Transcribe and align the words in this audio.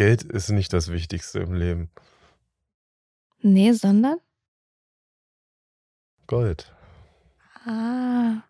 Geld 0.00 0.22
ist 0.22 0.48
nicht 0.48 0.72
das 0.72 0.90
Wichtigste 0.90 1.40
im 1.40 1.52
Leben. 1.52 1.90
Nee, 3.42 3.72
sondern? 3.72 4.16
Gold. 6.26 6.72
Ah. 7.66 8.42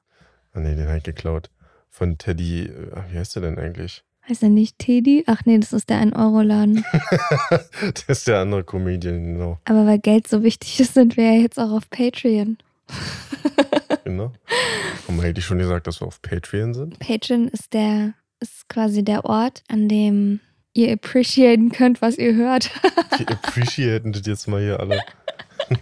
Ah 0.53 0.61
nee, 0.61 0.77
den 0.77 0.87
hab 0.87 0.99
ich 0.99 1.03
geklaut. 1.03 1.51
Von 1.89 2.19
Teddy, 2.19 2.67
äh, 2.67 3.03
wie 3.11 3.19
heißt 3.19 3.35
der 3.35 3.43
denn 3.43 3.59
eigentlich? 3.59 4.05
Heißt 4.29 4.45
er 4.45 4.49
nicht 4.49 4.79
Teddy? 4.79 5.25
Ach 5.27 5.45
nee, 5.45 5.59
das 5.59 5.73
ist 5.73 5.91
der 5.91 6.01
1-Euro-Laden. 6.01 6.85
das 7.95 8.05
ist 8.07 8.29
der 8.29 8.39
andere 8.39 8.63
Comedian, 8.63 9.25
genau. 9.25 9.59
Aber 9.65 9.87
weil 9.87 9.99
Geld 9.99 10.29
so 10.29 10.45
wichtig 10.45 10.79
ist, 10.79 10.95
sind 10.95 11.17
wir 11.17 11.35
ja 11.35 11.41
jetzt 11.41 11.59
auch 11.59 11.73
auf 11.73 11.91
Patreon. 11.91 12.59
genau. 14.05 14.33
Warum 15.09 15.21
hätte 15.21 15.41
ich 15.41 15.47
schon 15.47 15.59
gesagt, 15.59 15.89
dass 15.89 16.01
wir 16.01 16.07
auf 16.07 16.23
Patreon 16.23 16.75
sind? 16.75 17.01
Patreon 17.01 17.49
ist 17.49 17.73
der, 17.73 18.15
ist 18.39 18.69
quasi 18.69 19.03
der 19.03 19.25
Ort, 19.25 19.65
an 19.67 19.89
dem 19.89 20.39
ihr 20.73 20.93
appreciaten 20.93 21.71
könnt, 21.71 22.03
was 22.03 22.19
ihr 22.19 22.35
hört. 22.35 22.71
Die 23.19 23.27
appreciaten 23.27 24.13
das 24.13 24.27
jetzt 24.27 24.49
mal 24.49 24.61
hier 24.61 24.81
alle. 24.81 25.01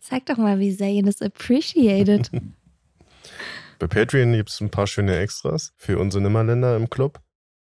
Zeig 0.00 0.26
doch 0.26 0.36
mal, 0.36 0.58
wie 0.58 0.72
sehr 0.72 0.90
ihr 0.90 1.02
das 1.02 1.22
appreciated. 1.22 2.30
Bei 3.78 3.86
Patreon 3.86 4.32
gibt 4.32 4.50
es 4.50 4.60
ein 4.60 4.70
paar 4.70 4.86
schöne 4.86 5.16
Extras 5.18 5.72
für 5.76 5.98
unsere 5.98 6.22
Nimmerländer 6.22 6.76
im 6.76 6.88
Club. 6.88 7.20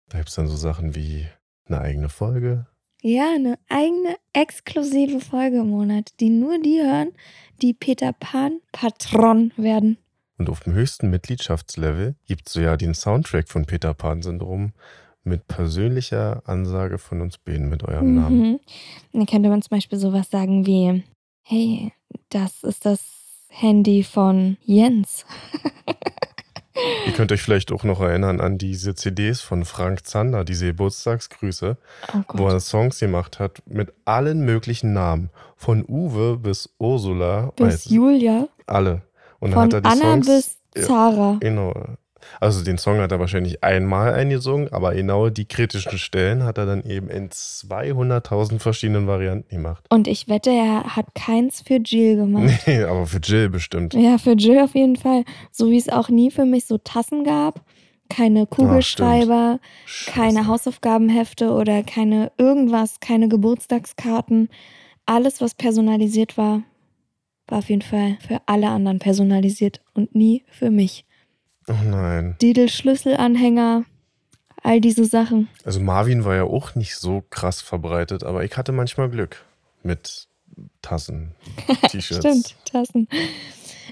Da 0.10 0.18
gibt 0.18 0.30
es 0.30 0.36
dann 0.36 0.48
so 0.48 0.58
Sachen 0.58 0.94
wie 0.94 1.28
eine 1.68 1.80
eigene 1.80 2.10
Folge. 2.10 2.68
Ja, 3.02 3.34
eine 3.34 3.58
eigene 3.70 4.18
exklusive 4.34 5.22
Folge 5.22 5.60
im 5.60 5.70
Monat, 5.70 6.12
die 6.20 6.30
nur 6.30 6.62
die 6.62 6.82
hören, 6.82 7.14
die 7.62 7.74
Peter 7.74 8.14
Pan 8.14 8.60
Patron 8.72 9.52
werden. 9.56 9.98
Und 10.38 10.50
auf 10.50 10.60
dem 10.62 10.74
höchsten 10.74 11.10
Mitgliedschaftslevel 11.10 12.16
gibt 12.26 12.50
es 12.50 12.56
ja 12.56 12.76
den 12.76 12.94
Soundtrack 12.94 13.48
von 13.48 13.66
Peter 13.66 13.94
Pan-Syndrom 13.94 14.74
mit 15.24 15.48
persönlicher 15.48 16.42
Ansage 16.46 16.98
von 16.98 17.22
uns 17.22 17.38
beiden 17.38 17.70
mit 17.70 17.84
eurem 17.84 18.16
Namen. 18.16 18.40
Mhm. 18.40 18.60
Dann 19.14 19.26
könnte 19.26 19.50
man 19.50 19.62
zum 19.62 19.76
Beispiel 19.78 20.00
sowas 20.00 20.30
sagen 20.30 20.66
wie, 20.66 21.04
hey, 21.44 21.94
das 22.30 22.64
ist 22.64 22.86
das 22.86 23.02
Handy 23.50 24.04
von 24.04 24.58
Jens. 24.64 25.26
Ihr 27.06 27.12
könnt 27.14 27.32
euch 27.32 27.42
vielleicht 27.42 27.72
auch 27.72 27.84
noch 27.84 28.00
erinnern 28.00 28.40
an 28.40 28.58
diese 28.58 28.96
CDs 28.96 29.42
von 29.42 29.66
Frank 29.66 30.06
Zander, 30.08 30.46
diese 30.46 30.68
Geburtstagsgrüße, 30.68 31.78
Oh 32.14 32.18
wo 32.34 32.48
er. 32.48 32.60
Songs 32.60 33.00
gemacht 33.00 33.40
hat 33.40 33.62
mit 33.66 33.94
allen 34.06 34.46
möglichen 34.46 34.94
Namen. 34.94 35.30
Von 35.58 35.86
Uwe 35.88 36.38
bis 36.38 36.74
Ursula. 36.80 37.52
Bis 37.58 37.86
Julia. 37.86 38.48
alle. 38.66 39.02
Und 39.40 39.52
dann 39.52 39.54
Von 39.54 39.64
hat 39.64 39.74
er 39.74 39.82
die 39.82 39.88
Anna 39.90 40.24
Songs, 40.24 40.58
bis. 40.74 40.88
Zara. 40.88 41.38
Genau. 41.42 41.74
Also 42.40 42.64
den 42.64 42.78
Song 42.78 43.00
hat 43.00 43.12
er 43.12 43.20
wahrscheinlich 43.20 43.64
einmal 43.64 44.14
eingesungen, 44.14 44.72
aber 44.72 44.94
genau 44.94 45.30
die 45.30 45.46
kritischen 45.46 45.98
Stellen 45.98 46.44
hat 46.44 46.58
er 46.58 46.66
dann 46.66 46.84
eben 46.84 47.10
in 47.10 47.30
200.000 47.30 48.60
verschiedenen 48.60 49.08
Varianten 49.08 49.50
gemacht. 49.50 49.86
Und 49.90 50.08
ich 50.08 50.28
wette, 50.28 50.50
er 50.50 50.96
hat 50.96 51.14
keins 51.16 51.62
für 51.62 51.78
Jill 51.78 52.16
gemacht. 52.18 52.52
Nee, 52.68 52.84
aber 52.84 53.06
für 53.06 53.20
Jill 53.20 53.50
bestimmt. 53.50 53.94
Ja, 53.94 54.18
für 54.18 54.34
Jill 54.34 54.60
auf 54.60 54.76
jeden 54.76 54.96
Fall. 54.96 55.24
So 55.52 55.70
wie 55.70 55.78
es 55.78 55.90
auch 55.90 56.10
nie 56.10 56.32
für 56.32 56.46
mich 56.46 56.66
so 56.66 56.78
Tassen 56.78 57.24
gab. 57.24 57.66
Keine 58.10 58.46
Kugelschreiber, 58.46 59.60
keine 60.06 60.40
Scheiße. 60.40 60.48
Hausaufgabenhefte 60.48 61.52
oder 61.52 61.82
keine 61.84 62.32
irgendwas, 62.38 63.00
keine 63.00 63.30
Geburtstagskarten. 63.30 64.50
Alles, 65.06 65.40
was 65.40 65.56
personalisiert 65.56 66.38
war, 66.38 66.64
war 67.48 67.60
auf 67.60 67.70
jeden 67.70 67.82
Fall 67.82 68.18
für 68.26 68.42
alle 68.46 68.70
anderen 68.70 69.00
personalisiert 69.00 69.82
und 69.94 70.16
nie 70.16 70.44
für 70.50 70.72
mich. 70.72 71.06
Oh 71.68 71.74
nein. 71.86 72.36
Didel 72.42 72.70
Schlüsselanhänger, 72.70 73.86
all 74.64 74.82
diese 74.82 75.06
Sachen. 75.06 75.48
Also 75.64 75.80
Marvin 75.80 76.26
war 76.26 76.36
ja 76.36 76.44
auch 76.44 76.76
nicht 76.76 76.96
so 76.96 77.24
krass 77.30 77.62
verbreitet, 77.62 78.24
aber 78.24 78.44
ich 78.44 78.58
hatte 78.58 78.72
manchmal 78.72 79.10
Glück 79.10 79.44
mit 79.84 80.28
Tassen, 80.82 81.32
T-Shirts. 81.90 82.20
Stimmt, 82.20 82.56
Tassen. 82.66 83.08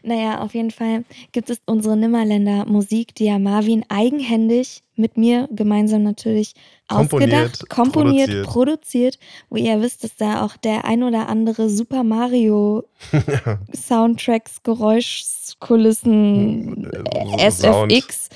Naja, 0.04 0.42
auf 0.42 0.54
jeden 0.54 0.72
Fall 0.72 1.04
gibt 1.32 1.50
es 1.50 1.60
unsere 1.66 1.98
Nimmerländer 1.98 2.66
Musik, 2.66 3.16
die 3.16 3.26
ja 3.26 3.40
Marvin 3.40 3.84
eigenhändig 3.90 4.84
mit 4.96 5.18
mir 5.18 5.48
gemeinsam 5.52 6.04
natürlich 6.04 6.54
Komponiert, 6.88 7.34
ausgedacht, 7.34 7.70
komponiert, 7.70 8.28
produziert. 8.30 8.48
produziert. 8.48 9.20
wo 9.50 9.58
ihr 9.58 9.82
wisst, 9.82 10.04
dass 10.04 10.16
da 10.16 10.44
auch 10.46 10.58
der 10.58 10.86
ein 10.86 11.04
oder 11.04 11.28
andere 11.30 11.70
Super 11.70 12.04
Mario 12.04 12.84
Soundtracks, 13.74 14.62
Geräuschkulissen, 14.64 16.86
Äh, 16.92 17.52
Sound. 17.52 17.92
SFX 17.92 18.30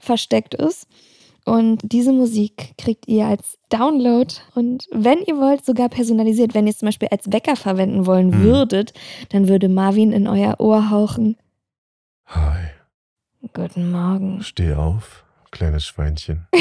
versteckt 0.00 0.54
ist. 0.54 0.86
Und 1.48 1.80
diese 1.82 2.12
Musik 2.12 2.74
kriegt 2.76 3.08
ihr 3.08 3.26
als 3.26 3.58
Download 3.70 4.32
und 4.54 4.86
wenn 4.92 5.18
ihr 5.22 5.36
wollt, 5.38 5.64
sogar 5.64 5.88
personalisiert. 5.88 6.54
Wenn 6.54 6.66
ihr 6.66 6.72
es 6.72 6.78
zum 6.78 6.86
Beispiel 6.86 7.08
als 7.10 7.32
Wecker 7.32 7.56
verwenden 7.56 8.04
wollen 8.06 8.32
Hm. 8.32 8.42
würdet, 8.42 8.92
dann 9.30 9.48
würde 9.48 9.68
Marvin 9.68 10.12
in 10.12 10.26
euer 10.28 10.56
Ohr 10.60 10.90
hauchen. 10.90 11.36
Hi, 12.26 12.68
Guten 13.54 13.90
Morgen. 13.90 14.42
steh 14.42 14.74
auf, 14.74 15.24
kleines 15.50 15.84
Schweinchen. 15.86 16.46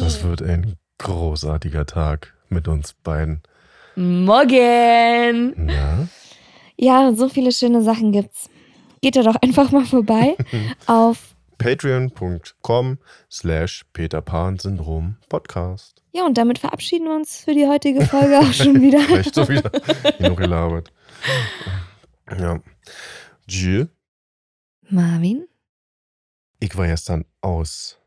Das 0.00 0.24
wird 0.24 0.42
ein 0.42 0.74
großartiger 0.98 1.86
Tag 1.86 2.34
mit 2.48 2.66
uns 2.66 2.92
beiden. 3.04 3.40
Morgen. 3.94 5.52
Na? 5.56 6.08
Ja, 6.76 7.12
so 7.14 7.28
viele 7.28 7.52
schöne 7.52 7.82
Sachen 7.82 8.10
gibt's. 8.12 8.50
Geht 9.00 9.14
da 9.16 9.22
doch 9.22 9.36
einfach 9.36 9.70
mal 9.70 9.84
vorbei 9.84 10.36
auf. 10.86 11.31
Patreon.com 11.62 12.98
slash 13.30 13.84
Peter 13.92 14.20
Pan 14.20 14.58
Syndrom 14.58 15.16
Podcast. 15.28 16.02
Ja, 16.12 16.26
und 16.26 16.36
damit 16.36 16.58
verabschieden 16.58 17.06
wir 17.06 17.14
uns 17.14 17.44
für 17.44 17.54
die 17.54 17.66
heutige 17.66 18.04
Folge 18.04 18.38
auch 18.38 18.52
schon 18.52 18.80
wieder. 18.80 19.00
Vielleicht 19.06 19.34
so 19.34 19.48
wieder 19.48 19.70
genug 20.18 20.38
gelabert. 20.38 20.92
Ja. 22.38 22.60
Jill, 23.48 23.90
Marvin? 24.88 25.46
ich 26.58 26.76
war 26.76 26.86
gestern 26.86 27.24
aus. 27.40 27.98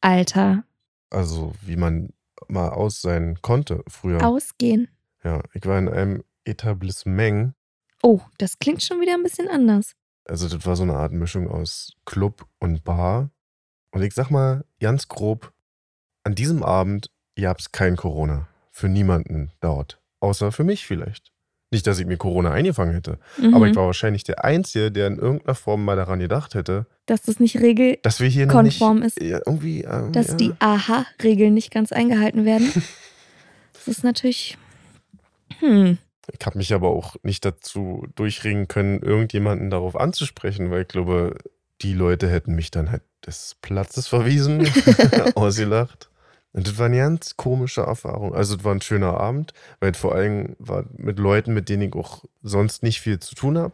Alter. 0.00 0.64
Also, 1.10 1.52
wie 1.62 1.76
man 1.76 2.10
mal 2.48 2.68
aus 2.70 3.00
sein 3.00 3.38
konnte 3.42 3.82
früher. 3.88 4.24
Ausgehen. 4.24 4.88
Ja, 5.22 5.42
ich 5.54 5.64
war 5.64 5.78
in 5.78 5.88
einem 5.88 6.24
Etablissement. 6.44 7.54
Oh, 8.02 8.20
das 8.38 8.58
klingt 8.58 8.82
schon 8.82 9.00
wieder 9.00 9.14
ein 9.14 9.22
bisschen 9.22 9.48
anders. 9.48 9.94
Also, 10.26 10.48
das 10.48 10.64
war 10.66 10.76
so 10.76 10.82
eine 10.82 10.94
Art 10.94 11.12
Mischung 11.12 11.48
aus 11.48 11.92
Club 12.04 12.46
und 12.58 12.84
Bar. 12.84 13.30
Und 13.92 14.02
ich 14.02 14.14
sag 14.14 14.30
mal 14.30 14.64
ganz 14.80 15.08
grob, 15.08 15.52
an 16.24 16.34
diesem 16.34 16.62
Abend 16.62 17.10
gab 17.40 17.58
es 17.58 17.72
kein 17.72 17.96
Corona. 17.96 18.48
Für 18.70 18.88
niemanden 18.88 19.52
dort. 19.60 20.00
Außer 20.20 20.50
für 20.50 20.64
mich 20.64 20.86
vielleicht. 20.86 21.32
Nicht, 21.70 21.86
dass 21.86 21.98
ich 21.98 22.06
mir 22.06 22.16
Corona 22.16 22.52
eingefangen 22.52 22.94
hätte. 22.94 23.18
Mhm. 23.36 23.54
Aber 23.54 23.66
ich 23.66 23.74
war 23.74 23.86
wahrscheinlich 23.86 24.24
der 24.24 24.44
Einzige, 24.44 24.90
der 24.90 25.08
in 25.08 25.18
irgendeiner 25.18 25.54
Form 25.54 25.84
mal 25.84 25.96
daran 25.96 26.20
gedacht 26.20 26.54
hätte, 26.54 26.86
Dass 27.06 27.22
das 27.22 27.40
nicht 27.40 27.58
regelkonform 27.60 28.00
dass 28.02 28.20
wir 28.20 28.28
hier 28.28 28.46
noch 28.46 28.62
nicht 28.62 28.80
ist. 28.80 29.20
ja, 29.20 29.40
irgendwie. 29.44 29.82
Ähm, 29.82 30.12
Dass 30.12 30.28
ja, 30.28 30.34
die 30.34 30.52
Aha-Regeln 30.58 31.54
nicht 31.54 31.70
ganz 31.70 31.92
eingehalten 31.92 32.44
werden. 32.44 32.70
Das 33.74 33.98
ist 33.98 34.04
natürlich. 34.04 34.56
Hm. 35.58 35.98
Ich 36.32 36.44
habe 36.46 36.58
mich 36.58 36.72
aber 36.72 36.88
auch 36.88 37.16
nicht 37.22 37.44
dazu 37.44 38.06
durchringen 38.14 38.68
können, 38.68 39.00
irgendjemanden 39.00 39.70
darauf 39.70 39.96
anzusprechen, 39.96 40.70
weil 40.70 40.82
ich 40.82 40.88
glaube, 40.88 41.36
die 41.82 41.92
Leute 41.92 42.28
hätten 42.28 42.54
mich 42.54 42.70
dann 42.70 42.90
halt 42.90 43.02
des 43.26 43.56
Platzes 43.60 44.06
verwiesen, 44.06 44.66
ausgelacht. 45.34 46.08
Und 46.52 46.68
das 46.68 46.78
war 46.78 46.86
eine 46.86 46.98
ganz 46.98 47.36
komische 47.36 47.82
Erfahrung. 47.82 48.34
Also, 48.34 48.56
es 48.56 48.64
war 48.64 48.72
ein 48.72 48.80
schöner 48.80 49.18
Abend, 49.18 49.52
weil 49.80 49.92
vor 49.94 50.14
allem 50.14 50.54
war 50.58 50.84
mit 50.96 51.18
Leuten, 51.18 51.52
mit 51.52 51.68
denen 51.68 51.82
ich 51.82 51.94
auch 51.94 52.24
sonst 52.42 52.82
nicht 52.82 53.00
viel 53.00 53.18
zu 53.18 53.34
tun 53.34 53.58
habe. 53.58 53.72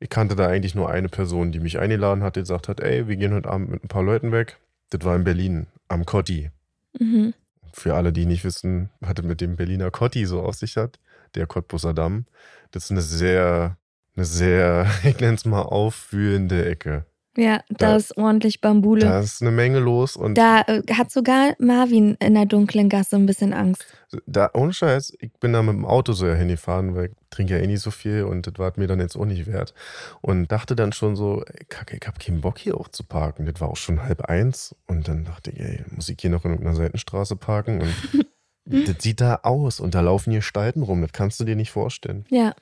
Ich 0.00 0.10
kannte 0.10 0.36
da 0.36 0.46
eigentlich 0.46 0.74
nur 0.74 0.90
eine 0.90 1.08
Person, 1.08 1.50
die 1.50 1.60
mich 1.60 1.78
eingeladen 1.78 2.22
hat, 2.22 2.36
die 2.36 2.40
gesagt 2.40 2.68
hat, 2.68 2.80
ey, 2.80 3.08
wir 3.08 3.16
gehen 3.16 3.32
heute 3.32 3.48
Abend 3.48 3.70
mit 3.70 3.84
ein 3.84 3.88
paar 3.88 4.02
Leuten 4.02 4.32
weg. 4.32 4.58
Das 4.90 5.04
war 5.04 5.16
in 5.16 5.24
Berlin, 5.24 5.66
am 5.88 6.04
Cotti. 6.04 6.50
Mhm. 6.98 7.32
Für 7.72 7.94
alle, 7.94 8.12
die 8.12 8.26
nicht 8.26 8.44
wissen, 8.44 8.90
was 9.00 9.14
es 9.16 9.24
mit 9.24 9.40
dem 9.40 9.56
Berliner 9.56 9.90
Cotti 9.90 10.26
so 10.26 10.42
auf 10.42 10.56
sich 10.56 10.76
hat. 10.76 10.98
Der 11.34 11.46
Cottbusser 11.46 11.94
Damm. 11.94 12.26
Das 12.72 12.84
ist 12.84 12.90
eine 12.90 13.02
sehr, 13.02 13.76
eine 14.16 14.24
sehr, 14.24 14.86
ich 15.04 15.18
nenne 15.20 15.34
es 15.34 15.44
mal, 15.44 15.62
aufführende 15.62 16.64
Ecke. 16.68 17.06
Ja, 17.36 17.58
da, 17.68 17.90
Da- 17.90 17.96
ist 17.96 18.16
ordentlich 18.16 18.60
Bambule. 18.60 19.02
Da 19.06 19.20
ist 19.20 19.40
eine 19.40 19.52
Menge 19.52 19.78
los 19.78 20.16
und 20.16 20.34
Da 20.34 20.62
äh, 20.62 20.82
hat 20.92 21.12
sogar 21.12 21.54
Marvin 21.60 22.16
in 22.16 22.34
der 22.34 22.44
dunklen 22.44 22.88
Gasse 22.88 23.14
ein 23.14 23.24
bisschen 23.26 23.52
Angst. 23.52 23.84
da, 24.26 24.50
ohne 24.52 24.72
Scheiß, 24.72 25.12
ich 25.20 25.30
bin 25.38 25.52
da 25.52 25.62
mit 25.62 25.74
dem 25.76 25.84
Auto 25.86 26.12
so 26.12 26.26
ja 26.26 26.34
hingefahren, 26.34 26.96
weil 26.96 27.06
ich 27.06 27.12
trinke 27.30 27.54
ja 27.56 27.60
eh 27.62 27.68
nicht 27.68 27.82
so 27.82 27.92
viel 27.92 28.24
und 28.24 28.48
das 28.48 28.54
war 28.58 28.72
mir 28.74 28.88
dann 28.88 28.98
jetzt 28.98 29.14
auch 29.16 29.26
nicht 29.26 29.46
wert. 29.46 29.74
Und 30.20 30.48
dachte 30.50 30.74
dann 30.74 30.92
schon 30.92 31.14
so, 31.14 31.44
ey, 31.46 31.64
kacke, 31.66 31.96
ich 32.00 32.06
hab 32.06 32.18
keinen 32.18 32.40
Bock 32.40 32.58
hier 32.58 32.76
auch 32.76 32.88
zu 32.88 33.04
parken. 33.04 33.46
Das 33.46 33.60
war 33.60 33.68
auch 33.68 33.76
schon 33.76 34.02
halb 34.02 34.22
eins 34.22 34.74
und 34.88 35.06
dann 35.06 35.24
dachte 35.24 35.52
ich, 35.52 35.60
ey, 35.60 35.84
muss 35.90 36.08
ich 36.08 36.16
hier 36.20 36.30
noch 36.30 36.44
in 36.44 36.50
irgendeiner 36.50 36.76
Seitenstraße 36.76 37.36
parken? 37.36 37.80
Und 37.80 37.94
das 38.70 39.02
sieht 39.02 39.20
da 39.20 39.40
aus 39.42 39.80
und 39.80 39.94
da 39.94 40.00
laufen 40.00 40.30
hier 40.30 40.42
Stalten 40.42 40.82
rum, 40.82 41.02
das 41.02 41.12
kannst 41.12 41.38
du 41.40 41.44
dir 41.44 41.56
nicht 41.56 41.70
vorstellen. 41.70 42.24
Ja. 42.30 42.54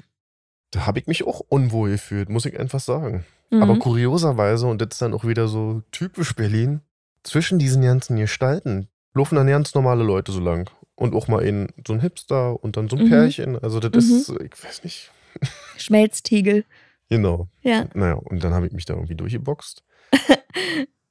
Da 0.71 0.87
habe 0.87 0.99
ich 0.99 1.07
mich 1.07 1.27
auch 1.27 1.41
unwohl 1.49 1.91
gefühlt, 1.91 2.29
muss 2.29 2.45
ich 2.47 2.59
einfach 2.59 2.81
sagen. 2.81 3.25
Mhm. 3.51 3.63
Aber 3.63 3.79
kurioserweise, 3.79 4.67
und 4.67 4.81
das 4.83 4.89
ist 4.93 5.03
dann 5.03 5.15
auch 5.15 5.25
wieder 5.25 5.49
so 5.49 5.83
typisch 5.93 6.35
Berlin, 6.35 6.81
zwischen 7.25 7.59
diesen 7.59 7.83
ganzen 7.83 8.17
Gestalten 8.17 8.89
laufen 9.15 9.37
dann 9.37 9.47
ganz 9.47 9.75
normale 9.75 10.05
Leute 10.05 10.33
so 10.33 10.41
lang. 10.41 10.71
Und 10.95 11.15
auch 11.15 11.29
mal 11.29 11.41
in 11.45 11.69
so 11.87 11.93
ein 11.93 12.01
Hipster 12.01 12.63
und 12.63 12.77
dann 12.77 12.89
so 12.89 12.97
ein 12.97 13.05
Mhm. 13.05 13.09
Pärchen. 13.09 13.59
Also 13.59 13.81
das 13.81 14.05
ist, 14.05 14.29
ich 14.31 14.65
weiß 14.65 14.85
nicht. 14.85 15.11
Schmelztiegel. 15.77 16.65
Genau. 17.09 17.49
Ja. 17.63 17.87
Naja, 17.95 18.15
und 18.15 18.43
dann 18.45 18.53
habe 18.53 18.67
ich 18.67 18.73
mich 18.73 18.85
da 18.85 18.95
irgendwie 18.95 19.15
durchgeboxt. 19.15 19.83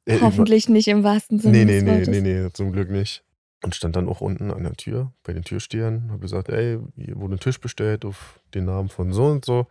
Äh, 0.09 0.21
Hoffentlich 0.21 0.69
nicht 0.69 0.87
im 0.87 1.03
wahrsten 1.03 1.37
Sinne 1.37 1.57
Nee, 1.57 1.65
nee, 1.65 1.73
des 1.73 1.83
nee, 1.83 1.91
Wortes. 1.91 2.07
nee, 2.07 2.21
nee, 2.21 2.49
zum 2.53 2.71
Glück 2.71 2.89
nicht. 2.89 3.25
Und 3.63 3.75
stand 3.75 3.95
dann 3.95 4.07
auch 4.07 4.21
unten 4.21 4.51
an 4.51 4.63
der 4.63 4.73
Tür 4.73 5.11
bei 5.23 5.33
den 5.33 5.43
Türstehern, 5.43 6.09
habe 6.11 6.19
gesagt, 6.19 6.49
ey, 6.49 6.79
hier 6.95 7.15
wurde 7.15 7.35
ein 7.35 7.39
Tisch 7.39 7.59
bestellt 7.59 8.05
auf 8.05 8.39
den 8.53 8.65
Namen 8.65 8.89
von 8.89 9.11
so 9.13 9.25
und 9.25 9.45
so. 9.45 9.67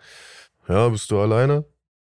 Ja, 0.69 0.89
bist 0.89 1.11
du 1.11 1.21
alleine? 1.21 1.65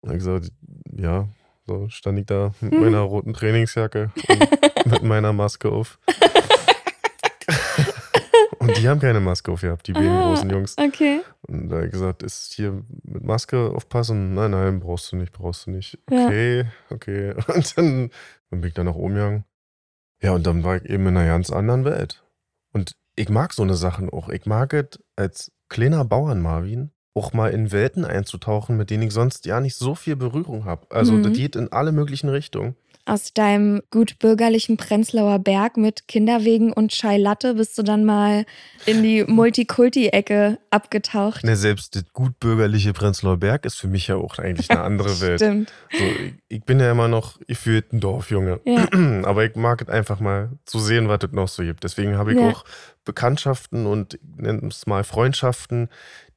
Und 0.02 0.12
er 0.12 0.18
gesagt, 0.18 0.52
ja. 0.96 1.28
So 1.68 1.88
stand 1.90 2.20
ich 2.20 2.26
da 2.26 2.54
mit 2.60 2.74
Mhm. 2.74 2.80
meiner 2.82 3.00
roten 3.02 3.34
Trainingsjacke 3.34 4.12
und 4.28 4.92
mit 4.92 5.04
meiner 5.04 5.32
Maske 5.32 5.70
auf. 5.72 6.00
und 8.60 8.78
die 8.78 8.88
haben 8.90 9.00
keine 9.00 9.20
Maske 9.20 9.52
auf 9.52 9.62
gehabt, 9.62 9.88
die 9.88 9.94
beiden 9.94 10.10
Ah, 10.10 10.28
großen 10.30 10.50
Jungs. 10.50 10.76
Okay. 10.78 11.22
Und 11.48 11.70
da 11.70 11.78
habe 11.78 11.86
ich 11.86 11.92
gesagt, 11.92 12.24
ist 12.24 12.54
hier 12.54 12.84
mit 13.04 13.24
Maske 13.24 13.72
aufpassen? 13.72 14.34
Nein, 14.34 14.52
nein, 14.52 14.80
brauchst 14.80 15.12
du 15.12 15.16
nicht, 15.18 15.32
brauchst 15.32 15.68
du 15.68 15.72
nicht. 15.72 15.98
Ja. 16.10 16.26
Okay, 16.26 16.66
okay. 16.90 17.34
Und 17.56 17.78
dann, 17.78 18.10
dann 18.50 18.62
bin 18.62 18.68
ich 18.68 18.74
da 18.74 18.84
nach 18.84 18.96
oben 18.96 19.16
gegangen. 19.16 19.46
Ja, 20.22 20.34
und 20.34 20.46
dann 20.46 20.64
war 20.64 20.78
ich 20.78 20.86
eben 20.86 21.08
in 21.08 21.18
einer 21.18 21.28
ganz 21.28 21.50
anderen 21.52 21.86
Welt. 21.86 22.24
Und 22.74 22.94
ich 23.16 23.30
mag 23.30 23.54
so 23.54 23.64
eine 23.64 23.76
Sachen 23.76 24.10
auch. 24.10 24.30
Ich 24.30 24.46
mag 24.46 24.74
es 24.74 25.00
als 25.16 25.52
kleiner 25.70 26.06
Bauern 26.06 26.42
Marvin 26.42 26.92
auch 27.14 27.34
mal 27.34 27.50
in 27.52 27.72
Welten 27.72 28.06
einzutauchen, 28.06 28.78
mit 28.78 28.90
denen 28.90 29.04
ich 29.04 29.14
sonst 29.14 29.46
ja 29.46 29.60
nicht 29.60 29.76
so 29.76 29.96
viel 29.96 30.16
Berührung 30.16 30.66
habe. 30.66 30.88
Also 30.92 31.14
Mhm. 31.14 31.24
das 31.24 31.34
geht 31.34 31.56
in 31.56 31.72
alle 31.72 31.92
möglichen 31.92 32.30
Richtungen. 32.30 32.76
Aus 33.12 33.34
deinem 33.34 33.81
gut 33.92 34.19
bürgerlichen 34.19 34.78
Prenzlauer 34.78 35.38
Berg 35.40 35.75
mit 35.75 36.08
Kinderwegen 36.08 36.72
und 36.72 36.94
Chai 36.94 37.18
Latte 37.18 37.56
bist 37.56 37.78
du 37.78 37.84
dann 37.84 38.06
mal 38.06 38.46
in 38.86 39.04
die 39.04 39.25
Multikulti-Ecke 39.25 40.60
abgetaucht. 40.69 41.44
Ne, 41.44 41.58
selbst 41.58 41.98
das 41.98 42.06
gutbürgerliche 42.13 42.94
Prenzlauer 42.94 43.36
Berg 43.36 43.66
ist 43.66 43.75
für 43.78 43.90
mich 43.90 44.08
ja 44.08 44.16
auch 44.16 44.40
eigentlich 44.40 44.72
eine 44.72 44.80
andere 44.84 45.10
Welt. 45.19 45.42
Stimmt. 45.42 45.74
So, 45.92 46.06
ich, 46.06 46.34
ich 46.48 46.63
bin 46.63 46.80
ja 46.80 46.90
immer 46.90 47.10
noch 47.10 47.38
gefühlt 47.48 47.92
ein 47.92 48.00
Dorfjunge. 48.00 48.62
Ja. 48.63 48.88
Aber 49.25 49.44
ich 49.44 49.58
mag 49.58 49.81
es 49.81 49.90
einfach 49.90 50.22
mal 50.22 50.52
zu 50.63 50.80
sehen, 50.80 51.10
was 51.10 51.19
es 51.22 51.34
noch 51.34 51.50
so 51.50 51.63
gibt. 51.63 51.84
Deswegen 51.84 52.18
habe 52.18 52.31
ich 52.34 52.40
Ja. 52.40 52.48
auch 52.52 52.63
Bekanntschaften 53.04 53.88
und 53.88 54.19
nenn 54.38 54.68
es 54.69 54.88
mal 54.88 55.04
Freundschaften, 55.04 55.90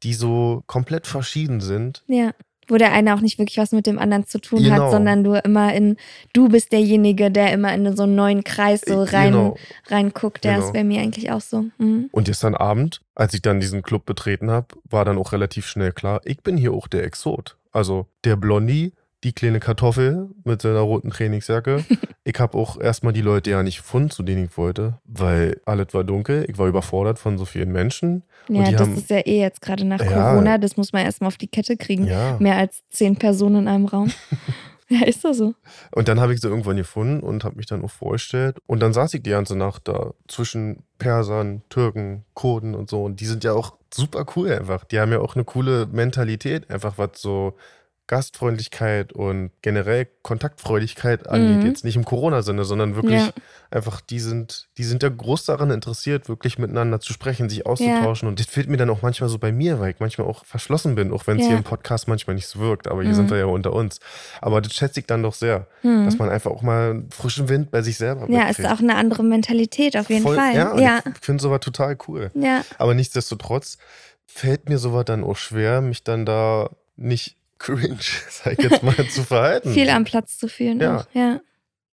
die 0.03 0.15
so 0.15 0.65
komplett 0.67 1.06
verschieden 1.06 1.61
sind. 1.61 2.03
Ja. 2.09 2.32
Wo 2.69 2.76
der 2.76 2.93
eine 2.93 3.14
auch 3.14 3.20
nicht 3.20 3.38
wirklich 3.38 3.58
was 3.58 3.72
mit 3.72 3.87
dem 3.87 3.99
anderen 3.99 4.26
zu 4.26 4.38
tun 4.40 4.62
Genau. 4.62 4.84
hat, 4.84 4.90
sondern 4.90 5.25
du 5.25 5.34
immer 5.34 5.75
in, 5.75 5.96
du 6.32 6.49
bist 6.49 6.72
derjenige, 6.72 7.31
der 7.31 7.52
immer 7.52 7.72
in 7.75 7.96
so 7.96 8.05
einen 8.05 8.14
neuen 8.14 8.44
Kreis 8.44 8.82
so 8.87 9.02
Äh, 9.02 9.11
rein, 9.16 9.32
Genau. 9.32 9.56
reinguckt. 9.88 10.44
Der 10.44 10.55
Genau. 10.55 10.66
ist 10.66 10.72
bei 10.72 10.84
mir 10.84 11.00
eigentlich 11.00 11.31
auch 11.31 11.40
so. 11.40 11.64
Mhm. 11.78 12.08
Und 12.12 12.25
gestern 12.26 12.55
Abend, 12.55 13.00
als 13.14 13.34
ich 13.34 13.43
dann 13.43 13.61
diesen 13.61 13.82
Club 13.82 14.06
betreten 14.06 14.50
habe, 14.50 14.69
war 14.88 15.05
dann 15.05 15.19
auch 15.19 15.32
relativ 15.32 15.66
schnell 15.66 15.93
klar, 15.93 16.20
ich 16.25 16.43
bin 16.43 16.56
hier 16.56 16.72
auch 16.72 16.88
der 16.88 17.05
Exot. 17.05 17.56
Also 17.72 18.06
der 18.25 18.37
Blondie, 18.37 18.93
die 19.25 19.32
kleine 19.32 19.59
Kartoffel 19.61 20.29
mit 20.44 20.62
seiner 20.62 20.81
roten 20.81 21.11
Trainingsjacke. 21.11 21.85
ich 22.25 22.38
habe 22.38 22.56
auch 22.56 22.79
erstmal 22.81 23.12
die 23.12 23.23
Leute 23.23 23.50
ja 23.50 23.62
nicht 23.62 23.79
gefunden, 23.79 24.11
zu 24.11 24.23
denen 24.23 24.44
ich 24.44 24.56
wollte, 24.56 25.00
weil 25.05 25.61
alles 25.65 25.88
war 25.93 26.05
dunkel. 26.05 26.44
Ich 26.49 26.59
war 26.59 26.69
überfordert 26.69 27.19
von 27.19 27.38
so 27.38 27.44
vielen 27.44 27.73
Menschen. 27.73 28.23
Ja, 28.49 28.71
das 28.71 28.82
haben- 28.82 28.97
ist 28.97 29.11
ja 29.11 29.19
eh 29.19 29.41
jetzt 29.41 29.61
gerade 29.62 29.85
nach 29.85 30.00
Ja. 30.00 30.31
Corona, 30.32 30.59
das 30.59 30.76
muss 30.76 30.93
man 30.93 31.05
erstmal 31.05 31.29
auf 31.29 31.38
die 31.38 31.49
Kette 31.49 31.76
kriegen. 31.76 32.06
Ja. 32.06 32.37
Mehr 32.38 32.56
als 32.56 32.82
zehn 32.91 33.17
Personen 33.17 33.62
in 33.62 33.69
einem 33.69 33.87
Raum. 33.87 34.11
ja, 34.88 35.06
ist 35.06 35.25
doch 35.25 35.32
so. 35.32 35.55
Und 35.93 36.09
dann 36.09 36.21
habe 36.21 36.35
ich 36.35 36.41
sie 36.41 36.49
irgendwann 36.49 36.76
gefunden 36.76 37.21
und 37.21 37.44
habe 37.44 37.56
mich 37.56 37.67
dann 37.67 37.82
auch 37.82 37.91
vorgestellt. 37.91 38.59
Und 38.67 38.81
dann 38.81 38.93
saß 38.93 39.15
ich 39.15 39.23
die 39.23 39.31
ganze 39.31 39.56
Nacht 39.56 39.88
da 39.88 40.12
zwischen 40.29 40.82
Persern, 40.99 41.62
Türken, 41.71 42.25
Kurden 42.35 42.75
und 42.75 42.91
so. 42.91 43.03
Und 43.05 43.21
die 43.21 43.26
sind 43.26 43.43
ja 43.44 43.55
auch 43.55 43.76
super 43.93 44.26
cool 44.37 44.53
einfach. 44.53 44.85
Die 44.85 45.00
haben 45.00 45.12
ja 45.12 45.21
auch 45.21 45.35
eine 45.35 45.44
coole 45.44 45.87
Mentalität, 45.87 46.71
einfach 46.71 46.99
was 46.99 47.11
so 47.15 47.55
Gastfreundlichkeit 48.06 49.12
und 49.12 49.51
generell 49.62 50.06
Kontaktfreudigkeit 50.23 51.27
angeht. 51.29 51.59
Mhm. 51.62 51.67
Jetzt 51.67 51.85
nicht 51.85 51.97
im 51.97 52.05
Corona-Sinne, 52.05 52.65
sondern 52.65 52.97
wirklich 52.97 53.21
Ja. 53.21 53.31
einfach, 53.71 54.01
die 54.01 54.21
sind, 54.21 54.69
die 54.77 54.85
sind 54.85 55.03
ja 55.03 55.09
groß 55.09 55.45
daran 55.47 55.71
interessiert, 55.71 56.29
wirklich 56.29 56.59
miteinander 56.59 57.01
zu 57.01 57.12
sprechen, 57.12 57.49
sich 57.49 57.65
auszutauschen. 57.67 58.29
Und 58.29 58.39
das 58.41 58.47
fehlt 58.47 58.69
mir 58.69 58.77
dann 58.77 58.91
auch 58.91 59.03
manchmal 59.03 59.29
so 59.31 59.39
bei 59.39 59.53
mir, 59.53 59.81
weil 59.81 59.91
ich 59.93 60.01
manchmal 60.01 60.27
auch 60.27 60.45
verschlossen 60.45 60.95
bin, 60.95 61.12
auch 61.12 61.27
wenn 61.27 61.39
es 61.39 61.45
Ja. 61.45 61.49
hier 61.51 61.56
im 61.59 61.65
Podcast 61.65 62.06
manchmal 62.09 62.35
nicht 62.37 62.47
so 62.47 62.59
wirkt. 62.61 62.89
Aber 62.89 63.03
hier 63.03 63.12
Mhm. 63.12 63.17
sind 63.17 63.31
wir 63.31 63.39
ja 63.39 63.47
unter 63.47 63.73
uns. 63.73 64.01
Aber 64.41 64.61
das 64.61 64.75
schätze 64.75 65.00
ich 65.00 65.07
dann 65.07 65.23
doch 65.23 65.35
sehr, 65.35 65.67
Mhm. 65.83 66.05
dass 66.05 66.19
man 66.19 66.29
einfach 66.29 66.50
auch 66.50 66.62
mal 66.62 67.05
frischen 67.11 67.49
Wind 67.49 67.71
bei 67.71 67.81
sich 67.83 67.97
selber 67.97 68.27
Ja, 68.31 68.43
ist 68.49 68.59
mitkriegt. 68.59 68.71
auch 68.71 68.81
eine 68.83 68.97
andere 68.97 69.23
Mentalität 69.25 69.97
auf 69.97 70.11
jeden 70.11 70.23
Voll- 70.23 70.37
Fall. 70.37 70.55
Ja, 70.55 70.79
ja. 70.79 71.00
ich 71.07 71.25
finde 71.25 71.43
sowas 71.43 71.61
total 71.61 71.97
cool. 72.09 72.31
ja. 72.35 72.62
Aber 72.79 72.95
nichtsdestotrotz 72.95 73.79
fällt 74.27 74.69
mir 74.69 74.79
sowas 74.79 75.05
dann 75.07 75.25
auch 75.25 75.37
schwer, 75.37 75.81
mich 75.81 76.05
dann 76.05 76.27
da 76.27 76.69
nicht 76.97 77.37
cringe, 77.64 77.99
sag 78.31 78.52
ich 78.58 78.70
jetzt 78.70 78.82
mal, 78.82 78.94
zu 79.08 79.22
verhalten. 79.22 79.72
Viel 79.72 79.88
am 79.90 80.05
Platz 80.05 80.38
zu 80.38 80.49
fühlen. 80.49 80.81
Ja. 80.81 80.96
Auch. 80.99 81.06
ja. 81.12 81.40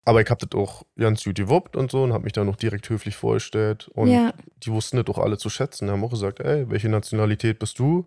Aber 0.07 0.21
ich 0.21 0.29
habe 0.29 0.47
das 0.47 0.59
auch 0.61 0.83
ganz 0.99 1.25
gut 1.25 1.37
gewuppt 1.37 1.77
und 1.77 1.91
so 1.91 2.03
und 2.03 2.13
habe 2.13 2.25
mich 2.25 2.35
dann 2.35 2.47
noch 2.47 2.57
direkt 2.57 2.89
höflich 2.91 3.17
vorgestellt. 3.17 3.89
Und 3.95 4.09
Ja. 4.11 4.35
die 4.63 4.71
wussten 4.71 4.99
das 5.03 5.07
auch 5.07 5.19
alle 5.19 5.39
zu 5.39 5.49
schätzen. 5.49 5.87
Die 5.87 5.93
haben 5.93 6.05
auch 6.05 6.11
gesagt, 6.11 6.41
ey, 6.41 6.69
welche 6.69 6.91
Nationalität 6.91 7.59
bist 7.59 7.79
du? 7.79 8.05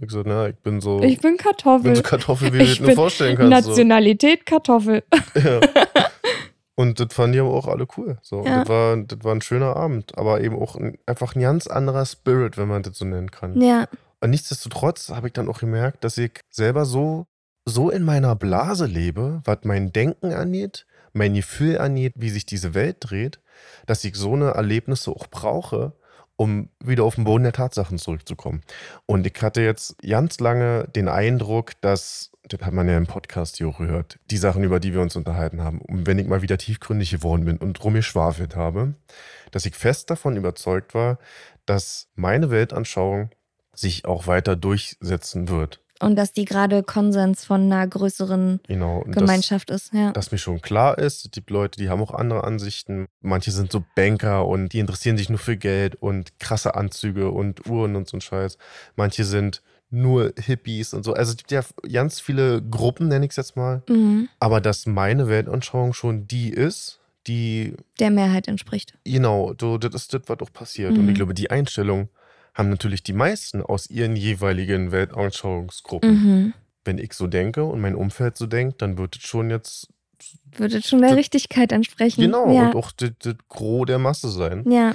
Ich 0.00 0.08
gesagt, 0.08 0.26
na, 0.28 0.48
ich 0.48 0.56
bin 0.56 0.80
so, 0.82 1.02
Ich 1.02 1.18
bin 1.20 1.38
Kartoffel. 1.38 1.82
bin 1.84 1.94
so 1.96 2.02
Kartoffel, 2.02 2.52
wie 2.52 2.58
du 2.58 2.64
dir 2.66 2.82
nur 2.82 2.92
vorstellen 2.92 3.36
kannst. 3.36 3.64
So. 3.64 3.70
Nationalität 3.70 4.44
Kartoffel. 4.46 5.02
Ja. 5.34 5.60
Und 6.74 7.00
das 7.00 7.12
fanden 7.12 7.32
die 7.32 7.40
aber 7.40 7.52
auch 7.54 7.66
alle 7.66 7.88
cool. 7.96 8.18
So. 8.22 8.44
Ja. 8.44 8.60
Das, 8.60 8.68
war, 8.68 8.96
das 8.98 9.18
war 9.24 9.34
ein 9.34 9.40
schöner 9.42 9.74
Abend, 9.74 10.16
aber 10.16 10.40
eben 10.42 10.54
auch 10.54 10.76
ein, 10.76 10.96
einfach 11.06 11.34
ein 11.34 11.40
ganz 11.40 11.66
anderer 11.66 12.06
Spirit, 12.06 12.56
wenn 12.56 12.68
man 12.68 12.84
das 12.84 12.96
so 12.98 13.04
nennen 13.04 13.32
kann. 13.32 13.60
Ja. 13.60 13.88
Und 14.20 14.30
nichtsdestotrotz 14.30 15.10
habe 15.10 15.28
ich 15.28 15.32
dann 15.32 15.48
auch 15.48 15.60
gemerkt, 15.60 16.04
dass 16.04 16.18
ich 16.18 16.40
selber 16.50 16.84
so, 16.84 17.26
so 17.64 17.90
in 17.90 18.02
meiner 18.02 18.34
Blase 18.34 18.86
lebe, 18.86 19.40
was 19.44 19.58
mein 19.62 19.92
Denken 19.92 20.32
angeht, 20.32 20.86
mein 21.12 21.34
Gefühl 21.34 21.78
angeht, 21.78 22.14
wie 22.16 22.30
sich 22.30 22.46
diese 22.46 22.74
Welt 22.74 22.96
dreht, 23.00 23.40
dass 23.86 24.04
ich 24.04 24.16
so 24.16 24.34
eine 24.34 24.50
Erlebnisse 24.50 25.10
auch 25.10 25.26
brauche, 25.28 25.92
um 26.36 26.68
wieder 26.82 27.04
auf 27.04 27.16
den 27.16 27.24
Boden 27.24 27.42
der 27.42 27.52
Tatsachen 27.52 27.98
zurückzukommen. 27.98 28.62
Und 29.06 29.26
ich 29.26 29.42
hatte 29.42 29.60
jetzt 29.60 29.98
ganz 29.98 30.38
lange 30.38 30.86
den 30.94 31.08
Eindruck, 31.08 31.72
dass, 31.80 32.30
das 32.44 32.60
hat 32.60 32.72
man 32.72 32.88
ja 32.88 32.96
im 32.96 33.08
Podcast 33.08 33.56
hier 33.56 33.68
auch 33.68 33.78
gehört, 33.78 34.20
die 34.30 34.36
Sachen, 34.36 34.62
über 34.62 34.78
die 34.78 34.94
wir 34.94 35.00
uns 35.00 35.16
unterhalten 35.16 35.62
haben, 35.62 35.80
und 35.80 36.06
wenn 36.06 36.18
ich 36.18 36.28
mal 36.28 36.42
wieder 36.42 36.56
tiefgründig 36.56 37.10
geworden 37.10 37.44
bin 37.44 37.58
und 37.58 37.82
rumgeschwafelt 37.82 38.54
habe, 38.54 38.94
dass 39.50 39.66
ich 39.66 39.74
fest 39.74 40.10
davon 40.10 40.36
überzeugt 40.36 40.94
war, 40.94 41.18
dass 41.66 42.08
meine 42.14 42.50
Weltanschauung 42.50 43.30
sich 43.80 44.04
auch 44.06 44.26
weiter 44.26 44.56
durchsetzen 44.56 45.48
wird. 45.48 45.80
Und 46.00 46.14
dass 46.14 46.32
die 46.32 46.44
gerade 46.44 46.84
Konsens 46.84 47.44
von 47.44 47.62
einer 47.72 47.84
größeren 47.86 48.60
Genau. 48.68 49.00
Und 49.00 49.10
Gemeinschaft 49.12 49.68
ist. 49.70 49.92
Ja. 49.92 50.12
Dass, 50.12 50.30
mir 50.30 50.38
schon 50.38 50.60
klar 50.60 50.96
ist, 50.96 51.24
es 51.24 51.30
gibt 51.32 51.50
Leute, 51.50 51.76
die 51.80 51.88
haben 51.88 52.00
auch 52.00 52.12
andere 52.14 52.44
Ansichten. 52.44 53.06
Manche 53.20 53.50
sind 53.50 53.72
so 53.72 53.84
Banker 53.96 54.46
und 54.46 54.72
die 54.72 54.78
interessieren 54.78 55.16
sich 55.16 55.28
nur 55.28 55.40
für 55.40 55.56
Geld 55.56 55.96
und 55.96 56.38
krasse 56.38 56.76
Anzüge 56.76 57.30
und 57.32 57.66
Uhren 57.66 57.96
und 57.96 58.08
so 58.08 58.16
ein 58.16 58.20
Scheiß. 58.20 58.58
Manche 58.94 59.24
sind 59.24 59.60
nur 59.90 60.32
Hippies 60.38 60.94
und 60.94 61.02
so. 61.04 61.14
Also 61.14 61.32
es 61.32 61.36
gibt 61.38 61.50
ja 61.50 61.62
ganz 61.90 62.20
viele 62.20 62.62
Gruppen, 62.62 63.08
nenne 63.08 63.24
ich 63.24 63.30
es 63.32 63.36
jetzt 63.36 63.56
mal. 63.56 63.82
Mhm. 63.88 64.28
Aber 64.38 64.60
dass 64.60 64.86
meine 64.86 65.26
Weltanschauung 65.28 65.94
schon 65.94 66.28
die 66.28 66.50
ist, 66.50 67.00
die, 67.26 67.74
Der 67.98 68.10
Mehrheit 68.10 68.46
entspricht. 68.46 68.94
genau, 69.04 69.52
so, 69.60 69.78
das 69.78 69.94
ist 69.94 70.14
das, 70.14 70.22
was 70.28 70.38
auch 70.40 70.52
passiert. 70.52 70.92
Und 70.92 71.02
Mhm. 71.02 71.08
ich 71.08 71.14
glaube, 71.16 71.34
die 71.34 71.50
Einstellung 71.50 72.08
haben 72.58 72.68
natürlich 72.70 73.02
die 73.02 73.12
meisten 73.14 73.62
aus 73.62 73.88
ihren 73.88 74.16
jeweiligen 74.16 74.90
Weltanschauungsgruppen. 74.92 76.10
Mhm. 76.10 76.54
Wenn 76.84 76.98
ich 76.98 77.12
so 77.14 77.26
denke 77.26 77.64
und 77.64 77.80
mein 77.80 77.94
Umfeld 77.94 78.36
so 78.36 78.46
denkt, 78.46 78.82
dann 78.82 78.98
wird 78.98 79.16
es 79.16 79.22
schon 79.22 79.50
jetzt 79.50 79.88
Würde 80.56 80.82
schon 80.82 81.00
der 81.00 81.10
Das- 81.10 81.18
Richtigkeit 81.18 81.70
entsprechen. 81.72 82.20
genau 82.22 82.52
Ja. 82.52 82.66
und 82.70 82.76
auch 82.76 82.90
das, 82.92 83.10
das 83.20 83.34
Gros 83.48 83.86
der 83.86 83.98
Masse 83.98 84.28
sein. 84.28 84.64
ja. 84.70 84.94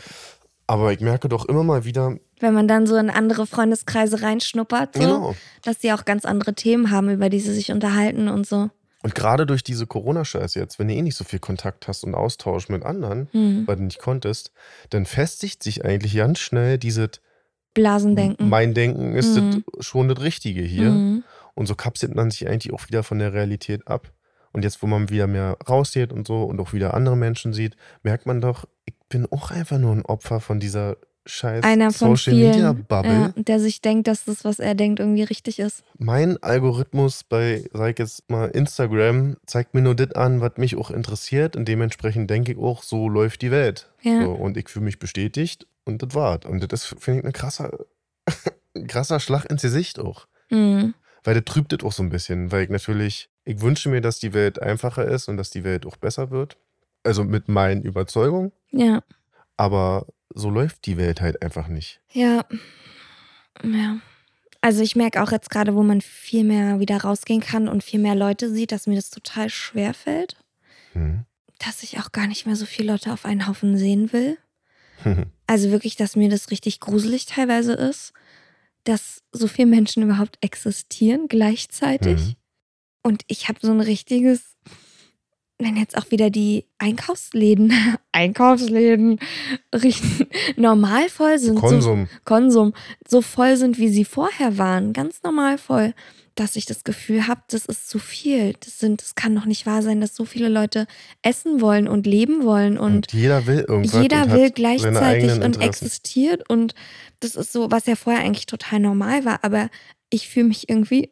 Aber 0.65 0.93
ich 0.93 1.01
merke 1.01 1.27
doch 1.27 1.45
immer 1.45 1.63
mal 1.63 1.83
wieder, 1.83 2.17
Wenn 2.39 2.53
man 2.53 2.67
dann 2.69 2.87
so 2.87 2.95
in 2.95 3.09
andere 3.09 3.45
Freundeskreise 3.45 4.21
reinschnuppert, 4.21 4.95
so, 4.95 4.99
Genau. 5.01 5.35
dass 5.61 5.77
die 5.79 5.91
auch 5.93 6.03
ganz 6.05 6.23
andere 6.25 6.53
Themen 6.55 6.89
haben, 6.89 7.09
über 7.09 7.29
die 7.29 7.39
sie 7.41 7.53
sich 7.53 7.71
unterhalten 7.71 8.27
und 8.29 8.47
so. 8.47 8.69
Und 9.03 9.13
gerade 9.13 9.45
durch 9.45 9.63
diese 9.63 9.87
Corona-Scheiße 9.87 10.57
jetzt, 10.59 10.79
wenn 10.79 10.87
du 10.87 10.93
eh 10.93 11.01
nicht 11.01 11.17
so 11.17 11.25
viel 11.25 11.39
Kontakt 11.39 11.87
hast 11.89 12.05
und 12.05 12.15
Austausch 12.15 12.69
mit 12.69 12.83
anderen, 12.83 13.27
Hm. 13.33 13.63
weil 13.67 13.75
du 13.75 13.83
nicht 13.83 13.99
konntest, 13.99 14.51
dann 14.89 15.05
festigt 15.05 15.61
sich 15.63 15.83
eigentlich 15.83 16.15
ganz 16.15 16.39
schnell 16.39 16.77
dieses 16.77 17.09
Blasendenken. 17.73 18.49
Mein 18.49 18.73
Denken 18.73 19.13
ist 19.15 19.35
Mhm. 19.35 19.63
das 19.75 19.85
schon 19.85 20.07
das 20.09 20.21
Richtige 20.21 20.61
hier. 20.61 20.89
Mhm. 20.91 21.23
Und 21.55 21.67
so 21.67 21.75
kapselt 21.75 22.15
man 22.15 22.31
sich 22.31 22.47
eigentlich 22.47 22.73
auch 22.73 22.87
wieder 22.87 23.03
von 23.03 23.19
der 23.19 23.33
Realität 23.33 23.87
ab. 23.87 24.11
Und 24.53 24.63
jetzt, 24.63 24.81
wo 24.83 24.87
man 24.87 25.09
wieder 25.09 25.27
mehr 25.27 25.57
rausgeht 25.67 26.11
und 26.13 26.27
so 26.27 26.43
und 26.43 26.59
auch 26.59 26.73
wieder 26.73 26.93
andere 26.93 27.17
Menschen 27.17 27.53
sieht, 27.53 27.75
merkt 28.03 28.25
man 28.25 28.39
doch, 28.41 28.65
ich 28.85 28.93
bin 29.09 29.25
auch 29.31 29.51
einfach 29.51 29.79
nur 29.79 29.91
ein 29.93 30.05
Opfer 30.05 30.39
von 30.39 30.59
dieser 30.59 30.97
scheiß 31.25 31.63
Einer 31.63 31.91
von 31.91 32.15
Social 32.15 32.33
Media 32.35 32.73
vielen, 32.73 32.85
Bubble. 32.85 33.11
ja, 33.11 33.33
der 33.35 33.59
sich 33.59 33.81
denkt, 33.81 34.07
dass 34.07 34.25
das, 34.25 34.43
was 34.43 34.59
er 34.59 34.75
denkt, 34.75 34.99
irgendwie 34.99 35.23
richtig 35.23 35.57
ist. 35.59 35.83
Mein 35.97 36.41
Algorithmus 36.43 37.23
bei, 37.23 37.63
sag 37.73 37.91
ich 37.91 37.99
jetzt 37.99 38.29
mal, 38.29 38.49
Instagram 38.49 39.37
zeigt 39.45 39.73
mir 39.73 39.81
nur 39.81 39.95
das 39.95 40.11
an, 40.13 40.41
was 40.41 40.57
mich 40.57 40.75
auch 40.75 40.91
interessiert. 40.91 41.55
Und 41.55 41.67
dementsprechend 41.67 42.29
denke 42.29 42.51
ich 42.51 42.57
auch, 42.57 42.83
so 42.83 43.07
läuft 43.09 43.41
die 43.41 43.51
Welt. 43.51 43.89
Ja. 44.01 44.23
So, 44.23 44.31
und 44.33 44.57
ich 44.57 44.69
fühle 44.69 44.85
mich 44.85 44.99
bestätigt 44.99 45.65
und 45.85 46.01
das 46.01 46.13
war's. 46.15 46.45
Und 46.45 46.71
das 46.71 46.85
finde 46.85 47.19
ich, 47.19 47.25
ein 47.25 47.33
krasser, 47.33 47.71
ein 48.75 48.87
krasser 48.87 49.19
Schlag 49.19 49.45
ins 49.45 49.61
Gesicht 49.61 49.99
auch. 49.99 50.27
Mhm. 50.49 50.93
Weil 51.23 51.35
das 51.35 51.45
trübt 51.45 51.71
das 51.71 51.83
auch 51.83 51.93
so 51.93 52.03
ein 52.03 52.09
bisschen, 52.09 52.51
weil 52.51 52.63
ich 52.63 52.69
natürlich, 52.69 53.29
ich 53.45 53.61
wünsche 53.61 53.89
mir, 53.89 54.01
dass 54.01 54.19
die 54.19 54.33
Welt 54.33 54.61
einfacher 54.61 55.05
ist 55.05 55.29
und 55.29 55.37
dass 55.37 55.49
die 55.49 55.63
Welt 55.63 55.85
auch 55.85 55.97
besser 55.97 56.31
wird. 56.31 56.57
Also 57.03 57.23
mit 57.23 57.47
meinen 57.47 57.81
Überzeugungen. 57.81 58.51
Ja. 58.71 59.03
Aber 59.57 60.07
so 60.33 60.49
läuft 60.49 60.85
die 60.85 60.97
Welt 60.97 61.21
halt 61.21 61.41
einfach 61.41 61.67
nicht. 61.67 62.01
Ja. 62.11 62.45
Ja. 63.63 63.97
Also 64.61 64.81
ich 64.81 64.95
merke 64.95 65.21
auch 65.21 65.31
jetzt 65.31 65.49
gerade, 65.49 65.75
wo 65.75 65.83
man 65.83 66.01
viel 66.01 66.45
mehr 66.45 66.79
wieder 66.79 66.97
rausgehen 67.01 67.41
kann 67.41 67.67
und 67.67 67.83
viel 67.83 67.99
mehr 67.99 68.15
Leute 68.15 68.49
sieht, 68.49 68.71
dass 68.71 68.87
mir 68.87 68.95
das 68.95 69.09
total 69.09 69.49
schwer 69.49 69.93
fällt. 69.93 70.37
Hm. 70.93 71.25
Dass 71.59 71.83
ich 71.83 71.99
auch 71.99 72.11
gar 72.11 72.27
nicht 72.27 72.45
mehr 72.45 72.55
so 72.55 72.65
viele 72.65 72.93
Leute 72.93 73.11
auf 73.11 73.25
einen 73.25 73.47
Haufen 73.47 73.77
sehen 73.77 74.13
will. 74.13 74.37
Also 75.45 75.71
wirklich, 75.71 75.97
dass 75.97 76.15
mir 76.15 76.29
das 76.29 76.51
richtig 76.51 76.79
gruselig 76.79 77.25
teilweise 77.25 77.73
ist, 77.73 78.13
dass 78.85 79.21
so 79.33 79.47
viele 79.47 79.67
Menschen 79.67 80.01
überhaupt 80.01 80.37
existieren 80.41 81.27
gleichzeitig. 81.27 82.17
Mhm. 82.17 82.35
Und 83.03 83.23
ich 83.27 83.49
habe 83.49 83.59
so 83.61 83.71
ein 83.71 83.81
richtiges, 83.81 84.55
wenn 85.59 85.75
jetzt 85.75 85.97
auch 85.97 86.11
wieder 86.11 86.29
die 86.29 86.65
Einkaufsläden, 86.77 87.73
Einkaufsläden 88.13 89.19
richtig 89.75 90.27
normal 90.55 91.09
voll 91.09 91.37
sind, 91.37 91.59
so 91.59 91.61
Konsum. 91.61 92.07
Konsum, 92.23 92.73
so 93.07 93.21
voll 93.21 93.57
sind, 93.57 93.77
wie 93.77 93.89
sie 93.89 94.05
vorher 94.05 94.57
waren, 94.57 94.93
ganz 94.93 95.23
normal 95.23 95.57
voll, 95.57 95.93
dass 96.35 96.55
ich 96.55 96.65
das 96.65 96.83
Gefühl 96.83 97.27
habe, 97.27 97.41
das 97.49 97.65
ist 97.65 97.89
zu 97.89 97.99
viel. 97.99 98.53
Das 98.59 98.79
sind, 98.79 99.01
das 99.01 99.15
kann 99.15 99.35
doch 99.35 99.45
nicht 99.45 99.65
wahr 99.65 99.81
sein, 99.83 100.01
dass 100.01 100.15
so 100.15 100.25
viele 100.25 100.49
Leute 100.49 100.87
essen 101.21 101.61
wollen 101.61 101.87
und 101.87 102.07
leben 102.07 102.43
wollen 102.43 102.77
und 102.77 102.93
Und 103.11 103.13
jeder 103.13 103.45
will 103.45 103.65
irgendwas. 103.67 104.01
jeder 104.01 104.31
will 104.31 104.49
gleichzeitig 104.51 105.31
und 105.41 105.61
existiert 105.61 106.49
und 106.49 106.73
das 107.19 107.35
ist 107.35 107.51
so, 107.53 107.69
was 107.71 107.85
ja 107.85 107.95
vorher 107.95 108.23
eigentlich 108.23 108.47
total 108.47 108.79
normal 108.79 109.25
war, 109.25 109.43
aber 109.43 109.69
ich 110.09 110.27
fühle 110.27 110.47
mich 110.47 110.69
irgendwie 110.69 111.11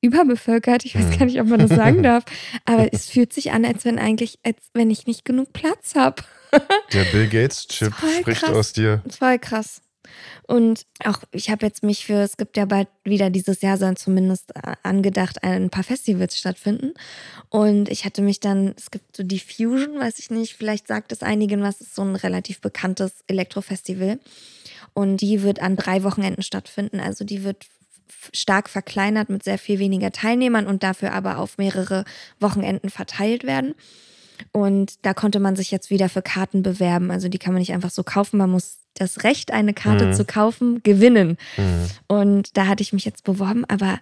überbevölkert. 0.00 0.84
Ich 0.84 0.94
weiß 0.94 1.10
Hm. 1.10 1.18
gar 1.18 1.26
nicht, 1.26 1.40
ob 1.40 1.48
man 1.48 1.58
das 1.60 1.70
sagen 1.70 2.02
darf, 2.02 2.24
aber 2.64 2.92
es 2.92 3.08
fühlt 3.10 3.32
sich 3.32 3.52
an, 3.52 3.64
als 3.64 3.84
wenn 3.84 3.98
eigentlich, 3.98 4.38
als 4.44 4.58
wenn 4.74 4.90
ich 4.90 5.06
nicht 5.06 5.24
genug 5.24 5.52
Platz 5.52 5.94
habe. 5.94 6.22
Der 6.92 7.04
Bill 7.04 7.28
Gates-Chip 7.28 7.92
Voll 7.94 8.10
spricht 8.20 8.42
krass. 8.42 8.50
aus 8.54 8.72
dir. 8.72 9.02
Voll 9.08 9.38
krass. 9.38 9.82
Und 10.46 10.86
auch, 11.04 11.20
ich 11.32 11.50
habe 11.50 11.66
jetzt 11.66 11.82
mich 11.82 12.06
für, 12.06 12.22
es 12.22 12.36
gibt 12.36 12.56
ja 12.56 12.64
bald 12.64 12.88
wieder 13.04 13.30
dieses 13.30 13.60
Jahr, 13.60 13.76
sollen 13.76 13.96
zumindest 13.96 14.54
äh, 14.56 14.74
angedacht, 14.82 15.42
ein 15.42 15.70
paar 15.70 15.84
Festivals 15.84 16.38
stattfinden. 16.38 16.94
Und 17.48 17.88
ich 17.88 18.04
hatte 18.04 18.22
mich 18.22 18.40
dann, 18.40 18.74
es 18.76 18.90
gibt 18.90 19.16
so 19.16 19.22
die 19.22 19.40
Fusion, 19.40 19.98
weiß 19.98 20.18
ich 20.18 20.30
nicht, 20.30 20.54
vielleicht 20.54 20.88
sagt 20.88 21.12
es 21.12 21.22
einigen 21.22 21.62
was, 21.62 21.80
ist 21.80 21.94
so 21.94 22.02
ein 22.02 22.16
relativ 22.16 22.60
bekanntes 22.60 23.24
Elektrofestival. 23.26 24.18
Und 24.94 25.18
die 25.18 25.42
wird 25.42 25.60
an 25.60 25.76
drei 25.76 26.02
Wochenenden 26.02 26.42
stattfinden. 26.42 27.00
Also 27.00 27.24
die 27.24 27.44
wird 27.44 27.66
stark 28.32 28.68
verkleinert 28.68 29.28
mit 29.28 29.44
sehr 29.44 29.58
viel 29.58 29.78
weniger 29.78 30.12
Teilnehmern 30.12 30.66
und 30.66 30.82
dafür 30.82 31.12
aber 31.12 31.38
auf 31.38 31.58
mehrere 31.58 32.04
Wochenenden 32.40 32.90
verteilt 32.90 33.44
werden. 33.44 33.74
Und 34.52 35.04
da 35.04 35.14
konnte 35.14 35.40
man 35.40 35.56
sich 35.56 35.70
jetzt 35.70 35.90
wieder 35.90 36.08
für 36.08 36.22
Karten 36.22 36.62
bewerben. 36.62 37.10
Also 37.10 37.28
die 37.28 37.38
kann 37.38 37.52
man 37.52 37.60
nicht 37.60 37.72
einfach 37.72 37.90
so 37.90 38.02
kaufen. 38.02 38.38
Man 38.38 38.50
muss 38.50 38.78
das 39.00 39.24
Recht, 39.24 39.52
eine 39.52 39.74
Karte 39.74 40.06
Mhm. 40.06 40.12
zu 40.14 40.24
kaufen, 40.24 40.82
gewinnen. 40.82 41.36
Mhm. 41.56 41.86
Und 42.06 42.56
da 42.56 42.66
hatte 42.66 42.82
ich 42.82 42.92
mich 42.92 43.04
jetzt 43.04 43.24
beworben, 43.24 43.64
aber 43.66 43.98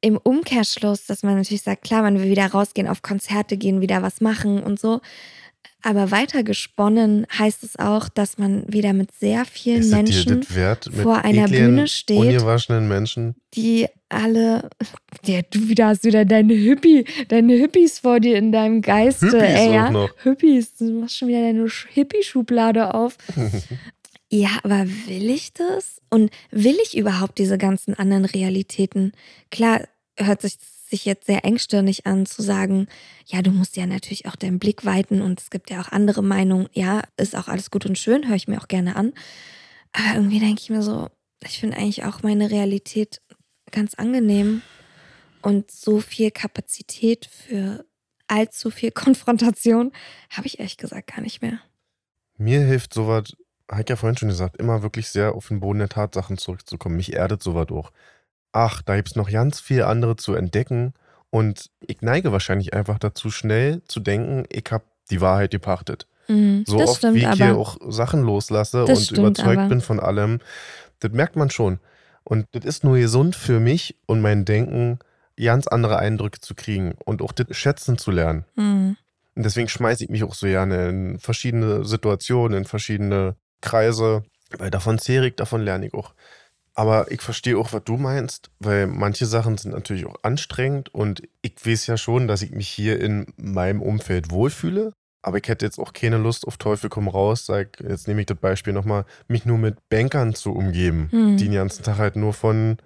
im 0.00 0.16
Umkehrschluss, 0.16 1.06
dass 1.06 1.22
man 1.22 1.36
natürlich 1.36 1.62
sagt, 1.62 1.82
klar, 1.82 2.02
man 2.02 2.18
will 2.20 2.30
wieder 2.30 2.46
rausgehen, 2.46 2.86
auf 2.88 3.02
Konzerte 3.02 3.56
gehen, 3.56 3.80
wieder 3.80 4.02
was 4.02 4.20
machen 4.20 4.62
und 4.62 4.78
so. 4.78 5.00
Aber 5.82 6.10
weitergesponnen 6.10 7.26
heißt 7.38 7.62
es 7.62 7.78
auch, 7.78 8.08
dass 8.08 8.36
man 8.36 8.64
wieder 8.72 8.92
mit 8.92 9.12
sehr 9.12 9.44
vielen 9.44 9.80
Ist 9.80 9.90
Menschen, 9.92 10.40
das 10.40 10.88
vor 11.02 11.24
einer 11.24 11.44
ekligen, 11.44 11.66
Bühne 11.76 11.88
steht? 11.88 12.18
ungewaschenen 12.18 12.88
Menschen? 12.88 13.34
die 13.54 13.86
alle, 14.10 14.68
ja, 15.24 15.40
du 15.50 15.68
wieder 15.68 15.86
hast 15.88 16.04
wieder 16.04 16.24
deine 16.24 16.52
Hippie, 16.54 17.04
deine 17.28 17.54
Hippies 17.54 17.98
vor 18.00 18.20
dir 18.20 18.36
in 18.36 18.52
deinem 18.52 18.82
Geiste, 18.82 19.26
Hippies 19.26 19.54
ey, 19.60 19.72
ja? 19.74 19.90
noch. 19.90 20.10
Hippies, 20.22 20.76
du 20.76 20.92
machst 21.00 21.16
schon 21.18 21.28
wieder 21.28 21.40
deine 21.42 21.64
Sch- 21.66 21.86
Hippie-Schublade 21.90 22.92
auf. 22.94 23.16
Ja, 24.30 24.58
aber 24.62 24.84
will 25.06 25.30
ich 25.30 25.54
das? 25.54 26.02
Und 26.10 26.30
will 26.50 26.76
ich 26.84 26.98
überhaupt 26.98 27.38
diese 27.38 27.56
ganzen 27.56 27.94
anderen 27.94 28.26
Realitäten? 28.26 29.12
Klar, 29.50 29.88
hört 30.18 30.42
sich 30.42 30.58
sich 30.90 31.04
jetzt 31.04 31.26
sehr 31.26 31.44
engstirnig 31.44 32.06
an 32.06 32.26
zu 32.26 32.42
sagen, 32.42 32.88
ja, 33.26 33.42
du 33.42 33.50
musst 33.50 33.76
ja 33.76 33.86
natürlich 33.86 34.26
auch 34.26 34.36
deinen 34.36 34.58
Blick 34.58 34.84
weiten 34.84 35.20
und 35.20 35.40
es 35.40 35.50
gibt 35.50 35.70
ja 35.70 35.80
auch 35.80 35.92
andere 35.92 36.22
Meinungen. 36.22 36.68
Ja, 36.72 37.02
ist 37.16 37.36
auch 37.36 37.48
alles 37.48 37.70
gut 37.70 37.86
und 37.86 37.98
schön, 37.98 38.28
höre 38.28 38.36
ich 38.36 38.48
mir 38.48 38.60
auch 38.60 38.68
gerne 38.68 38.96
an. 38.96 39.12
Aber 39.92 40.14
irgendwie 40.14 40.40
denke 40.40 40.60
ich 40.60 40.70
mir 40.70 40.82
so, 40.82 41.08
ich 41.44 41.58
finde 41.58 41.76
eigentlich 41.76 42.04
auch 42.04 42.22
meine 42.22 42.50
Realität 42.50 43.20
ganz 43.70 43.94
angenehm 43.94 44.62
und 45.42 45.70
so 45.70 46.00
viel 46.00 46.30
Kapazität 46.30 47.26
für 47.26 47.84
allzu 48.26 48.70
viel 48.70 48.90
Konfrontation 48.92 49.92
habe 50.30 50.46
ich 50.46 50.58
ehrlich 50.58 50.76
gesagt 50.76 51.14
gar 51.14 51.22
nicht 51.22 51.42
mehr. 51.42 51.60
Mir 52.36 52.60
hilft 52.60 52.94
sowas, 52.94 53.36
ich 53.78 53.88
ja 53.88 53.96
vorhin 53.96 54.16
schon 54.16 54.28
gesagt, 54.28 54.56
immer 54.56 54.82
wirklich 54.82 55.08
sehr 55.08 55.34
auf 55.34 55.48
den 55.48 55.60
Boden 55.60 55.80
der 55.80 55.88
Tatsachen 55.88 56.38
zurückzukommen. 56.38 56.96
Mich 56.96 57.14
erdet 57.14 57.42
sowas 57.42 57.68
auch. 57.70 57.92
Ach, 58.52 58.82
da 58.82 58.96
gibt 58.96 59.08
es 59.08 59.16
noch 59.16 59.30
ganz 59.30 59.60
viel 59.60 59.82
andere 59.82 60.16
zu 60.16 60.34
entdecken. 60.34 60.94
Und 61.30 61.70
ich 61.80 62.00
neige 62.00 62.32
wahrscheinlich 62.32 62.72
einfach 62.72 62.98
dazu, 62.98 63.30
schnell 63.30 63.82
zu 63.86 64.00
denken, 64.00 64.44
ich 64.50 64.64
habe 64.70 64.84
die 65.10 65.20
Wahrheit 65.20 65.50
gepachtet. 65.50 66.06
Mhm, 66.28 66.64
So 66.66 66.78
oft, 66.78 66.98
stimmt 66.98 67.16
wie 67.16 67.24
ich 67.24 67.32
hier 67.32 67.56
auch 67.56 67.76
Sachen 67.88 68.22
loslasse 68.22 68.84
und 68.84 68.96
stimmt 68.96 69.18
überzeugt 69.18 69.58
aber. 69.58 69.68
bin 69.68 69.80
von 69.80 70.00
allem, 70.00 70.40
das 71.00 71.12
merkt 71.12 71.36
man 71.36 71.50
schon. 71.50 71.80
Und 72.24 72.46
das 72.52 72.64
ist 72.64 72.84
nur 72.84 72.98
gesund 72.98 73.36
für 73.36 73.60
mich 73.60 73.96
und 74.06 74.20
mein 74.20 74.44
Denken, 74.44 74.98
ganz 75.36 75.66
andere 75.66 75.98
Eindrücke 75.98 76.40
zu 76.40 76.54
kriegen 76.54 76.94
und 77.04 77.22
auch 77.22 77.32
das 77.32 77.56
schätzen 77.56 77.96
zu 77.96 78.10
lernen. 78.10 78.44
Mhm. 78.56 78.96
Und 79.34 79.44
deswegen 79.44 79.68
schmeiße 79.68 80.04
ich 80.04 80.10
mich 80.10 80.24
auch 80.24 80.34
so 80.34 80.46
gerne 80.46 80.88
in 80.88 81.18
verschiedene 81.18 81.84
Situationen, 81.84 82.58
in 82.58 82.64
verschiedene 82.64 83.36
Kreise, 83.60 84.24
weil 84.58 84.70
davon 84.70 84.98
zehre 84.98 85.28
ich, 85.28 85.36
davon 85.36 85.62
lerne 85.62 85.86
ich 85.86 85.94
auch. 85.94 86.12
Aber 86.78 87.10
ich 87.10 87.22
verstehe 87.22 87.58
auch, 87.58 87.72
was 87.72 87.82
du 87.82 87.96
meinst, 87.96 88.52
weil 88.60 88.86
manche 88.86 89.26
Sachen 89.26 89.58
sind 89.58 89.72
natürlich 89.72 90.06
auch 90.06 90.14
anstrengend 90.22 90.94
und 90.94 91.22
ich 91.42 91.54
weiß 91.66 91.88
ja 91.88 91.96
schon, 91.96 92.28
dass 92.28 92.40
ich 92.40 92.52
mich 92.52 92.68
hier 92.68 93.00
in 93.00 93.26
meinem 93.36 93.82
Umfeld 93.82 94.30
wohlfühle. 94.30 94.92
Aber 95.20 95.38
ich 95.38 95.48
hätte 95.48 95.66
jetzt 95.66 95.80
auch 95.80 95.92
keine 95.92 96.18
Lust 96.18 96.46
auf 96.46 96.56
Teufel 96.56 96.88
komm 96.88 97.08
raus, 97.08 97.46
sag, 97.46 97.80
jetzt 97.80 98.06
nehme 98.06 98.20
ich 98.20 98.28
das 98.28 98.38
Beispiel 98.38 98.72
nochmal, 98.72 99.06
mich 99.26 99.44
nur 99.44 99.58
mit 99.58 99.88
Bankern 99.88 100.36
zu 100.36 100.52
umgeben, 100.52 101.08
Hm. 101.10 101.36
die 101.36 101.46
den 101.46 101.54
ganzen 101.54 101.82
Tag 101.82 101.98
halt 101.98 102.14
nur 102.14 102.32
von, 102.32 102.76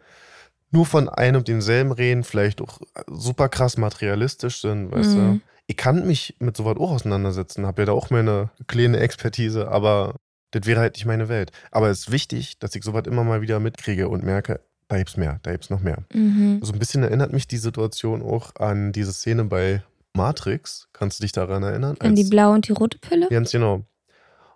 nur 0.71 0.87
von 0.87 1.11
einem 1.11 1.41
und 1.41 1.49
demselben 1.49 1.93
reden, 1.93 2.25
vielleicht 2.25 2.63
auch 2.63 2.81
super 3.09 3.51
krass 3.51 3.77
materialistisch 3.77 4.63
sind, 4.63 4.91
weißt 4.91 5.17
du. 5.17 5.21
Mhm. 5.21 5.43
Ich 5.67 5.77
kann 5.77 6.07
mich 6.07 6.35
mit 6.39 6.57
sowas 6.57 6.79
auch 6.79 6.93
auseinandersetzen, 6.93 7.67
habe 7.67 7.83
ja 7.83 7.87
da 7.87 7.93
auch 7.93 8.09
meine 8.09 8.49
kleine 8.69 9.01
Expertise, 9.01 9.69
aber 9.69 10.17
das 10.53 10.67
wäre 10.67 10.81
halt 10.81 10.95
nicht 10.95 11.05
meine 11.07 11.29
Welt. 11.29 11.51
Aber 11.71 11.89
es 11.91 12.01
ist 12.01 12.13
wichtig, 12.13 12.59
dass 12.59 12.75
ich 12.75 12.85
sowas 12.85 13.03
immer 13.07 13.25
mal 13.25 13.43
wieder 13.43 13.59
mitkriege 13.61 14.09
und 14.09 14.23
merke, 14.25 14.61
da 14.89 14.97
gibt's 14.99 15.17
mehr, 15.17 15.41
da 15.43 15.53
gibt's 15.53 15.71
noch 15.71 15.81
mehr. 15.81 15.99
Mhm. 16.15 16.61
So 16.63 16.73
ein 16.73 16.79
bisschen 16.79 17.03
erinnert 17.03 17.33
mich 17.33 17.49
die 17.49 17.57
Situation 17.57 18.23
auch 18.23 18.55
an 18.57 18.93
diese 18.93 19.13
Szene 19.13 19.45
bei 19.45 19.83
Matrix. 20.15 20.89
Kannst 20.93 21.19
du 21.19 21.23
dich 21.23 21.33
daran 21.33 21.63
erinnern? 21.63 21.97
An 21.99 22.15
die 22.15 22.23
Als- 22.23 22.31
blaue 22.31 22.55
und 22.55 22.69
die 22.69 22.73
rote 22.73 22.99
Pille? 22.99 23.29
Ganz 23.29 23.51
genau. 23.51 23.85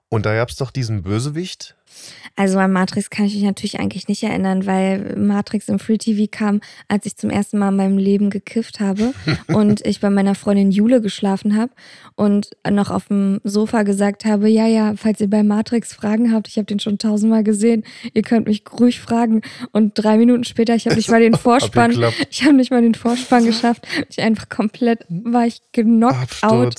Und 0.08 0.24
da 0.24 0.34
gab 0.34 0.48
es 0.50 0.56
doch 0.56 0.70
diesen 0.70 1.02
Bösewicht. 1.02 1.74
Also 2.36 2.58
an 2.58 2.72
Matrix 2.72 3.10
kann 3.10 3.24
ich 3.24 3.34
mich 3.34 3.42
natürlich 3.42 3.80
eigentlich 3.80 4.08
nicht 4.08 4.22
erinnern, 4.22 4.66
weil 4.66 5.16
Matrix 5.16 5.68
im 5.68 5.78
Free 5.78 5.96
TV 5.96 6.28
kam, 6.30 6.60
als 6.88 7.06
ich 7.06 7.16
zum 7.16 7.30
ersten 7.30 7.58
Mal 7.58 7.70
in 7.70 7.76
meinem 7.76 7.98
Leben 7.98 8.30
gekifft 8.30 8.80
habe 8.80 9.14
und 9.48 9.84
ich 9.86 10.00
bei 10.00 10.10
meiner 10.10 10.34
Freundin 10.34 10.70
Jule 10.70 11.00
geschlafen 11.00 11.56
habe 11.56 11.72
und 12.14 12.50
noch 12.70 12.90
auf 12.90 13.08
dem 13.08 13.40
Sofa 13.44 13.82
gesagt 13.82 14.24
habe, 14.24 14.48
ja, 14.48 14.66
ja, 14.66 14.94
falls 14.96 15.20
ihr 15.20 15.30
bei 15.30 15.42
Matrix 15.42 15.94
Fragen 15.94 16.32
habt, 16.32 16.48
ich 16.48 16.58
habe 16.58 16.66
den 16.66 16.80
schon 16.80 16.98
tausendmal 16.98 17.42
gesehen, 17.42 17.84
ihr 18.12 18.22
könnt 18.22 18.46
mich 18.46 18.62
ruhig 18.78 19.00
fragen. 19.00 19.40
Und 19.72 19.94
drei 19.94 20.18
Minuten 20.18 20.44
später, 20.44 20.74
ich 20.74 20.86
habe 20.86 20.96
nicht 20.96 21.10
mal 21.10 21.20
den 21.20 21.34
Vorspann, 21.38 22.04
ich 22.30 22.44
habe 22.44 22.54
nicht 22.54 22.70
mal 22.70 22.82
den 22.82 22.94
Vorspann 22.94 23.46
geschafft. 23.46 23.86
Ich 24.10 24.20
einfach 24.20 24.48
komplett, 24.48 25.04
war 25.08 25.46
ich 25.46 25.62
genockt 25.72 26.42
out. 26.42 26.74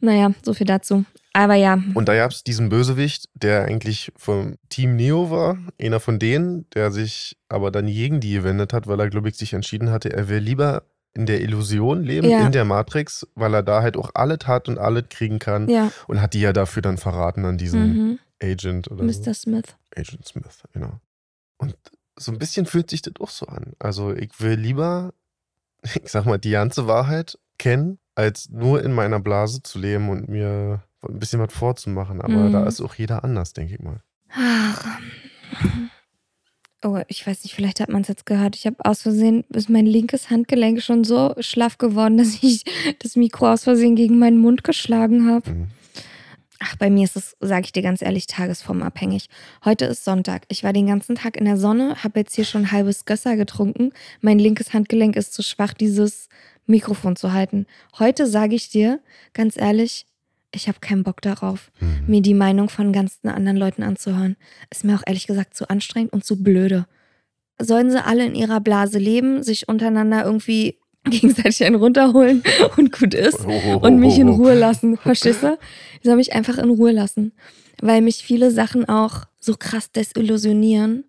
Naja, 0.00 0.32
so 0.42 0.54
viel 0.54 0.66
dazu. 0.66 1.04
Aber 1.36 1.54
ja, 1.54 1.78
Und 1.94 2.08
da 2.08 2.14
gab 2.14 2.30
es 2.30 2.44
diesen 2.44 2.68
Bösewicht, 2.68 3.28
der 3.34 3.64
eigentlich 3.64 4.12
vom 4.16 4.56
Team 4.68 4.94
Neo 4.94 5.30
war, 5.32 5.58
einer 5.80 5.98
von 5.98 6.20
denen, 6.20 6.70
der 6.70 6.92
sich 6.92 7.36
aber 7.48 7.72
dann 7.72 7.86
gegen 7.88 8.20
die 8.20 8.34
gewendet 8.34 8.72
hat, 8.72 8.86
weil 8.86 9.00
er, 9.00 9.10
glaube 9.10 9.28
ich, 9.28 9.34
sich 9.36 9.52
entschieden 9.52 9.90
hatte, 9.90 10.12
er 10.12 10.28
will 10.28 10.38
lieber 10.38 10.84
in 11.12 11.26
der 11.26 11.40
Illusion 11.40 12.04
leben, 12.04 12.28
Ja. 12.28 12.46
in 12.46 12.52
der 12.52 12.64
Matrix, 12.64 13.26
weil 13.34 13.52
er 13.52 13.64
da 13.64 13.82
halt 13.82 13.96
auch 13.96 14.12
alles 14.14 14.46
hat 14.46 14.68
und 14.68 14.78
alles 14.78 15.04
kriegen 15.10 15.40
kann. 15.40 15.68
ja, 15.68 15.90
Und 16.06 16.20
hat 16.20 16.34
die 16.34 16.40
ja 16.40 16.52
dafür 16.52 16.82
dann 16.82 16.98
verraten 16.98 17.44
an 17.44 17.58
diesen 17.58 17.96
mhm. 17.96 18.18
Agent 18.40 18.88
oder 18.90 19.12
so. 19.12 19.20
Mr. 19.20 19.34
Smith. 19.34 19.76
Agent 19.96 20.26
Smith, 20.26 20.62
genau. 20.72 21.00
Und 21.58 21.76
so 22.16 22.30
ein 22.30 22.38
bisschen 22.38 22.66
fühlt 22.66 22.90
sich 22.90 23.02
das 23.02 23.14
auch 23.18 23.30
so 23.30 23.46
an. 23.46 23.72
Also 23.80 24.12
ich 24.14 24.30
will 24.40 24.54
lieber, 24.54 25.14
ich 25.82 26.10
sag 26.12 26.26
mal, 26.26 26.38
die 26.38 26.50
ganze 26.50 26.86
Wahrheit 26.86 27.38
kennen, 27.58 27.98
als 28.14 28.50
nur 28.50 28.84
in 28.84 28.92
meiner 28.92 29.18
Blase 29.18 29.62
zu 29.64 29.80
leben 29.80 30.10
und 30.10 30.28
mir 30.28 30.82
ein 31.08 31.18
bisschen 31.18 31.40
was 31.40 31.52
vorzumachen. 31.52 32.20
Aber 32.20 32.34
Mhm. 32.48 32.52
da 32.52 32.66
ist 32.66 32.80
auch 32.80 32.94
jeder 32.94 33.24
anders, 33.24 33.52
denke 33.52 33.74
ich 33.74 33.80
mal. 33.80 34.00
Ach. 34.30 34.98
Oh, 36.82 37.00
ich 37.08 37.26
weiß 37.26 37.44
nicht, 37.44 37.54
vielleicht 37.54 37.80
hat 37.80 37.88
man 37.88 38.02
es 38.02 38.08
jetzt 38.08 38.26
gehört. 38.26 38.56
Ich 38.56 38.66
habe 38.66 38.76
aus 38.84 39.00
Versehen, 39.02 39.44
ist 39.54 39.70
mein 39.70 39.86
linkes 39.86 40.28
Handgelenk 40.28 40.82
schon 40.82 41.02
so 41.02 41.34
schlaff 41.40 41.78
geworden, 41.78 42.18
dass 42.18 42.42
ich 42.42 42.64
das 42.98 43.16
Mikro 43.16 43.50
aus 43.52 43.64
Versehen 43.64 43.96
gegen 43.96 44.18
meinen 44.18 44.38
Mund 44.38 44.64
geschlagen 44.64 45.30
habe. 45.30 45.50
Mhm. 45.50 45.66
Ach, 46.60 46.76
bei 46.76 46.88
mir 46.90 47.04
ist 47.04 47.16
es, 47.16 47.36
sage 47.40 47.64
ich 47.66 47.72
dir 47.72 47.82
ganz 47.82 48.00
ehrlich, 48.00 48.26
tagesformabhängig. 48.26 49.28
Heute 49.64 49.86
ist 49.86 50.04
Sonntag. 50.04 50.44
Ich 50.48 50.62
war 50.62 50.72
den 50.72 50.86
ganzen 50.86 51.16
Tag 51.16 51.36
in 51.36 51.44
der 51.46 51.56
Sonne, 51.56 52.02
habe 52.04 52.20
jetzt 52.20 52.34
hier 52.34 52.44
schon 52.44 52.70
halbes 52.70 53.04
Gösser 53.06 53.36
getrunken. 53.36 53.92
Mein 54.20 54.38
linkes 54.38 54.72
Handgelenk 54.72 55.16
ist 55.16 55.34
zu 55.34 55.42
schwach, 55.42 55.74
dieses 55.74 56.28
Mikrofon 56.66 57.16
zu 57.16 57.32
halten. 57.32 57.66
Heute 57.98 58.26
sage 58.26 58.54
ich 58.54 58.70
dir, 58.70 59.00
ganz 59.34 59.56
ehrlich, 59.58 60.06
ich 60.54 60.68
habe 60.68 60.78
keinen 60.80 61.02
Bock 61.04 61.20
darauf, 61.22 61.70
Mhm. 61.80 62.04
mir 62.06 62.22
die 62.22 62.34
Meinung 62.34 62.68
von 62.68 62.92
ganzen 62.92 63.28
anderen 63.28 63.56
Leuten 63.56 63.82
anzuhören. 63.82 64.36
Ist 64.70 64.84
mir 64.84 64.94
auch 64.96 65.02
ehrlich 65.06 65.26
gesagt 65.26 65.54
zu 65.54 65.68
anstrengend 65.68 66.12
und 66.12 66.24
zu 66.24 66.42
blöde. 66.42 66.86
Sollen 67.60 67.90
sie 67.90 68.04
alle 68.04 68.24
in 68.26 68.34
ihrer 68.34 68.60
Blase 68.60 68.98
leben, 68.98 69.42
sich 69.42 69.68
untereinander 69.68 70.24
irgendwie 70.24 70.78
gegenseitig 71.04 71.64
einen 71.64 71.76
runterholen 71.76 72.42
und 72.76 72.90
gut 72.92 73.14
ist 73.14 73.44
und 73.44 73.98
mich 73.98 74.18
in 74.18 74.28
Ruhe 74.28 74.54
lassen, 74.54 74.96
verstehst 74.96 75.42
du? 75.42 75.58
Die 76.02 76.08
soll 76.08 76.16
mich 76.16 76.32
einfach 76.32 76.56
in 76.58 76.70
Ruhe 76.70 76.92
lassen, 76.92 77.32
weil 77.82 78.00
mich 78.00 78.24
viele 78.24 78.50
Sachen 78.50 78.88
auch 78.88 79.24
so 79.38 79.54
krass 79.58 79.90
desillusionieren. 79.92 81.04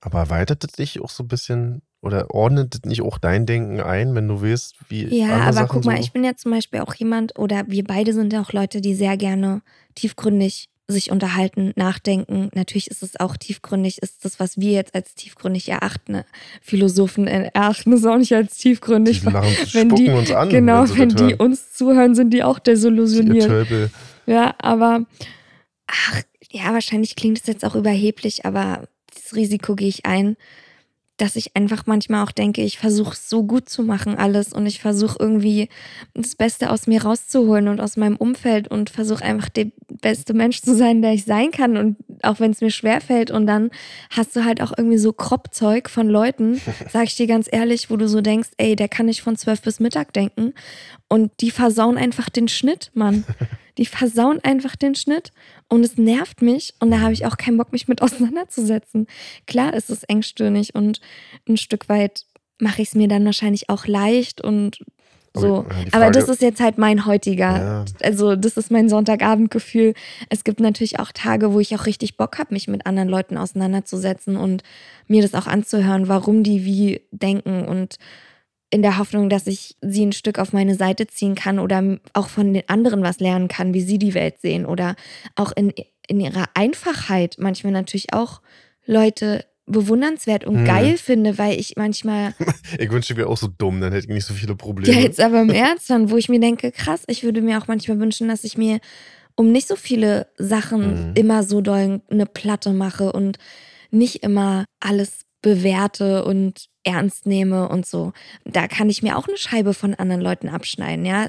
Aber 0.00 0.20
erweitert 0.20 0.62
das 0.64 0.72
dich 0.72 1.00
auch 1.00 1.10
so 1.10 1.24
ein 1.24 1.28
bisschen 1.28 1.82
oder 2.02 2.30
ordnet 2.34 2.84
nicht 2.84 3.00
auch 3.02 3.16
dein 3.16 3.46
Denken 3.46 3.80
ein, 3.80 4.14
wenn 4.14 4.28
du 4.28 4.42
weißt, 4.42 4.74
wie 4.88 5.04
Ja, 5.16 5.42
aber 5.42 5.52
Sachen 5.52 5.68
guck 5.68 5.84
mal, 5.84 5.96
so? 5.96 6.02
ich 6.02 6.12
bin 6.12 6.24
ja 6.24 6.34
zum 6.34 6.50
Beispiel 6.52 6.80
auch 6.80 6.94
jemand, 6.94 7.38
oder 7.38 7.64
wir 7.68 7.84
beide 7.84 8.12
sind 8.12 8.32
ja 8.32 8.42
auch 8.42 8.52
Leute, 8.52 8.80
die 8.80 8.94
sehr 8.94 9.16
gerne 9.16 9.62
tiefgründig 9.94 10.68
sich 10.88 11.10
unterhalten, 11.12 11.72
nachdenken. 11.76 12.50
Natürlich 12.54 12.90
ist 12.90 13.02
es 13.04 13.18
auch 13.20 13.36
tiefgründig, 13.36 14.02
ist 14.02 14.24
das, 14.24 14.40
was 14.40 14.58
wir 14.58 14.72
jetzt 14.72 14.94
als 14.96 15.14
tiefgründig 15.14 15.68
erachten. 15.68 16.22
Philosophen 16.60 17.28
erachten 17.28 17.92
es 17.92 18.04
auch 18.04 18.18
nicht 18.18 18.34
als 18.34 18.58
tiefgründig. 18.58 19.20
die 19.20 19.26
lachen, 19.30 19.56
wenn 19.72 19.86
spucken 19.88 19.96
die- 20.04 20.10
uns 20.10 20.30
an. 20.32 20.48
genau, 20.50 20.82
wenn, 20.90 20.98
wenn 20.98 21.28
die 21.28 21.34
uns 21.36 21.72
zuhören, 21.72 22.14
sind 22.16 22.30
die 22.34 22.42
auch 22.42 22.58
desillusioniert. 22.58 23.46
Tölpel. 23.46 23.90
Ja, 24.26 24.54
aber 24.58 25.06
ach, 25.86 26.22
ja, 26.50 26.72
wahrscheinlich 26.74 27.14
klingt 27.16 27.38
es 27.40 27.46
jetzt 27.46 27.64
auch 27.64 27.76
überheblich, 27.76 28.44
aber 28.44 28.86
das 29.14 29.34
Risiko 29.34 29.76
gehe 29.76 29.88
ich 29.88 30.04
ein, 30.04 30.36
dass 31.22 31.36
ich 31.36 31.54
einfach 31.54 31.86
manchmal 31.86 32.24
auch 32.24 32.32
denke, 32.32 32.62
ich 32.62 32.78
versuche 32.78 33.12
es 33.12 33.30
so 33.30 33.44
gut 33.44 33.68
zu 33.68 33.84
machen 33.84 34.16
alles. 34.16 34.52
Und 34.52 34.66
ich 34.66 34.80
versuche 34.80 35.18
irgendwie 35.20 35.68
das 36.14 36.34
Beste 36.34 36.68
aus 36.68 36.88
mir 36.88 37.04
rauszuholen 37.04 37.68
und 37.68 37.80
aus 37.80 37.96
meinem 37.96 38.16
Umfeld 38.16 38.66
und 38.66 38.90
versuche 38.90 39.22
einfach 39.24 39.48
der 39.48 39.68
beste 40.00 40.34
Mensch 40.34 40.62
zu 40.62 40.74
sein, 40.74 41.00
der 41.00 41.12
ich 41.12 41.24
sein 41.24 41.52
kann. 41.52 41.76
Und 41.76 41.96
auch 42.22 42.40
wenn 42.40 42.50
es 42.50 42.60
mir 42.60 42.72
schwerfällt 42.72 43.30
und 43.30 43.46
dann 43.46 43.70
hast 44.10 44.34
du 44.34 44.44
halt 44.44 44.60
auch 44.60 44.72
irgendwie 44.76 44.98
so 44.98 45.12
Kropfzeug 45.12 45.88
von 45.88 46.08
Leuten, 46.08 46.60
sag 46.92 47.04
ich 47.04 47.14
dir 47.14 47.28
ganz 47.28 47.48
ehrlich, 47.48 47.88
wo 47.88 47.96
du 47.96 48.08
so 48.08 48.20
denkst, 48.20 48.50
ey, 48.56 48.74
der 48.74 48.88
kann 48.88 49.06
nicht 49.06 49.22
von 49.22 49.36
zwölf 49.36 49.62
bis 49.62 49.78
Mittag 49.78 50.12
denken. 50.12 50.54
Und 51.06 51.30
die 51.40 51.52
versauen 51.52 51.98
einfach 51.98 52.30
den 52.30 52.48
Schnitt, 52.48 52.90
Mann. 52.94 53.24
Die 53.78 53.86
versauen 53.86 54.38
einfach 54.44 54.76
den 54.76 54.94
Schnitt 54.94 55.32
und 55.72 55.84
es 55.84 55.96
nervt 55.96 56.42
mich 56.42 56.74
und 56.80 56.90
da 56.90 57.00
habe 57.00 57.12
ich 57.12 57.26
auch 57.26 57.36
keinen 57.36 57.56
Bock, 57.58 57.72
mich 57.72 57.88
mit 57.88 58.02
auseinanderzusetzen. 58.02 59.06
Klar 59.46 59.74
ist 59.74 59.90
es 59.90 60.02
engstirnig 60.04 60.74
und 60.74 61.00
ein 61.48 61.56
Stück 61.56 61.88
weit 61.88 62.24
mache 62.60 62.82
ich 62.82 62.88
es 62.88 62.94
mir 62.94 63.08
dann 63.08 63.24
wahrscheinlich 63.24 63.68
auch 63.70 63.86
leicht 63.86 64.40
und 64.40 64.78
so. 65.34 65.60
Aber, 65.64 65.74
ja, 65.74 65.84
die 65.84 65.92
Aber 65.94 66.04
Frage- 66.04 66.18
das 66.20 66.28
ist 66.28 66.42
jetzt 66.42 66.60
halt 66.60 66.76
mein 66.76 67.06
heutiger, 67.06 67.56
Ja. 67.58 67.84
also 68.02 68.36
das 68.36 68.56
ist 68.58 68.70
mein 68.70 68.90
Sonntagabendgefühl. 68.90 69.94
Es 70.28 70.44
gibt 70.44 70.60
natürlich 70.60 70.98
auch 71.00 71.10
Tage, 71.12 71.54
wo 71.54 71.58
ich 71.60 71.74
auch 71.74 71.86
richtig 71.86 72.18
Bock 72.18 72.38
habe, 72.38 72.52
mich 72.52 72.68
mit 72.68 72.84
anderen 72.86 73.08
Leuten 73.08 73.38
auseinanderzusetzen 73.38 74.36
und 74.36 74.62
mir 75.08 75.22
das 75.22 75.34
auch 75.34 75.46
anzuhören, 75.46 76.06
warum 76.08 76.42
die 76.42 76.64
wie 76.66 77.00
denken 77.12 77.64
und 77.64 77.96
in 78.72 78.80
der 78.82 78.96
Hoffnung, 78.96 79.28
dass 79.28 79.46
ich 79.46 79.76
sie 79.82 80.04
ein 80.06 80.12
Stück 80.12 80.38
auf 80.38 80.54
meine 80.54 80.74
Seite 80.74 81.06
ziehen 81.06 81.34
kann 81.34 81.58
oder 81.58 81.98
auch 82.14 82.28
von 82.30 82.54
den 82.54 82.66
anderen 82.68 83.02
was 83.02 83.20
lernen 83.20 83.48
kann, 83.48 83.74
wie 83.74 83.82
sie 83.82 83.98
die 83.98 84.14
Welt 84.14 84.40
sehen 84.40 84.64
oder 84.64 84.96
auch 85.36 85.52
in, 85.52 85.74
in 86.08 86.18
ihrer 86.20 86.46
Einfachheit 86.54 87.36
manchmal 87.38 87.72
natürlich 87.74 88.14
auch 88.14 88.40
Leute 88.86 89.44
bewundernswert 89.66 90.44
und 90.44 90.60
Mhm. 90.62 90.64
geil 90.64 90.96
finde, 90.96 91.36
weil 91.36 91.60
ich 91.60 91.74
manchmal 91.76 92.34
Ich 92.78 92.90
wünschte, 92.90 93.12
ich 93.12 93.18
wäre 93.18 93.28
auch 93.28 93.36
so 93.36 93.46
dumm, 93.46 93.80
dann 93.82 93.92
hätte 93.92 94.06
ich 94.06 94.12
nicht 94.14 94.24
so 94.24 94.32
viele 94.32 94.56
Probleme. 94.56 94.96
ja, 94.96 95.02
jetzt 95.02 95.20
aber 95.20 95.42
im 95.42 95.50
Ernst, 95.52 95.90
dann, 95.90 96.10
wo 96.10 96.16
ich 96.16 96.30
mir 96.30 96.40
denke, 96.40 96.72
krass, 96.72 97.02
ich 97.08 97.22
würde 97.24 97.42
mir 97.42 97.58
auch 97.60 97.68
manchmal 97.68 98.00
wünschen, 98.00 98.28
dass 98.28 98.42
ich 98.42 98.56
mir 98.56 98.80
um 99.36 99.52
nicht 99.52 99.68
so 99.68 99.76
viele 99.76 100.28
Sachen 100.38 101.10
Mhm. 101.10 101.12
immer 101.14 101.42
so 101.42 101.60
doll 101.60 102.00
eine 102.10 102.26
Platte 102.26 102.70
mache 102.72 103.12
und 103.12 103.38
nicht 103.90 104.22
immer 104.22 104.64
alles 104.80 105.26
bewerte 105.42 106.24
und 106.24 106.66
ernst 106.84 107.26
nehme 107.26 107.68
und 107.68 107.86
so. 107.86 108.12
Da 108.44 108.68
kann 108.68 108.90
ich 108.90 109.02
mir 109.02 109.16
auch 109.16 109.28
eine 109.28 109.36
Scheibe 109.36 109.74
von 109.74 109.94
anderen 109.94 110.20
Leuten 110.22 110.48
abschneiden, 110.48 111.04
ja. 111.04 111.28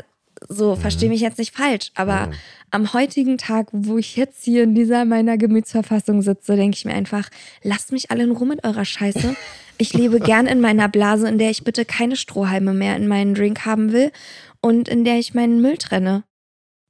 So, 0.49 0.75
Mhm. 0.75 0.79
verstehe 0.81 1.09
mich 1.09 1.21
jetzt 1.21 1.37
nicht 1.37 1.55
falsch, 1.55 1.91
aber 1.95 2.27
Mhm. 2.27 2.33
am 2.71 2.93
heutigen 2.93 3.37
Tag, 3.37 3.67
wo 3.71 3.97
ich 3.97 4.15
jetzt 4.17 4.43
hier 4.43 4.63
in 4.63 4.75
dieser 4.75 5.05
meiner 5.05 5.37
Gemütsverfassung 5.37 6.21
sitze, 6.21 6.55
denke 6.55 6.75
ich 6.75 6.85
mir 6.85 6.93
einfach, 6.95 7.29
lasst 7.61 7.91
mich 7.91 8.11
alle 8.11 8.23
in 8.23 8.31
Ruhe 8.31 8.47
mit 8.47 8.63
eurer 8.65 8.83
Scheiße. 8.83 9.35
Ich 9.77 9.93
lebe 9.93 10.19
gern 10.19 10.47
in 10.47 10.59
meiner 10.59 10.89
Blase, 10.89 11.29
in 11.29 11.37
der 11.37 11.49
ich 11.51 11.63
bitte 11.63 11.85
keine 11.85 12.15
Strohhalme 12.15 12.73
mehr 12.73 12.95
in 12.97 13.07
meinen 13.07 13.35
Drink 13.35 13.65
haben 13.65 13.91
will 13.93 14.11
und 14.59 14.89
in 14.89 15.05
der 15.05 15.17
ich 15.19 15.33
meinen 15.33 15.61
Müll 15.61 15.77
trenne. 15.77 16.23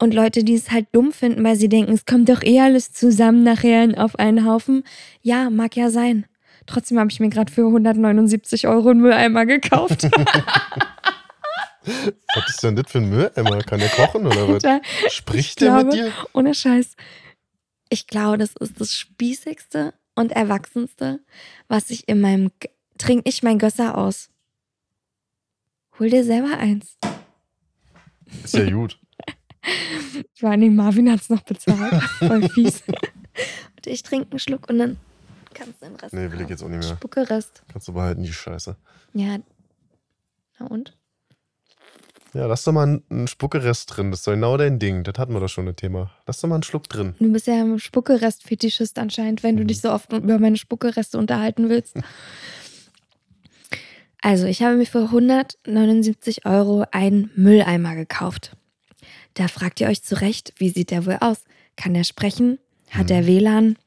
Und 0.02 0.13
Leute, 0.13 0.43
die 0.43 0.56
es 0.56 0.71
halt 0.71 0.88
dumm 0.91 1.12
finden, 1.12 1.43
weil 1.43 1.56
sie 1.56 1.69
denken, 1.69 1.93
es 1.93 2.06
kommt 2.06 2.30
doch 2.30 2.43
eh 2.43 2.60
alles 2.60 2.91
zusammen 2.93 3.43
nachher 3.43 3.93
auf 4.04 4.17
einen 4.17 4.45
Haufen. 4.45 4.84
Ja, 5.21 5.49
mag 5.49 5.76
ja 5.76 5.89
sein. 5.91 6.26
Trotzdem 6.65 6.97
habe 6.99 7.10
ich 7.12 7.19
mir 7.19 7.30
gerade 7.30 7.52
für 7.52 7.65
179 7.65 8.67
Euro 8.67 8.89
einen 8.89 9.02
Mülleimer 9.02 9.45
gekauft. 9.45 10.04
Was 12.36 12.49
ist 12.49 12.63
denn 12.63 12.76
das 12.76 12.89
für 12.91 12.99
ein 12.99 13.10
Mülleimer? 13.10 13.60
Kann 13.63 13.80
der 13.80 13.89
kochen 13.89 14.26
oder 14.26 14.47
was? 14.47 14.63
Da- 14.63 14.80
Spricht 15.10 15.49
ich 15.49 15.56
der 15.56 15.73
mit 15.84 15.91
glaube- 15.91 15.97
dir? 15.97 16.13
Ohne 16.34 16.54
Scheiß. 16.56 16.95
Ich 17.89 18.08
glaube, 18.08 18.38
das 18.38 18.54
ist 18.60 18.80
das 18.80 18.93
spießigste 18.93 19.93
und 20.15 20.32
erwachsenste, 20.32 21.19
was 21.67 21.89
ich 21.89 22.08
in 22.08 22.21
meinem. 22.21 22.52
G- 22.60 22.69
Trink 22.97 23.23
ich 23.28 23.43
mein 23.43 23.58
Gösser 23.60 23.97
aus. 23.97 24.30
Hol 25.99 26.10
dir 26.10 26.23
selber 26.23 26.58
eins. 26.58 26.97
Ist 28.43 28.54
ja 28.54 28.69
gut. 28.69 28.97
Ich 30.34 30.41
war, 30.43 30.56
nee, 30.58 30.69
Marvin 30.69 31.12
hat 31.12 31.19
es 31.21 31.30
noch 31.30 31.41
bezahlt. 31.41 32.02
Voll 32.19 32.47
fies. 32.49 32.84
Und 33.76 33.88
ich 33.88 34.04
trinke 34.04 34.30
einen 34.32 34.39
Schluck 34.39 34.69
und 34.69 34.78
dann 34.78 34.97
kannst 35.53 35.81
du 35.81 35.85
den 35.85 35.95
Rest. 35.95 36.13
Nee, 36.13 36.31
will 36.31 36.41
ich 36.41 36.49
jetzt 36.49 36.63
auch 36.63 36.67
nicht 36.69 36.83
mehr. 36.83 36.95
Spucke-Rest. 36.95 37.63
Kannst 37.71 37.87
du 37.87 37.93
behalten, 37.93 38.23
die 38.23 38.33
Scheiße. 38.33 38.75
Ja. 39.13 39.37
Na 40.59 40.65
und? 40.67 40.95
Ja, 42.33 42.47
lass 42.47 42.63
doch 42.63 42.71
mal 42.71 42.83
einen- 42.83 43.03
einen 43.11 43.27
Spuckerest 43.27 43.95
drin. 43.95 44.09
Das 44.09 44.21
ist 44.21 44.27
doch 44.27 44.33
genau 44.33 44.57
dein 44.57 44.79
Ding. 44.79 45.03
Das 45.03 45.19
hatten 45.19 45.33
wir 45.33 45.39
doch 45.39 45.47
schon 45.49 45.67
ein 45.67 45.75
Thema. 45.75 46.09
Lass 46.25 46.41
doch 46.41 46.49
mal 46.49 46.55
einen 46.55 46.63
Schluck 46.63 46.89
drin. 46.89 47.13
Du 47.19 47.31
bist 47.31 47.45
ja 47.45 47.61
ein 47.61 47.77
Spuckerest-Fetischist 47.79 48.97
anscheinend, 48.97 49.43
wenn 49.43 49.55
du 49.55 49.63
Mhm. 49.63 49.67
dich 49.67 49.81
so 49.81 49.91
oft 49.91 50.11
über 50.11 50.39
meine 50.39 50.57
Spuckereste 50.57 51.17
unterhalten 51.17 51.69
willst. 51.69 51.95
Also, 54.25 54.45
ich 54.45 54.63
habe 54.63 54.77
mir 54.77 54.85
für 54.85 55.11
179 55.11 56.45
Euro 56.45 56.85
einen 56.91 57.29
Mülleimer 57.35 57.93
gekauft. 57.95 58.55
Da 59.33 59.49
fragt 59.49 59.81
ihr 59.81 59.87
euch 59.87 60.01
zu 60.01 60.15
Recht, 60.21 60.53
wie 60.57 60.69
sieht 60.69 60.91
der 60.91 61.05
wohl 61.05 61.17
aus? 61.19 61.43
Kann 61.75 61.93
er 61.93 62.05
sprechen? 62.05 62.57
Hat 62.89 63.07
Mhm. 63.09 63.15
er 63.15 63.27
WLAN? 63.27 63.77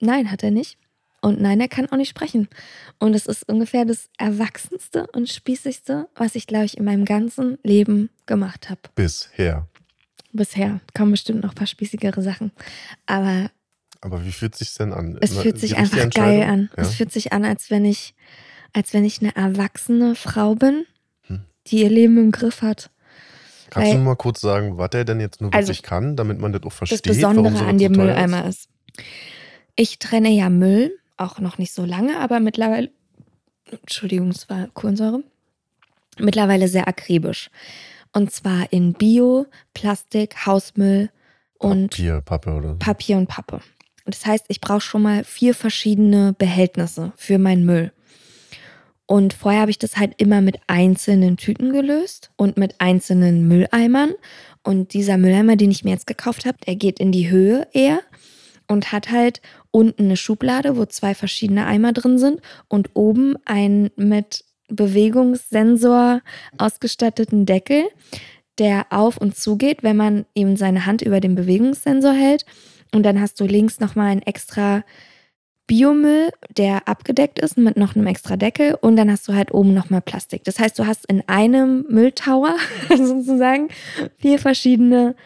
Nein, 0.00 0.30
hat 0.30 0.42
er 0.42 0.50
nicht. 0.50 0.78
Und 1.22 1.40
nein, 1.40 1.60
er 1.60 1.68
kann 1.68 1.86
auch 1.90 1.96
nicht 1.96 2.10
sprechen. 2.10 2.48
Und 2.98 3.14
es 3.14 3.26
ist 3.26 3.48
ungefähr 3.48 3.84
das 3.84 4.08
Erwachsenste 4.18 5.06
und 5.12 5.28
Spießigste, 5.28 6.08
was 6.14 6.34
ich, 6.34 6.46
glaube 6.46 6.66
ich, 6.66 6.76
in 6.76 6.84
meinem 6.84 7.04
ganzen 7.04 7.58
Leben 7.62 8.10
gemacht 8.26 8.70
habe. 8.70 8.80
Bisher. 8.94 9.66
Bisher. 10.32 10.80
Kommen 10.94 11.12
bestimmt 11.12 11.42
noch 11.42 11.50
ein 11.50 11.54
paar 11.54 11.66
spießigere 11.66 12.22
Sachen. 12.22 12.52
Aber 13.06 13.50
Aber 14.02 14.24
wie 14.24 14.30
fühlt 14.32 14.54
sich 14.54 14.74
denn 14.74 14.92
an? 14.92 15.16
es 15.20 15.36
fühlt 15.36 15.58
sich 15.58 15.76
einfach 15.76 16.10
geil 16.10 16.42
an. 16.42 16.68
Ja? 16.76 16.82
Es 16.82 16.94
fühlt 16.94 17.10
sich 17.12 17.32
an, 17.32 17.44
als 17.44 17.70
wenn 17.70 17.84
ich, 17.86 18.14
als 18.74 18.92
wenn 18.92 19.04
ich 19.04 19.20
eine 19.22 19.34
erwachsene 19.34 20.14
Frau 20.14 20.54
bin, 20.54 20.84
Hm. 21.22 21.40
die 21.68 21.82
ihr 21.82 21.90
Leben 21.90 22.18
im 22.18 22.30
Griff 22.30 22.60
hat. 22.62 22.90
Kannst 23.70 23.90
weil- 23.90 23.96
du 23.96 24.04
mal 24.04 24.14
kurz 24.16 24.40
sagen, 24.42 24.76
was 24.76 24.90
er 24.92 25.04
denn 25.06 25.18
jetzt 25.20 25.40
nur 25.40 25.52
Also, 25.52 25.68
wirklich 25.68 25.82
kann, 25.82 26.14
damit 26.14 26.38
man 26.38 26.52
das 26.52 26.62
auch 26.62 26.66
Das 26.68 26.76
versteht? 26.76 27.02
Besondere 27.02 27.46
warum 27.46 27.58
so 27.58 27.64
an 27.64 27.78
dem 27.78 27.92
Mülleimer 27.92 28.46
ist. 28.46 28.68
Ich 29.76 29.98
trenne 29.98 30.30
ja 30.30 30.48
Müll, 30.48 30.98
auch 31.16 31.38
noch 31.38 31.58
nicht 31.58 31.72
so 31.72 31.84
lange, 31.84 32.18
aber 32.18 32.40
mittlerweile, 32.40 32.90
Entschuldigung, 33.70 34.30
es 34.30 34.48
war 34.48 34.68
Kohlensäure, 34.68 35.22
mittlerweile 36.18 36.68
sehr 36.68 36.88
akribisch. 36.88 37.50
Und 38.12 38.32
zwar 38.32 38.72
in 38.72 38.94
Bio, 38.94 39.46
Plastik, 39.74 40.46
Hausmüll 40.46 41.10
und 41.58 41.90
Papier, 41.90 42.22
Pappe 42.22 42.54
oder 42.54 42.70
so. 42.70 42.76
Papier 42.78 43.18
und 43.18 43.28
Pappe. 43.28 43.60
Das 44.06 44.24
heißt, 44.24 44.46
ich 44.48 44.60
brauche 44.60 44.80
schon 44.80 45.02
mal 45.02 45.24
vier 45.24 45.54
verschiedene 45.54 46.32
Behältnisse 46.32 47.12
für 47.16 47.38
meinen 47.38 47.66
Müll. 47.66 47.92
Und 49.06 49.34
vorher 49.34 49.60
habe 49.60 49.70
ich 49.70 49.78
das 49.78 49.96
halt 49.96 50.14
immer 50.16 50.40
mit 50.40 50.58
einzelnen 50.66 51.36
Tüten 51.36 51.72
gelöst 51.72 52.30
und 52.36 52.56
mit 52.56 52.80
einzelnen 52.80 53.46
Mülleimern. 53.46 54.14
Und 54.62 54.94
dieser 54.94 55.16
Mülleimer, 55.16 55.56
den 55.56 55.70
ich 55.70 55.84
mir 55.84 55.90
jetzt 55.90 56.08
gekauft 56.08 56.44
habe, 56.44 56.58
der 56.66 56.74
geht 56.74 56.98
in 56.98 57.12
die 57.12 57.30
Höhe 57.30 57.68
eher 57.72 58.00
und 58.66 58.90
hat 58.90 59.10
halt 59.10 59.40
unten 59.76 60.04
eine 60.04 60.16
Schublade, 60.16 60.78
wo 60.78 60.86
zwei 60.86 61.14
verschiedene 61.14 61.66
Eimer 61.66 61.92
drin 61.92 62.18
sind 62.18 62.40
und 62.68 62.88
oben 62.94 63.36
einen 63.44 63.90
mit 63.96 64.42
Bewegungssensor 64.68 66.22
ausgestatteten 66.56 67.44
Deckel, 67.44 67.84
der 68.58 68.86
auf 68.88 69.18
und 69.18 69.36
zugeht, 69.36 69.82
wenn 69.82 69.98
man 69.98 70.24
eben 70.34 70.56
seine 70.56 70.86
Hand 70.86 71.02
über 71.02 71.20
den 71.20 71.34
Bewegungssensor 71.34 72.14
hält. 72.14 72.46
Und 72.94 73.02
dann 73.02 73.20
hast 73.20 73.38
du 73.38 73.44
links 73.44 73.78
nochmal 73.78 74.12
einen 74.12 74.22
extra 74.22 74.82
Biomüll, 75.66 76.30
der 76.56 76.88
abgedeckt 76.88 77.38
ist 77.38 77.58
mit 77.58 77.76
noch 77.76 77.96
einem 77.96 78.06
extra 78.06 78.38
Deckel. 78.38 78.78
Und 78.80 78.96
dann 78.96 79.10
hast 79.10 79.28
du 79.28 79.34
halt 79.34 79.52
oben 79.52 79.74
nochmal 79.74 80.00
Plastik. 80.00 80.42
Das 80.44 80.58
heißt, 80.58 80.78
du 80.78 80.86
hast 80.86 81.04
in 81.04 81.22
einem 81.28 81.84
Mülltower 81.90 82.56
sozusagen 82.88 83.68
vier 84.16 84.38
verschiedene 84.38 85.16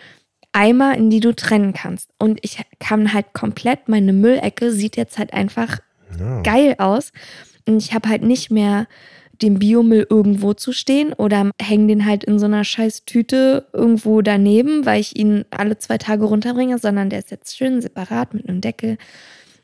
Eimer, 0.53 0.97
in 0.97 1.11
die 1.11 1.21
du 1.21 1.35
trennen 1.35 1.73
kannst. 1.73 2.11
Und 2.19 2.39
ich 2.43 2.61
kann 2.79 3.13
halt 3.13 3.33
komplett, 3.33 3.89
meine 3.89 4.13
Müllecke 4.13 4.73
sieht 4.73 4.97
jetzt 4.97 5.19
halt 5.19 5.33
einfach 5.33 5.79
Ja. 6.19 6.43
geil 6.43 6.75
aus. 6.79 7.13
Und 7.67 7.77
ich 7.79 7.95
habe 7.95 8.09
halt 8.09 8.23
nicht 8.23 8.51
mehr 8.51 8.87
den 9.43 9.59
Biomüll 9.59 10.07
irgendwo 10.11 10.53
zu 10.55 10.73
stehen 10.73 11.13
oder 11.15 11.51
hänge 11.63 11.87
den 11.87 12.05
halt 12.05 12.25
in 12.25 12.39
so 12.39 12.45
einer 12.47 12.65
scheiß 12.65 13.05
Tüte 13.07 13.67
irgendwo 13.73 14.21
daneben, 14.21 14.85
weil 14.85 15.01
ich 15.01 15.17
ihn 15.17 15.45
alle 15.51 15.79
zwei 15.79 15.97
Tage 15.99 16.25
runterbringe, 16.25 16.79
sondern 16.79 17.09
der 17.11 17.21
ist 17.21 17.31
jetzt 17.31 17.57
schön 17.57 17.81
separat 17.81 18.35
mit 18.35 18.49
einem 18.49 18.61
Deckel. 18.61 18.99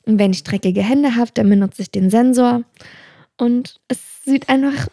Und 0.07 0.18
wenn 0.18 0.31
ich 0.31 0.44
dreckige 0.44 0.83
Hände 0.83 1.16
habe, 1.16 1.31
dann 1.35 1.51
benutze 1.51 1.83
ich 1.83 1.90
den 1.90 2.11
Sensor. 2.11 2.62
Und 3.37 3.81
es 3.88 3.99
sieht 4.25 4.49
einfach 4.49 4.88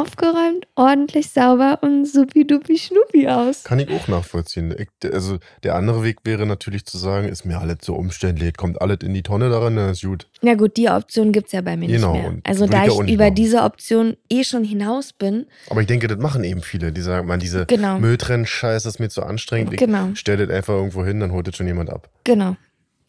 aufgeräumt, 0.00 0.66
ordentlich 0.74 1.30
sauber 1.30 1.78
und 1.82 2.04
supi-dupi 2.06 2.78
schnupi 2.78 3.28
aus. 3.28 3.64
Kann 3.64 3.78
ich 3.78 3.90
auch 3.90 4.08
nachvollziehen. 4.08 4.74
Ich, 4.78 4.88
also 5.12 5.38
der 5.62 5.74
andere 5.74 6.02
Weg 6.04 6.18
wäre 6.24 6.46
natürlich 6.46 6.84
zu 6.86 6.98
sagen, 6.98 7.28
ist 7.28 7.44
mir 7.44 7.58
alles 7.60 7.78
so 7.82 7.94
umständlich, 7.94 8.56
kommt 8.56 8.80
alles 8.80 8.98
in 9.02 9.14
die 9.14 9.22
Tonne 9.22 9.48
daran, 9.50 9.76
dann 9.76 9.90
ist 9.90 10.02
gut. 10.02 10.28
Ja 10.42 10.54
gut, 10.54 10.76
die 10.76 10.88
Option 10.88 11.32
gibt 11.32 11.46
es 11.46 11.52
ja 11.52 11.60
bei 11.62 11.76
mir 11.76 11.88
Genau, 11.88 12.12
nicht 12.12 12.22
mehr. 12.22 12.30
und 12.30 12.46
Also 12.48 12.66
da 12.66 12.84
ich 12.86 12.98
über 13.10 13.24
machen. 13.24 13.34
diese 13.34 13.62
Option 13.62 14.16
eh 14.30 14.44
schon 14.44 14.64
hinaus 14.64 15.12
bin, 15.12 15.46
Aber 15.70 15.80
ich 15.80 15.86
denke, 15.86 16.06
das 16.08 16.18
machen 16.18 16.44
eben 16.44 16.62
viele. 16.62 16.92
Die 16.92 17.00
sagen, 17.00 17.26
man, 17.26 17.40
diese 17.40 17.66
Genau. 17.66 17.98
Mülltrennen-Scheiß 17.98 18.86
ist 18.86 18.98
mir 19.00 19.08
zu 19.08 19.22
anstrengend. 19.22 19.72
Ich 19.72 19.78
Genau. 19.78 20.10
stelle 20.14 20.46
das 20.46 20.56
einfach 20.56 20.74
irgendwo 20.74 21.04
hin, 21.04 21.20
dann 21.20 21.32
holt 21.32 21.46
das 21.48 21.56
schon 21.56 21.66
jemand 21.66 21.90
ab. 21.90 22.08
Genau. 22.24 22.56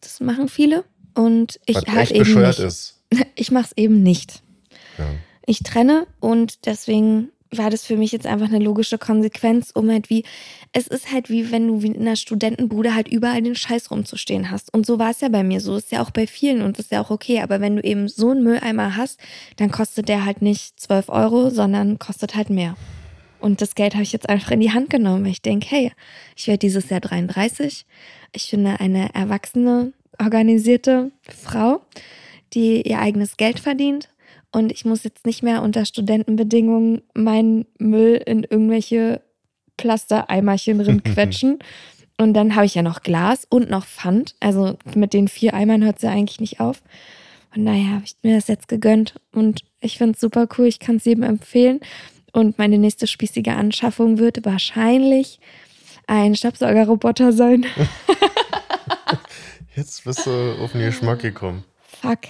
Das 0.01 0.19
machen 0.19 0.47
viele 0.47 0.83
und 1.15 1.59
ich 1.65 1.75
Was 1.75 1.85
halt 1.87 1.97
echt 1.99 2.11
eben 2.11 2.19
bescheuert 2.25 2.59
nicht. 2.59 2.67
ist. 2.67 2.93
Ich 3.35 3.51
mache 3.51 3.65
es 3.65 3.77
eben 3.77 4.03
nicht. 4.03 4.41
Ja. 4.97 5.05
Ich 5.47 5.63
trenne 5.63 6.05
und 6.19 6.65
deswegen 6.65 7.29
war 7.51 7.69
das 7.69 7.85
für 7.85 7.95
mich 7.95 8.11
jetzt 8.11 8.27
einfach 8.27 8.49
eine 8.49 8.59
logische 8.59 8.97
Konsequenz, 8.97 9.71
um 9.73 9.89
halt 9.89 10.09
wie, 10.09 10.25
es 10.73 10.87
ist 10.87 11.11
halt 11.11 11.29
wie 11.29 11.51
wenn 11.53 11.67
du 11.69 11.81
wie 11.81 11.87
in 11.87 12.01
einer 12.01 12.17
Studentenbude 12.17 12.93
halt 12.93 13.07
überall 13.07 13.41
den 13.41 13.55
Scheiß 13.55 13.89
rumzustehen 13.89 14.51
hast. 14.51 14.73
Und 14.73 14.85
so 14.85 14.99
war 14.99 15.11
es 15.11 15.21
ja 15.21 15.29
bei 15.29 15.43
mir, 15.43 15.61
so 15.61 15.77
ist 15.77 15.91
ja 15.91 16.01
auch 16.01 16.11
bei 16.11 16.27
vielen 16.27 16.61
und 16.61 16.77
das 16.77 16.87
ist 16.87 16.91
ja 16.91 17.01
auch 17.01 17.11
okay. 17.11 17.41
Aber 17.41 17.61
wenn 17.61 17.77
du 17.77 17.83
eben 17.83 18.09
so 18.09 18.31
einen 18.31 18.43
Mülleimer 18.43 18.97
hast, 18.97 19.21
dann 19.55 19.71
kostet 19.71 20.09
der 20.09 20.25
halt 20.25 20.41
nicht 20.41 20.77
12 20.81 21.07
Euro, 21.07 21.49
sondern 21.49 21.97
kostet 21.97 22.35
halt 22.35 22.49
mehr. 22.49 22.75
Und 23.39 23.61
das 23.61 23.75
Geld 23.75 23.93
habe 23.93 24.03
ich 24.03 24.11
jetzt 24.11 24.27
einfach 24.27 24.51
in 24.51 24.59
die 24.59 24.73
Hand 24.73 24.89
genommen, 24.89 25.23
weil 25.23 25.31
ich 25.31 25.41
denke, 25.41 25.67
hey, 25.69 25.91
ich 26.35 26.47
werde 26.47 26.59
dieses 26.59 26.89
Jahr 26.89 26.99
33. 26.99 27.85
Ich 28.33 28.49
finde 28.49 28.81
eine 28.81 29.13
erwachsene, 29.15 29.93
organisierte 30.19 31.11
Frau, 31.21 31.81
die 32.53 32.81
ihr 32.81 32.99
eigenes 32.99 33.37
Geld 33.37 33.61
verdient. 33.61 34.09
Und 34.57 34.71
ich 34.71 34.85
muss 34.85 35.03
jetzt 35.03 35.27
nicht 35.27 35.43
mehr 35.43 35.61
unter 35.61 35.85
Studentenbedingungen 35.85 37.03
meinen 37.13 37.67
Müll 37.77 38.19
in 38.25 38.41
irgendwelche 38.41 39.21
Plastereimerchen 39.77 40.79
drin 40.79 41.03
quetschen. 41.13 41.59
Und 42.17 42.33
dann 42.33 42.55
habe 42.55 42.65
ich 42.65 42.73
ja 42.73 42.81
noch 42.81 43.03
Glas 43.03 43.45
und 43.47 43.69
noch 43.69 43.85
Pfand. 43.85 44.33
Also 44.39 44.75
mit 44.95 45.13
den 45.13 45.27
vier 45.27 45.53
Eimern 45.53 45.83
hört 45.83 45.97
es 45.97 46.01
ja 46.01 46.09
eigentlich 46.09 46.39
nicht 46.39 46.59
auf. 46.59 46.81
Von 47.53 47.67
daher 47.67 47.87
habe 47.91 48.03
ich 48.03 48.15
mir 48.23 48.33
das 48.33 48.47
jetzt 48.47 48.67
gegönnt 48.67 49.21
und 49.31 49.61
ich 49.79 49.99
finde 49.99 50.13
es 50.13 50.21
super 50.21 50.47
cool. 50.57 50.65
Ich 50.65 50.79
kann 50.79 50.95
es 50.95 51.05
jedem 51.05 51.21
empfehlen. 51.21 51.79
Und 52.33 52.57
meine 52.57 52.79
nächste 52.79 53.05
spießige 53.05 53.51
Anschaffung 53.51 54.17
wird 54.17 54.43
wahrscheinlich 54.43 55.39
ein 56.07 56.35
Staubsaugerroboter 56.35 57.31
sein. 57.31 57.67
Jetzt 59.75 60.03
bist 60.03 60.25
du 60.25 60.55
auf 60.59 60.71
den 60.71 60.81
Geschmack 60.81 61.19
gekommen. 61.19 61.63
Fuck. 62.01 62.21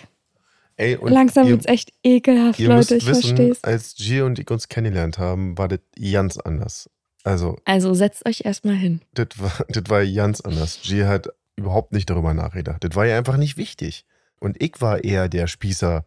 Ey, 0.78 0.98
Langsam 1.02 1.48
wird 1.48 1.62
es 1.62 1.66
echt 1.66 1.92
ekelhaft, 2.04 2.60
Leute. 2.60 2.96
Ich 2.98 3.04
verstehe 3.04 3.52
es. 3.52 3.64
als 3.64 3.96
G 3.96 4.22
und 4.22 4.38
ich 4.40 4.50
uns 4.52 4.68
kennengelernt 4.70 5.18
haben, 5.18 5.58
war 5.58 5.68
das 5.68 5.80
ganz 6.12 6.38
anders. 6.38 6.90
Also, 7.24 7.58
Also 7.66 7.94
setzt 7.94 8.26
euch 8.28 8.42
erstmal 8.46 8.76
hin. 8.76 9.02
das 9.14 9.28
war, 9.38 9.66
das 9.70 9.84
war 9.90 10.06
ganz 10.06 10.40
anders. 10.42 10.80
G 10.84 11.06
hat 11.06 11.30
überhaupt 11.56 11.92
nicht 11.92 12.10
darüber 12.10 12.34
nachgedacht. 12.34 12.84
Das 12.84 12.96
war 12.96 13.06
ja 13.06 13.18
einfach 13.18 13.38
nicht 13.38 13.58
wichtig. 13.58 14.06
Und 14.40 14.62
ich 14.62 14.80
war 14.80 15.04
eher 15.04 15.28
der 15.30 15.48
Spießer, 15.48 16.06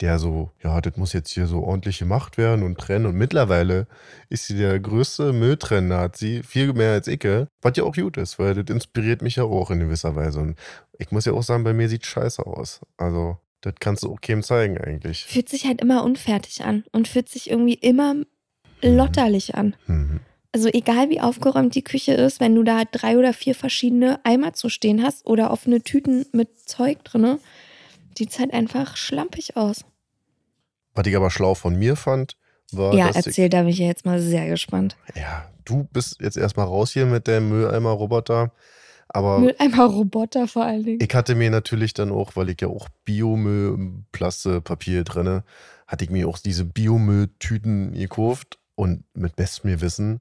der 0.00 0.18
so, 0.20 0.50
ja, 0.62 0.80
das 0.80 0.96
muss 0.96 1.12
jetzt 1.12 1.30
hier 1.30 1.46
so 1.48 1.62
ordentlich 1.64 1.98
gemacht 1.98 2.38
werden 2.38 2.62
und 2.62 2.78
trennen. 2.78 3.06
Und 3.06 3.16
mittlerweile 3.16 3.88
ist 4.28 4.46
sie 4.46 4.56
der 4.56 4.78
größte 4.78 5.32
Mülltrenn-Nazi, 5.32 6.42
viel 6.44 6.72
mehr 6.72 6.92
als 6.92 7.08
ich, 7.08 7.24
was 7.60 7.76
ja 7.76 7.82
auch 7.82 7.94
gut 7.94 8.16
ist, 8.16 8.38
weil 8.38 8.54
das 8.54 8.72
inspiriert 8.72 9.20
mich 9.20 9.36
ja 9.36 9.44
auch 9.44 9.70
in 9.72 9.80
gewisser 9.80 10.14
Weise. 10.14 10.40
Und 10.40 10.56
ich 10.98 11.10
muss 11.10 11.24
ja 11.24 11.32
auch 11.32 11.42
sagen, 11.42 11.64
bei 11.64 11.72
mir 11.72 11.88
sieht 11.88 12.06
scheiße 12.06 12.46
aus. 12.46 12.80
Also, 12.96 13.38
das 13.62 13.74
kannst 13.80 14.02
du 14.02 14.12
auch 14.12 14.20
keinem 14.20 14.42
zeigen 14.42 14.76
eigentlich. 14.76 15.24
Fühlt 15.24 15.48
sich 15.48 15.66
halt 15.66 15.80
immer 15.80 16.04
unfertig 16.04 16.64
an 16.64 16.84
und 16.92 17.08
fühlt 17.08 17.28
sich 17.28 17.48
irgendwie 17.48 17.74
immer 17.74 18.16
lotterlich 18.82 19.54
an. 19.54 19.74
Mhm. 19.86 20.20
Also 20.54 20.68
egal 20.68 21.08
wie 21.08 21.20
aufgeräumt 21.20 21.74
die 21.74 21.84
Küche 21.84 22.12
ist, 22.12 22.38
wenn 22.40 22.54
du 22.54 22.62
da 22.62 22.82
drei 22.84 23.16
oder 23.16 23.32
vier 23.32 23.54
verschiedene 23.54 24.20
Eimer 24.24 24.52
zu 24.52 24.68
stehen 24.68 25.02
hast 25.02 25.24
oder 25.26 25.50
offene 25.50 25.80
Tüten 25.80 26.26
mit 26.32 26.68
Zeug 26.68 27.02
drinne, 27.04 27.38
sieht 28.18 28.38
halt 28.38 28.52
einfach 28.52 28.96
schlampig 28.96 29.56
aus. 29.56 29.84
Was 30.94 31.06
ich 31.06 31.16
aber 31.16 31.30
schlau 31.30 31.54
von 31.54 31.78
mir 31.78 31.96
fand, 31.96 32.36
war, 32.70 32.94
ja, 32.94 33.06
dass 33.06 33.20
ich, 33.20 33.26
erzähl, 33.28 33.48
da 33.48 33.60
bin 33.60 33.68
ich 33.68 33.78
ja 33.78 33.86
jetzt 33.86 34.04
mal 34.04 34.20
sehr 34.20 34.46
gespannt. 34.48 34.96
ja, 35.14 35.48
du 35.64 35.84
bist 35.92 36.20
jetzt 36.20 36.36
erstmal 36.36 36.66
raus 36.66 36.92
hier 36.92 37.06
mit 37.06 37.26
dem 37.26 37.48
Mülleimer-Roboter. 37.48 38.52
Aber 39.14 39.38
Mülleimer-Roboter 39.40 40.48
vor 40.48 40.64
allen 40.64 40.84
Dingen. 40.84 40.98
ich 41.02 41.14
hatte 41.14 41.34
mir 41.34 41.50
natürlich 41.50 41.94
dann 41.94 42.10
auch, 42.10 42.34
weil 42.36 42.48
ich 42.50 42.60
ja 42.60 42.68
auch 42.68 42.88
Biomüll, 43.04 44.04
Plaste, 44.12 44.60
Papier 44.60 45.04
drinne, 45.04 45.44
hatte 45.86 46.04
ich 46.04 46.10
mir 46.10 46.28
auch 46.28 46.38
diese 46.38 46.64
Biomülltüten 46.64 47.92
gekauft 47.92 48.58
und 48.74 49.04
mit 49.14 49.36
bestem 49.36 49.80
Wissen, 49.80 50.18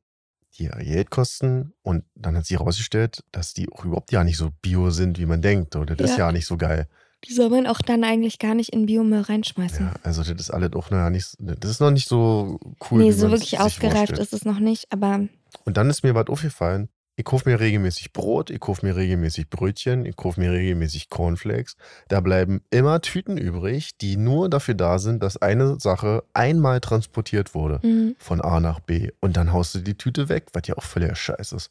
die 0.57 0.65
ja 0.65 0.77
Geld 0.77 1.09
kosten. 1.09 1.73
Und 1.81 2.03
dann 2.15 2.35
hat 2.35 2.45
sie 2.45 2.57
herausgestellt, 2.57 3.23
dass 3.31 3.53
die 3.53 3.71
auch 3.71 3.85
überhaupt 3.85 4.11
ja 4.11 4.23
nicht 4.23 4.37
so 4.37 4.49
bio 4.61 4.89
sind, 4.89 5.17
wie 5.19 5.25
man 5.25 5.41
denkt. 5.41 5.75
Oder 5.75 5.95
das 5.95 6.11
ist 6.11 6.17
Ja. 6.17 6.27
ja 6.27 6.31
nicht 6.31 6.45
so 6.45 6.57
geil. 6.57 6.87
Die 7.25 7.33
soll 7.33 7.49
man 7.49 7.67
auch 7.67 7.79
dann 7.79 8.03
eigentlich 8.03 8.39
gar 8.39 8.55
nicht 8.55 8.73
in 8.73 8.87
Biomüll 8.87 9.21
reinschmeißen. 9.21 9.85
Ja, 9.85 9.93
also 10.01 10.21
das 10.23 10.31
ist 10.31 10.49
alles 10.49 10.73
auch 10.73 10.89
noch 10.89 10.97
ja 10.97 11.09
nicht, 11.11 11.35
das 11.39 11.69
ist 11.71 11.79
noch 11.79 11.91
nicht 11.91 12.07
so 12.07 12.59
cool. 12.89 12.99
nee, 12.99 13.09
wie 13.09 13.11
so 13.11 13.29
wirklich 13.29 13.51
sich 13.51 13.59
ausgereift 13.59 13.95
vorstellt. 13.97 14.19
ist 14.19 14.33
es 14.33 14.43
noch 14.43 14.59
nicht, 14.59 14.91
aber 14.91 15.27
Und 15.63 15.77
dann 15.77 15.89
ist 15.89 16.03
mir 16.03 16.15
was 16.15 16.27
aufgefallen. 16.27 16.89
Ich 17.21 17.25
kaufe 17.25 17.47
mir 17.47 17.59
regelmäßig 17.59 18.13
Brot, 18.13 18.49
ich 18.49 18.59
kaufe 18.59 18.83
mir 18.83 18.95
regelmäßig 18.95 19.47
Brötchen, 19.51 20.07
ich 20.07 20.15
kaufe 20.15 20.39
mir 20.39 20.51
regelmäßig 20.51 21.07
Cornflakes. 21.11 21.75
Da 22.07 22.19
bleiben 22.19 22.63
immer 22.71 22.99
Tüten 22.99 23.37
übrig, 23.37 23.95
die 23.99 24.17
nur 24.17 24.49
dafür 24.49 24.73
da 24.73 24.97
sind, 24.97 25.21
dass 25.21 25.37
eine 25.37 25.79
Sache 25.79 26.23
einmal 26.33 26.79
transportiert 26.79 27.53
wurde. 27.53 27.79
mh, 27.85 28.13
Von 28.17 28.41
A 28.41 28.59
nach 28.59 28.79
B. 28.79 29.11
Und 29.19 29.37
dann 29.37 29.53
haust 29.53 29.75
du 29.75 29.79
die 29.81 29.93
Tüte 29.93 30.29
weg, 30.29 30.47
was 30.53 30.63
ja 30.65 30.75
auch 30.75 30.83
völliger 30.83 31.13
Scheiß 31.13 31.51
ist. 31.51 31.69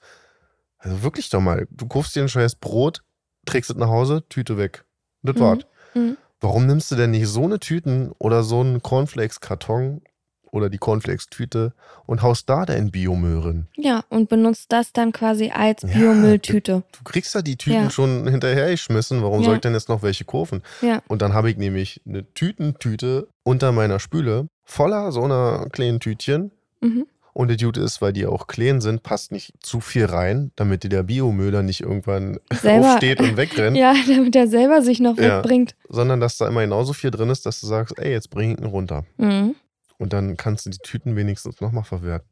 Also 0.78 1.02
wirklich 1.02 1.28
doch 1.30 1.40
mal. 1.40 1.66
Du 1.72 1.88
kaufst 1.88 2.14
dir 2.14 2.22
ein 2.22 2.28
scheiß 2.28 2.54
Brot, 2.54 3.02
trägst 3.44 3.70
es 3.70 3.76
nach 3.76 3.88
Hause, 3.88 4.22
Tüte 4.28 4.56
weg. 4.56 4.84
Das 5.24 5.34
Mhm. 5.34 5.40
war's. 5.40 5.58
Mhm. 5.94 6.16
Warum 6.40 6.66
nimmst 6.68 6.92
du 6.92 6.94
denn 6.94 7.10
nicht 7.10 7.26
so 7.26 7.42
eine 7.42 7.58
Tüten 7.58 8.12
oder 8.20 8.44
so 8.44 8.60
einen 8.60 8.82
Cornflakes-Karton 8.82 10.02
oder 10.52 10.68
die 10.70 10.78
Cornflakes-Tüte 10.78 11.72
und 12.06 12.22
haust 12.22 12.48
da 12.48 12.64
deinen 12.66 12.90
Biomüll 12.90 13.38
rein? 13.40 13.66
Ja, 13.76 14.04
und 14.08 14.28
benutzt 14.28 14.66
das 14.72 14.92
dann 14.92 15.12
quasi 15.12 15.50
als 15.54 15.82
Ja, 15.82 15.88
Biomülltüte. 15.88 16.82
Du 16.96 17.04
kriegst 17.04 17.34
ja 17.34 17.42
die 17.42 17.56
Tüten 17.56 17.84
Ja. 17.84 17.90
schon 17.90 18.26
hinterhergeschmissen. 18.28 19.22
Warum 19.22 19.40
Ja. 19.40 19.46
soll 19.46 19.54
ich 19.56 19.60
denn 19.60 19.74
jetzt 19.74 19.88
noch 19.88 20.02
welche 20.02 20.24
kaufen? 20.24 20.62
Ja. 20.82 21.02
Und 21.08 21.22
dann 21.22 21.32
habe 21.34 21.50
ich 21.50 21.56
nämlich 21.56 22.00
eine 22.06 22.24
Tütentüte 22.34 23.28
unter 23.42 23.72
meiner 23.72 23.98
Spüle 24.00 24.48
voller 24.64 25.12
so 25.12 25.22
einer 25.22 25.66
kleinen 25.72 26.00
Tütchen. 26.00 26.50
Mhm. 26.80 27.06
Und 27.32 27.48
das 27.48 27.58
Gute 27.62 27.80
ist, 27.80 28.02
weil 28.02 28.12
die 28.12 28.26
auch 28.26 28.48
klein 28.48 28.80
sind, 28.80 29.04
passt 29.04 29.30
nicht 29.30 29.52
zu 29.60 29.80
viel 29.80 30.04
rein, 30.06 30.50
damit 30.56 30.82
dir 30.82 30.88
der 30.88 31.04
Biomüll 31.04 31.52
dann 31.52 31.66
nicht 31.66 31.80
irgendwann 31.80 32.40
Selber- 32.52 32.94
aufsteht 32.94 33.20
und 33.20 33.36
wegrennt, 33.36 33.76
Ja, 33.76 33.94
damit 34.08 34.34
er 34.34 34.48
selber 34.48 34.82
sich 34.82 34.98
noch 35.00 35.16
Ja. 35.16 35.38
wegbringt. 35.38 35.76
sondern 35.88 36.18
dass 36.20 36.38
da 36.38 36.48
immer 36.48 36.62
genauso 36.62 36.92
viel 36.92 37.10
drin 37.12 37.30
ist, 37.30 37.46
dass 37.46 37.60
du 37.60 37.66
sagst, 37.68 37.96
ey, 37.98 38.10
jetzt 38.10 38.30
bring 38.30 38.52
ich 38.52 38.58
ihn 38.58 38.66
runter. 38.66 39.04
Mhm. 39.16 39.54
Und 40.00 40.14
dann 40.14 40.38
kannst 40.38 40.64
du 40.64 40.70
die 40.70 40.78
Tüten 40.78 41.14
wenigstens 41.14 41.60
nochmal 41.60 41.84
verwerten. 41.84 42.26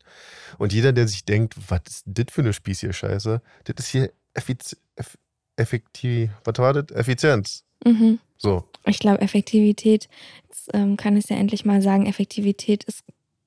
Und 0.56 0.72
jeder, 0.72 0.92
der 0.92 1.06
sich 1.06 1.26
denkt, 1.26 1.54
was 1.68 1.82
ist 1.86 2.04
das 2.06 2.24
für 2.30 2.40
eine 2.40 2.54
Spieß 2.54 2.80
hier 2.80 2.94
Scheiße, 2.94 3.42
das 3.64 3.74
ist 3.86 3.88
hier 3.90 4.10
effiz 4.32 4.74
eff 4.96 5.18
effektiv, 5.56 6.30
was 6.44 6.54
war 6.58 6.72
das? 6.72 6.96
Effizienz. 6.96 7.64
Mhm. 7.84 8.20
So, 8.38 8.64
Ich 8.86 9.00
glaube, 9.00 9.20
Effektivität, 9.20 10.08
jetzt 10.48 10.70
ähm, 10.72 10.96
kann 10.96 11.16
ich 11.16 11.24
es 11.24 11.30
ja 11.30 11.36
endlich 11.36 11.64
mal 11.66 11.82
sagen, 11.82 12.06
Effektivität 12.06 12.84
ist 12.84 13.04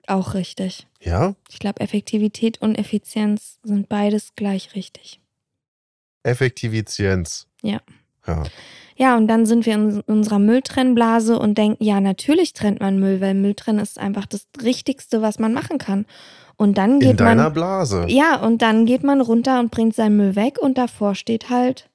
auch 0.07 0.33
richtig. 0.35 0.85
ja, 0.99 1.33
Ich 1.49 1.57
glaube, 1.59 1.79
Effektivität 1.79 2.61
und 2.61 2.77
Effizienz 2.77 3.59
sind 3.63 3.89
beides 3.89 4.35
gleich 4.35 4.75
richtig. 4.75 5.19
Effektivizienz. 6.23 7.47
Ja. 7.63 7.81
Ja, 8.27 8.43
Ja, 8.97 9.17
und 9.17 9.27
dann 9.27 9.45
sind 9.45 9.65
wir 9.65 9.73
in 9.73 10.01
unserer 10.01 10.37
Mülltrennblase 10.39 11.39
und 11.39 11.57
denken, 11.57 11.83
ja, 11.83 11.99
natürlich 12.01 12.53
trennt 12.53 12.79
man 12.79 12.99
Müll, 12.99 13.19
weil 13.21 13.33
Müll 13.33 13.55
trennen 13.55 13.79
ist 13.79 13.97
einfach 13.99 14.25
das 14.25 14.47
Richtigste, 14.61 15.21
was 15.21 15.39
man 15.39 15.53
machen 15.53 15.77
kann. 15.79 16.05
Und 16.57 16.77
dann 16.77 16.93
in 16.95 16.99
geht 16.99 17.19
deiner 17.19 17.45
man. 17.45 17.53
Blase. 17.53 18.05
Ja, 18.07 18.35
und 18.35 18.61
dann 18.61 18.85
geht 18.85 19.03
man 19.03 19.19
runter 19.21 19.59
und 19.59 19.71
bringt 19.71 19.95
seinen 19.95 20.17
Müll 20.17 20.35
weg 20.35 20.59
und 20.61 20.77
davor 20.77 21.15
steht 21.15 21.49
halt 21.49 21.89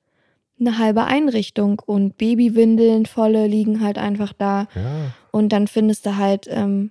eine 0.59 0.79
halbe 0.79 1.05
Einrichtung 1.05 1.81
und 1.85 2.17
Babywindeln 2.19 3.07
volle 3.07 3.47
liegen 3.47 3.85
halt 3.85 3.99
einfach 3.99 4.33
da. 4.33 4.67
Ja, 4.75 5.13
Und 5.31 5.51
dann 5.51 5.69
findest 5.69 6.07
du 6.07 6.17
halt 6.17 6.47
ähm, 6.51 6.91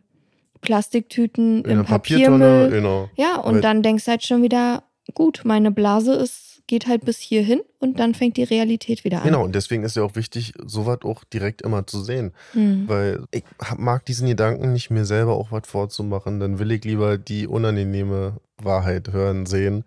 Plastiktüten 0.62 1.60
in 1.64 1.72
im 1.72 1.80
einer 1.80 1.84
Papiertonne, 1.84 2.38
Papiermüll. 2.46 2.70
genau. 2.70 3.10
Ja, 3.16 3.38
und 3.38 3.62
dann 3.64 3.82
denkst 3.84 4.06
du 4.06 4.12
halt 4.12 4.24
schon 4.24 4.42
wieder, 4.42 4.84
gut, 5.14 5.42
meine 5.46 5.72
Blase 5.72 6.14
ist, 6.14 6.55
geht 6.68 6.88
halt 6.88 7.06
bis 7.06 7.18
hierhin 7.20 7.62
und 7.80 8.00
dann 8.00 8.14
fängt 8.16 8.38
die 8.38 8.44
Realität 8.44 9.04
wieder 9.04 9.20
an. 9.20 9.24
Genau, 9.26 9.44
und 9.44 9.54
deswegen 9.54 9.84
ist 9.84 9.96
ja 9.96 10.04
auch 10.04 10.16
wichtig, 10.16 10.54
sowas 10.66 11.00
auch 11.04 11.24
direkt 11.24 11.62
immer 11.62 11.86
zu 11.86 12.04
sehen. 12.04 12.32
Hm. 12.54 12.88
Weil 12.88 13.24
ich 13.32 13.44
mag 13.78 14.06
diesen 14.06 14.28
Gedanken 14.28 14.74
nicht, 14.74 14.90
mir 14.90 15.06
selber 15.06 15.34
auch 15.34 15.52
was 15.52 15.68
vorzumachen. 15.68 16.40
Dann 16.40 16.58
will 16.60 16.72
ich 16.72 16.84
lieber 16.84 17.18
die 17.18 17.48
unangenehme 17.48 18.40
Wahrheit 18.58 19.12
hören, 19.12 19.46
sehen. 19.46 19.84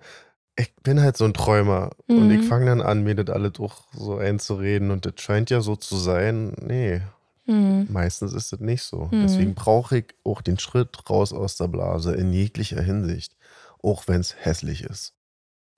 Ich 0.57 0.75
bin 0.83 1.01
halt 1.01 1.17
so 1.17 1.25
ein 1.25 1.35
Träumer 1.35 1.91
und 2.09 2.27
Mhm. 2.27 2.31
ich 2.33 2.43
fange 2.43 2.67
dann 2.67 2.81
an, 2.81 3.03
mir 3.05 3.15
das 3.15 3.35
alles 3.35 3.61
auch 3.61 3.83
so 3.93 4.17
einzureden 4.17 4.91
und 4.91 5.07
das 5.07 5.15
scheint 5.19 5.51
ja 5.51 5.61
so 5.61 5.77
zu 5.77 5.97
sein. 5.97 6.55
Nee, 6.61 7.01
Hm. 7.47 7.87
meistens 7.91 8.33
ist 8.35 8.53
das 8.53 8.61
nicht 8.61 8.83
so. 8.83 9.09
Mhm. 9.11 9.23
Deswegen 9.23 9.55
brauche 9.55 9.99
ich 9.99 10.05
auch 10.25 10.43
den 10.43 10.59
Schritt 10.59 11.09
raus 11.09 11.33
aus 11.33 11.57
der 11.57 11.69
Blase 11.69 12.15
in 12.15 12.33
jeglicher 12.33 12.83
Hinsicht, 12.83 13.37
auch 13.83 14.07
wenn 14.09 14.21
es 14.21 14.35
hässlich 14.39 14.83
ist. 14.83 15.15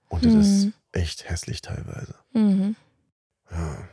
Und 0.08 0.24
das 0.24 0.34
ist 0.34 0.64
Mhm. 0.66 0.72
Echt 0.92 1.28
hässlich 1.28 1.62
teilweise. 1.62 2.14
Mhm. 2.32 2.76
Ja. 3.50 3.88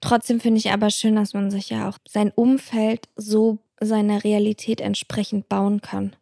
Trotzdem 0.00 0.40
finde 0.40 0.58
ich 0.58 0.70
aber 0.70 0.90
schön, 0.90 1.16
dass 1.16 1.32
man 1.32 1.50
sich 1.50 1.70
ja 1.70 1.88
auch 1.88 1.98
sein 2.06 2.30
Umfeld 2.30 3.08
so 3.16 3.58
seiner 3.80 4.22
Realität 4.22 4.80
entsprechend 4.80 5.48
bauen 5.48 5.80
kann. 5.80 6.14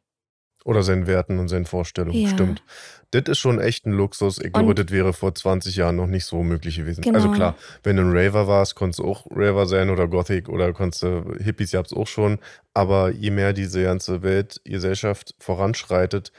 Oder 0.65 0.85
seinen 0.85 1.09
Werten 1.09 1.41
und 1.41 1.49
seinen 1.49 1.65
Vorstellungen. 1.65 2.17
Ja. 2.17 2.29
Stimmt. 2.29 2.63
Das 3.11 3.25
ist 3.27 3.39
schon 3.39 3.61
echt 3.61 3.85
ein 3.85 3.93
Luxus. 3.93 4.39
Ich 4.39 4.53
glaube, 4.53 4.75
das 4.75 4.91
wäre 4.91 5.13
vor 5.13 5.35
20 5.35 5.77
Jahren 5.77 5.97
noch 5.97 6.07
nicht 6.07 6.25
so 6.25 6.43
möglich 6.43 6.77
gewesen. 6.77 7.03
Genau. 7.03 7.17
Also 7.17 7.31
klar, 7.33 7.57
wenn 7.83 7.97
du 7.97 8.03
ein 8.03 8.17
Raver 8.17 8.47
warst, 8.47 8.77
konntest 8.77 9.01
du 9.01 9.05
auch 9.05 9.27
Raver 9.31 9.67
sein 9.67 9.91
oder 9.91 10.07
Gothic 10.07 10.49
oder 10.49 10.73
konntest 10.73 11.03
du, 11.03 11.35
Hippies 11.39 11.73
gab 11.73 11.87
es 11.87 11.93
auch 11.93 12.07
schon. 12.07 12.39
Aber 12.73 13.11
je 13.11 13.31
mehr 13.31 13.53
diese 13.53 13.83
ganze 13.83 14.23
Welt, 14.23 14.61
Gesellschaft 14.65 15.35
voranschreitet 15.41 16.33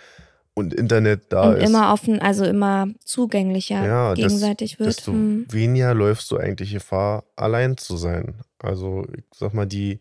und 0.56 0.74
Internet 0.74 1.32
da 1.34 1.50
und 1.52 1.58
ist, 1.58 1.70
immer 1.70 1.94
offen, 1.94 2.20
also 2.20 2.46
immer 2.46 2.88
zugänglicher 3.04 3.84
Ja, 3.86 4.10
das- 4.10 4.18
gegenseitig 4.18 4.80
wird. 4.80 4.90
desto 4.90 5.12
Hm. 5.14 5.46
weniger 5.50 5.94
läufst 5.94 6.30
du 6.32 6.38
eigentlich 6.38 6.72
Gefahr, 6.74 7.24
allein 7.36 7.78
zu 7.78 7.98
sein. 7.98 8.42
Also 8.60 9.06
ich 9.18 9.24
sag 9.36 9.54
mal, 9.54 9.66
die, 9.66 10.00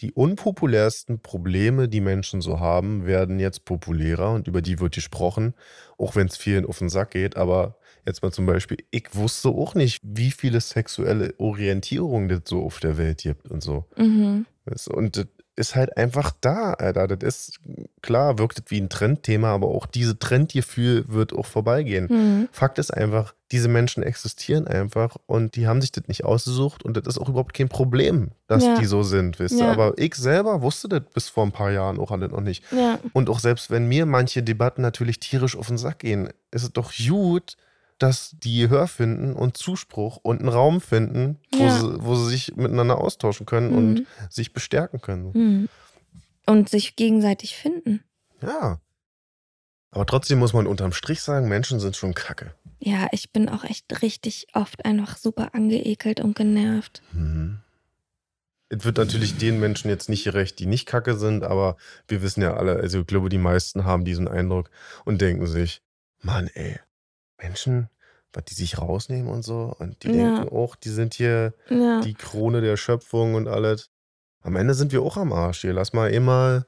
die 0.00 0.12
unpopulärsten 0.12 1.20
Probleme, 1.20 1.88
die 1.88 2.00
Menschen 2.00 2.40
so 2.40 2.60
haben, 2.60 3.06
werden 3.06 3.40
jetzt 3.40 3.64
populärer 3.64 4.32
und 4.32 4.46
über 4.48 4.62
die 4.62 4.78
wird 4.80 4.94
gesprochen, 4.94 5.54
auch 5.96 6.14
wenn 6.16 6.26
es 6.28 6.36
vielen 6.36 6.66
auf 6.66 6.78
den 6.78 6.88
Sack 6.88 7.12
geht. 7.12 7.36
Aber 7.36 7.76
jetzt 8.06 8.22
mal 8.22 8.30
zum 8.32 8.46
Beispiel, 8.46 8.78
ich 8.90 9.08
wusste 9.14 9.48
auch 9.48 9.74
nicht, 9.74 10.00
wie 10.04 10.30
viele 10.30 10.60
sexuelle 10.60 11.34
Orientierungen 11.38 12.28
das 12.28 12.42
so 12.44 12.62
auf 12.64 12.78
der 12.80 12.96
Welt 12.98 13.22
gibt 13.22 13.48
und 13.50 13.62
so. 13.62 13.86
Mhm. 13.96 14.46
Und 14.90 15.16
das 15.16 15.26
ist 15.58 15.74
halt 15.74 15.96
einfach 15.96 16.32
da, 16.40 16.72
Alter. 16.74 17.08
Das 17.08 17.22
ist, 17.48 17.60
klar, 18.00 18.38
wirkt 18.38 18.62
wie 18.70 18.80
ein 18.80 18.88
Trendthema, 18.88 19.52
aber 19.52 19.68
auch 19.68 19.86
diese 19.86 20.18
Trendgefühl 20.18 21.04
wird 21.08 21.32
auch 21.32 21.46
vorbeigehen. 21.46 22.06
Mhm. 22.08 22.48
Fakt 22.52 22.78
ist 22.78 22.90
einfach, 22.92 23.34
diese 23.50 23.68
Menschen 23.68 24.02
existieren 24.02 24.66
einfach 24.68 25.16
und 25.26 25.56
die 25.56 25.66
haben 25.66 25.80
sich 25.80 25.90
das 25.92 26.06
nicht 26.06 26.24
ausgesucht 26.24 26.84
und 26.84 26.96
das 26.96 27.06
ist 27.06 27.18
auch 27.18 27.28
überhaupt 27.28 27.54
kein 27.54 27.68
Problem, 27.68 28.30
dass 28.46 28.64
Ja. 28.64 28.78
die 28.78 28.84
so 28.86 29.02
sind, 29.02 29.38
wisst 29.38 29.58
ihr. 29.58 29.66
Ja. 29.66 29.72
Aber 29.72 29.94
ich 29.96 30.14
selber 30.14 30.62
wusste 30.62 30.88
das 30.88 31.02
bis 31.12 31.28
vor 31.28 31.44
ein 31.44 31.52
paar 31.52 31.70
Jahren 31.70 31.98
auch 31.98 32.10
alles 32.10 32.30
noch 32.30 32.40
nicht. 32.40 32.62
Ja. 32.72 32.98
Und 33.12 33.28
auch 33.28 33.40
selbst 33.40 33.70
wenn 33.70 33.86
mir 33.88 34.06
manche 34.06 34.42
Debatten 34.42 34.82
natürlich 34.82 35.18
tierisch 35.18 35.56
auf 35.56 35.66
den 35.68 35.78
Sack 35.78 36.00
gehen, 36.00 36.28
ist 36.50 36.62
es 36.62 36.72
doch 36.72 36.92
gut, 36.96 37.56
dass 37.98 38.36
die 38.38 38.60
Gehör 38.60 38.86
finden 38.86 39.32
und 39.34 39.56
Zuspruch 39.56 40.16
und 40.22 40.40
einen 40.40 40.48
Raum 40.48 40.80
finden, 40.80 41.38
wo, 41.52 41.62
Ja. 41.64 41.78
sie, 41.80 42.04
wo 42.04 42.14
sie 42.14 42.30
sich 42.30 42.56
miteinander 42.56 42.98
austauschen 42.98 43.44
können 43.46 43.70
Mhm. 43.70 43.76
und 43.76 44.06
sich 44.32 44.52
bestärken 44.52 45.00
können. 45.00 45.30
Mhm. 45.34 45.68
Und 46.46 46.68
sich 46.68 46.96
gegenseitig 46.96 47.56
finden. 47.56 48.02
Ja. 48.40 48.80
Aber 49.90 50.06
trotzdem 50.06 50.38
muss 50.38 50.52
man 50.52 50.66
unterm 50.66 50.92
Strich 50.92 51.20
sagen, 51.22 51.48
Menschen 51.48 51.80
sind 51.80 51.96
schon 51.96 52.14
kacke. 52.14 52.54
Ja, 52.78 53.08
ich 53.10 53.32
bin 53.32 53.48
auch 53.48 53.64
echt 53.64 54.02
richtig 54.02 54.46
oft 54.52 54.84
einfach 54.84 55.16
super 55.16 55.54
angeekelt 55.54 56.20
und 56.20 56.36
genervt. 56.36 57.02
Mhm. 57.12 57.58
Es 58.70 58.84
wird 58.84 58.98
natürlich 58.98 59.38
den 59.38 59.58
Menschen 59.60 59.88
jetzt 59.88 60.10
nicht 60.10 60.24
gerecht, 60.24 60.58
die 60.58 60.66
nicht 60.66 60.86
kacke 60.86 61.16
sind, 61.16 61.42
aber 61.42 61.76
wir 62.06 62.20
wissen 62.22 62.42
ja 62.42 62.54
alle, 62.54 62.76
also 62.76 63.00
ich 63.00 63.06
glaube, 63.06 63.30
die 63.30 63.38
meisten 63.38 63.84
haben 63.84 64.04
diesen 64.04 64.28
Eindruck 64.28 64.70
und 65.06 65.22
denken 65.22 65.46
sich, 65.46 65.80
Mann, 66.20 66.48
ey, 66.52 66.78
Menschen, 67.40 67.88
was 68.32 68.44
die 68.44 68.54
sich 68.54 68.78
rausnehmen 68.78 69.30
und 69.32 69.42
so, 69.42 69.74
und 69.78 70.02
die 70.02 70.08
Ja. 70.08 70.36
denken 70.36 70.54
auch, 70.54 70.76
die 70.76 70.90
sind 70.90 71.14
hier 71.14 71.54
Ja. 71.70 72.00
die 72.00 72.14
Krone 72.14 72.60
der 72.60 72.76
Schöpfung 72.76 73.34
und 73.34 73.48
alles. 73.48 73.90
Am 74.42 74.56
Ende 74.56 74.74
sind 74.74 74.92
wir 74.92 75.02
auch 75.02 75.16
am 75.16 75.32
Arsch 75.32 75.62
hier. 75.62 75.72
Lass 75.72 75.92
mal 75.92 76.10
immer 76.12 76.66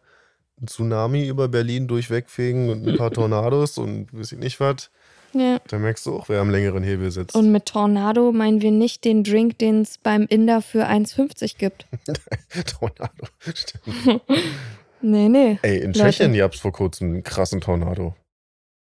einen 0.59 0.66
Tsunami 0.68 1.26
über 1.26 1.48
Berlin 1.48 1.87
durchwegfegen 1.88 2.70
und 2.70 2.87
ein 2.88 2.96
paar 2.96 3.11
Tornados 3.28 3.78
und 3.78 4.12
weiß 4.12 4.33
ich 4.33 4.38
nicht 4.38 4.59
was. 4.61 4.90
ja. 5.33 5.59
Da 5.68 5.78
merkst 5.78 6.04
du 6.06 6.14
auch, 6.16 6.28
wer 6.28 6.40
am 6.40 6.50
längeren 6.50 6.83
Hebel 6.83 7.11
sitzt. 7.11 7.35
Und 7.37 7.52
mit 7.52 7.66
Tornado 7.66 8.33
meinen 8.33 8.61
wir 8.62 8.70
nicht 8.72 9.04
den 9.04 9.22
Drink, 9.24 9.59
den 9.59 9.83
es 9.83 9.98
beim 9.98 10.26
Inder 10.28 10.61
für 10.62 10.87
1,50 10.88 11.56
gibt. 11.59 11.87
Tornado, 12.66 13.26
stimmt. 13.54 14.22
Nee, 15.02 15.30
nee. 15.30 15.59
Ey, 15.62 15.78
in 15.78 15.94
Leute. 15.94 16.11
Tschechien 16.11 16.35
gab 16.35 16.52
es 16.52 16.61
vor 16.61 16.72
kurzem 16.72 17.09
einen 17.14 17.22
krassen 17.22 17.62
Tornado. 17.62 18.14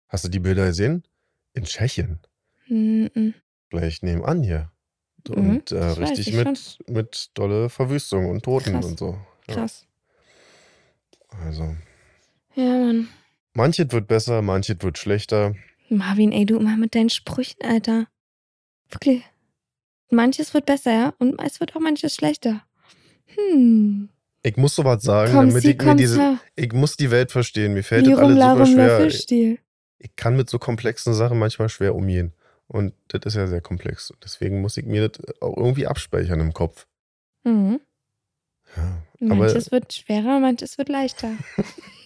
Hast 0.09 0.25
du 0.25 0.29
die 0.31 0.39
Bilder 0.39 0.65
gesehen? 0.67 1.03
In 1.55 1.65
Tschechien. 1.65 2.21
Mhm. 2.69 3.35
Gleich 3.71 4.03
nebenan 4.03 4.43
hier. 4.43 4.71
Mhm, 5.29 5.35
Und 5.35 5.73
äh, 5.73 5.75
das 5.81 6.01
weiß 6.01 6.11
richtig 6.11 6.29
ich 6.29 6.35
mit, 6.35 6.79
mit 6.89 7.31
dolle 7.35 7.69
Verwüstung 7.69 8.29
und 8.31 8.43
Toten 8.45 8.73
Krass. 8.73 8.85
und 8.87 8.99
so. 8.99 9.19
Ja, 9.49 9.55
Krass. 9.55 9.87
also, 11.45 11.77
Ja, 12.55 12.65
Mann. 12.65 13.09
manches 13.55 13.87
wird 13.91 14.07
besser, 14.09 14.43
manches 14.43 14.77
wird 14.81 14.99
schlechter. 14.99 15.55
Marvin, 15.89 16.33
ey, 16.33 16.47
du 16.47 16.57
immer 16.59 16.77
mit 16.77 16.95
deinen 16.95 17.11
Sprüchen, 17.11 17.63
Alter. 17.63 18.07
Wirklich. 18.91 19.23
Manches 20.11 20.55
wird 20.55 20.67
besser, 20.67 20.93
ja? 20.93 21.15
Und 21.19 21.41
es 21.43 21.61
wird 21.61 21.75
auch 21.77 21.81
manches 21.81 22.15
schlechter. 22.15 22.65
Hm. 23.27 24.09
Ich 24.43 24.57
muss 24.57 24.75
sowas 24.75 25.03
sagen, 25.03 25.33
Komm, 25.33 25.49
damit 25.49 25.63
sie, 25.63 25.73
ich 25.73 25.83
mir 25.83 25.97
diese. 25.97 26.39
Ich 26.57 26.73
muss 26.73 26.97
die 26.97 27.11
Welt 27.11 27.31
verstehen. 27.31 27.75
Mir 27.75 27.85
fällt 27.85 28.07
das 28.07 28.19
alles 28.19 28.43
super 28.43 28.67
schwer. 28.67 29.11
Ich, 30.03 30.17
kann 30.17 30.37
mit 30.37 30.51
so 30.51 30.59
komplexen 30.59 31.15
Sachen 31.15 31.39
manchmal 31.39 31.69
schwer 31.69 31.95
umgehen. 31.95 32.33
Und 32.67 32.95
das 33.09 33.21
ist 33.25 33.35
ja 33.37 33.47
sehr 33.47 33.61
komplex. 33.61 34.13
Deswegen 34.25 34.61
muss 34.61 34.77
ich 34.77 34.87
mir 34.87 35.09
das 35.09 35.25
auch 35.41 35.57
irgendwie 35.57 35.87
abspeichern 35.87 36.41
im 36.41 36.53
Kopf. 36.53 36.87
Mhm. 37.45 37.81
Ja. 38.77 39.03
Aber 39.27 39.35
Manches 39.35 39.73
wird 39.73 39.93
schwerer, 39.93 40.41
manches 40.41 40.79
wird 40.79 40.89
leichter. 40.89 41.33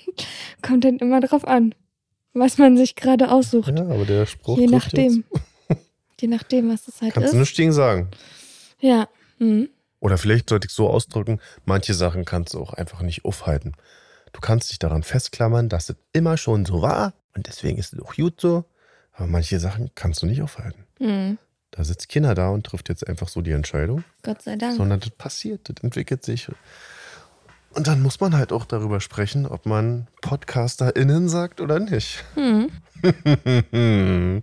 Kommt 0.62 0.84
dann 0.84 0.98
immer 0.98 1.20
drauf 1.20 1.46
an. 1.46 1.74
was 2.32 2.58
man 2.58 2.76
sich 2.76 2.96
gerade 2.96 3.30
aussucht. 3.30 3.68
Ja, 3.68 3.84
aber 3.84 4.04
der 4.04 4.26
Spruch 4.26 4.58
Je 4.58 4.66
nachdem. 4.66 5.24
Je 6.20 6.28
nachdem, 6.28 6.70
was 6.70 6.88
es 6.88 7.00
halt 7.00 7.08
Jetzt. 7.08 7.14
Kannst 7.14 7.32
du 7.32 7.36
ist. 7.36 7.40
nichts 7.40 7.56
gegen 7.56 7.72
sagen. 7.72 8.08
Ja. 8.80 9.08
Mhm. 9.38 9.68
Oder 10.00 10.18
vielleicht 10.18 10.48
sollte 10.48 10.66
ich 10.66 10.72
so 10.72 10.88
ausdrücken, 10.88 11.40
manche 11.64 11.94
Sachen 11.94 12.24
kannst 12.24 12.54
du 12.54 12.60
auch 12.60 12.72
einfach 12.72 13.02
nicht 13.02 13.24
aufhalten. 13.24 13.72
Du 14.32 14.40
kannst 14.40 14.70
dich 14.70 14.78
daran 14.78 15.02
festklammern, 15.02 15.68
dass 15.68 15.88
es 15.88 15.96
immer 16.12 16.36
schon 16.36 16.64
so 16.64 16.82
war 16.82 17.14
und 17.34 17.46
deswegen 17.46 17.78
ist 17.78 17.92
es 17.92 18.00
auch 18.00 18.14
gut 18.14 18.40
so. 18.40 18.64
Aber 19.12 19.26
manche 19.26 19.60
Sachen 19.60 19.90
kannst 19.94 20.22
du 20.22 20.26
nicht 20.26 20.42
aufhalten. 20.42 20.84
Mhm. 20.98 21.38
Da 21.70 21.84
sitzt 21.84 22.08
Kinder 22.08 22.34
da 22.34 22.50
und 22.50 22.66
trifft 22.66 22.88
jetzt 22.88 23.06
einfach 23.06 23.28
so 23.28 23.42
die 23.42 23.50
Entscheidung, 23.50 24.04
Gott 24.22 24.42
sei 24.42 24.56
Dank. 24.56 24.76
sondern 24.76 25.00
das 25.00 25.10
passiert, 25.10 25.68
das 25.68 25.82
entwickelt 25.82 26.24
sich. 26.24 26.48
Und 27.70 27.88
dann 27.88 28.00
muss 28.00 28.20
man 28.20 28.36
halt 28.36 28.52
auch 28.52 28.64
darüber 28.64 29.00
sprechen, 29.00 29.46
ob 29.46 29.66
man 29.66 30.06
PodcasterInnen 30.22 31.28
sagt 31.28 31.60
oder 31.60 31.80
nicht. 31.80 32.24
Mhm. 32.36 32.70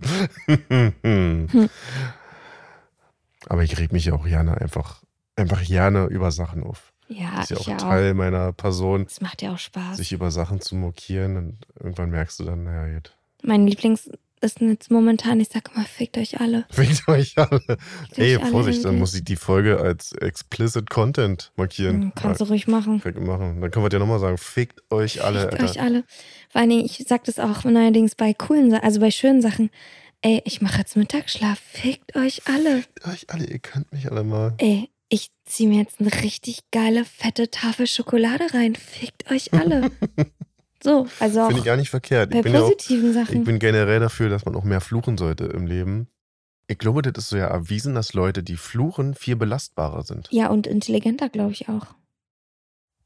Aber 3.48 3.62
ich 3.62 3.78
reg 3.78 3.92
mich 3.92 4.04
ja 4.04 4.12
auch 4.12 4.26
gerne 4.26 4.60
einfach, 4.60 5.02
einfach 5.36 5.64
gerne 5.64 6.06
über 6.06 6.30
Sachen 6.30 6.62
auf. 6.62 6.91
Ja, 7.18 7.30
Das 7.36 7.50
ist 7.50 7.50
ja 7.50 7.56
auch 7.58 7.66
ja 7.68 7.76
Teil 7.76 8.12
auch. 8.12 8.16
meiner 8.16 8.52
Person, 8.52 9.02
Es 9.06 9.20
macht 9.20 9.42
ja 9.42 9.52
auch 9.54 9.58
Spaß. 9.58 9.96
sich 9.98 10.12
über 10.12 10.30
Sachen 10.30 10.60
zu 10.60 10.74
mokieren 10.76 11.36
und 11.36 11.58
irgendwann 11.80 12.10
merkst 12.10 12.40
du 12.40 12.44
dann, 12.44 12.64
naja, 12.64 12.94
gut. 12.94 13.14
Mein 13.42 13.66
Lieblings 13.66 14.10
ist 14.40 14.60
jetzt 14.60 14.90
momentan, 14.90 15.38
ich 15.40 15.48
sag 15.48 15.74
mal, 15.76 15.84
fickt 15.86 16.18
euch 16.18 16.40
alle. 16.40 16.64
Fickt 16.70 17.06
euch 17.08 17.38
alle. 17.38 17.60
Fickt 17.60 18.18
Ey, 18.18 18.36
euch 18.36 18.42
alle 18.42 18.50
Vorsicht, 18.50 18.84
dann 18.84 18.98
muss 18.98 19.14
ich 19.14 19.22
die 19.24 19.36
Folge 19.36 19.78
als 19.80 20.12
explicit 20.12 20.90
Content 20.90 21.52
markieren. 21.56 21.98
Mhm, 21.98 22.12
Kannst 22.16 22.40
du 22.40 22.44
ruhig 22.46 22.66
machen. 22.66 23.00
Ja, 23.04 23.20
machen. 23.20 23.60
Dann 23.60 23.70
können 23.70 23.84
wir 23.84 23.88
dir 23.90 23.98
nochmal 24.00 24.18
sagen, 24.18 24.38
fickt 24.38 24.80
euch 24.90 25.22
alle, 25.24 25.42
Fickt 25.42 25.52
Alter. 25.54 25.64
euch 25.64 25.80
alle. 25.80 26.04
Vor 26.50 26.60
allen 26.60 26.70
Dingen, 26.70 26.84
ich 26.84 27.04
sag 27.08 27.24
das 27.24 27.38
auch 27.38 27.64
neuerdings 27.64 28.14
bei 28.16 28.34
coolen 28.34 28.70
Sachen, 28.70 28.84
also 28.84 29.00
bei 29.00 29.10
schönen 29.10 29.42
Sachen. 29.42 29.70
Ey, 30.24 30.40
ich 30.44 30.60
mache 30.62 30.78
jetzt 30.78 30.96
Mittagsschlaf. 30.96 31.58
Fickt 31.58 32.14
euch 32.14 32.42
alle. 32.46 32.82
Fickt 32.82 33.06
euch 33.08 33.26
alle, 33.30 33.44
ihr 33.44 33.58
könnt 33.58 33.92
mich 33.92 34.08
alle 34.10 34.22
mal. 34.22 34.54
Ey, 34.58 34.88
ich 35.12 35.30
zieh 35.44 35.66
mir 35.66 35.78
jetzt 35.82 36.00
eine 36.00 36.10
richtig 36.22 36.62
geile, 36.70 37.04
fette 37.04 37.50
Tafel 37.50 37.86
Schokolade 37.86 38.44
rein. 38.54 38.74
Fickt 38.74 39.30
euch 39.30 39.52
alle. 39.52 39.90
so, 40.82 41.06
also 41.20 41.40
Finde 41.46 41.56
ich 41.56 41.60
auch 41.60 41.64
gar 41.66 41.76
nicht 41.76 41.90
verkehrt. 41.90 42.30
bei 42.30 42.38
Ich 42.38 42.42
bin 42.44 42.54
ja 42.54 42.60
auch, 42.60 42.70
positiven 42.70 43.10
ich 43.10 43.14
Sachen. 43.14 43.44
bin 43.44 43.58
generell 43.58 44.00
dafür, 44.00 44.30
dass 44.30 44.46
man 44.46 44.56
auch 44.56 44.64
mehr 44.64 44.80
fluchen 44.80 45.18
sollte 45.18 45.44
im 45.44 45.66
Leben. 45.66 46.08
Ich 46.66 46.78
glaube, 46.78 47.02
das 47.02 47.24
ist 47.24 47.28
so 47.28 47.36
ja 47.36 47.46
erwiesen, 47.46 47.94
dass 47.94 48.14
Leute, 48.14 48.42
die 48.42 48.56
fluchen, 48.56 49.14
viel 49.14 49.36
belastbarer 49.36 50.02
sind. 50.02 50.28
Ja, 50.30 50.48
und 50.48 50.66
intelligenter, 50.66 51.28
glaube 51.28 51.52
ich 51.52 51.68
auch. 51.68 51.88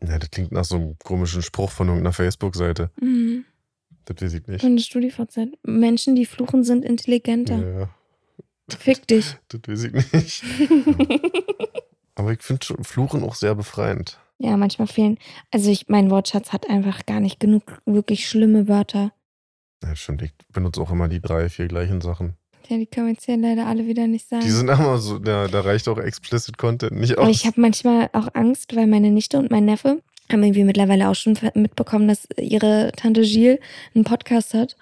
Ja, 0.01 0.17
das 0.21 0.31
klingt 0.31 0.53
nach 0.53 0.65
so 0.65 0.77
einem 0.77 0.97
komischen 1.03 1.43
Spruch 1.43 1.73
von 1.73 1.89
irgendeiner 1.89 2.13
Facebook-Seite. 2.13 2.91
Mhm. 3.01 3.47
Das 4.05 4.23
weiß 4.23 4.35
ich 4.35 4.47
nicht. 4.47 4.65
Eine 4.65 4.79
Studie 4.79 5.11
fortsetzen. 5.11 5.57
Menschen, 5.65 6.15
die 6.15 6.27
fluchen, 6.27 6.63
sind 6.63 6.85
intelligenter. 6.85 7.81
Ja, 7.81 7.91
Fick 8.79 9.09
dich. 9.09 9.37
das 9.49 9.61
weiß 9.67 9.85
ich 9.85 10.13
nicht. 10.13 10.45
Aber 12.17 12.33
ich 12.33 12.43
finde 12.43 12.67
Fluchen 12.83 13.23
auch 13.23 13.35
sehr 13.37 13.55
befreiend. 13.55 14.19
Ja, 14.39 14.57
manchmal 14.57 14.89
fehlen. 14.89 15.19
Also 15.51 15.71
ich, 15.71 15.89
mein 15.89 16.11
Wortschatz 16.11 16.53
hat 16.53 16.69
einfach 16.69 17.07
gar 17.07 17.21
nicht 17.21 17.41
genug 17.41 17.81
wirklich 17.87 18.29
schlimme 18.29 18.69
Wörter. 18.69 19.13
Ja, 19.83 19.95
stimmt. 19.95 20.23
Ich 20.23 20.33
benutze 20.53 20.81
auch 20.81 20.91
immer 20.91 21.09
die 21.09 21.21
drei, 21.21 21.49
vier 21.49 21.69
gleichen 21.69 22.01
Sachen. 22.01 22.35
Ja, 22.69 22.79
die 22.79 22.87
können 22.87 23.07
wir 23.07 23.13
jetzt 23.13 23.25
hier 23.27 23.37
leider 23.37 23.67
alle 23.67 23.87
wieder 23.87 24.07
nicht 24.07 24.29
sagen. 24.29 24.43
Die 24.43 24.51
sind 24.51 24.69
immer 24.69 24.99
so, 24.99 25.19
ja, 25.19 25.47
da 25.47 25.61
reicht 25.61 25.89
auch 25.89 25.99
explicit 25.99 26.59
Content 26.59 26.99
nicht 26.99 27.17
Aber 27.17 27.29
aus. 27.29 27.37
ich 27.37 27.47
habe 27.47 27.61
manchmal 27.61 28.11
auch 28.13 28.29
Angst, 28.35 28.75
weil 28.75 28.87
meine 28.87 29.11
Nichte 29.11 29.39
und 29.39 29.51
mein 29.51 29.65
Neffe 29.67 30.03
haben 30.31 30.43
irgendwie 30.43 30.65
mittlerweile 30.65 31.09
auch 31.09 31.15
schon 31.15 31.39
mitbekommen, 31.55 32.09
dass 32.09 32.27
ihre 32.37 32.91
Tante 32.97 33.23
Gilles 33.23 33.61
einen 33.95 34.05
Podcast 34.05 34.55
hat. 34.55 34.77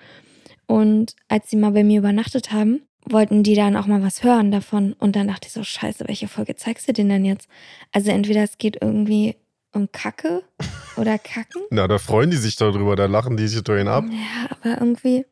Und 0.67 1.15
als 1.29 1.51
sie 1.51 1.57
mal 1.57 1.73
bei 1.73 1.85
mir 1.85 1.99
übernachtet 1.99 2.53
haben, 2.53 2.83
wollten 3.09 3.43
die 3.43 3.55
dann 3.55 3.77
auch 3.77 3.87
mal 3.87 4.03
was 4.03 4.23
hören 4.23 4.51
davon. 4.51 4.95
Und 4.95 5.17
dann 5.17 5.29
dachte 5.29 5.47
ich 5.49 5.53
so, 5.53 5.63
scheiße, 5.63 6.05
welche 6.09 6.29
Folge 6.29 6.57
zeigst 6.57 6.89
du 6.89 6.93
denen 6.93 7.11
denn 7.11 7.25
jetzt? 7.25 7.49
Also 7.93 8.11
entweder 8.11 8.43
es 8.43 8.59
geht 8.59 8.79
irgendwie 8.81 9.37
um 9.73 9.91
Kacke 9.93 10.43
oder 10.97 11.19
Kacken. 11.19 11.63
Na, 11.71 11.87
da 11.89 11.99
freuen 11.99 12.31
die 12.31 12.37
sich 12.37 12.57
darüber, 12.57 12.97
da 12.97 13.07
lachen 13.07 13.37
die 13.37 13.49
sich 13.49 13.63
doch 13.63 13.77
hin 13.77 13.89
ab. 13.89 14.05
Ja, 14.11 14.49
aber 14.51 14.81
irgendwie. 14.81 15.27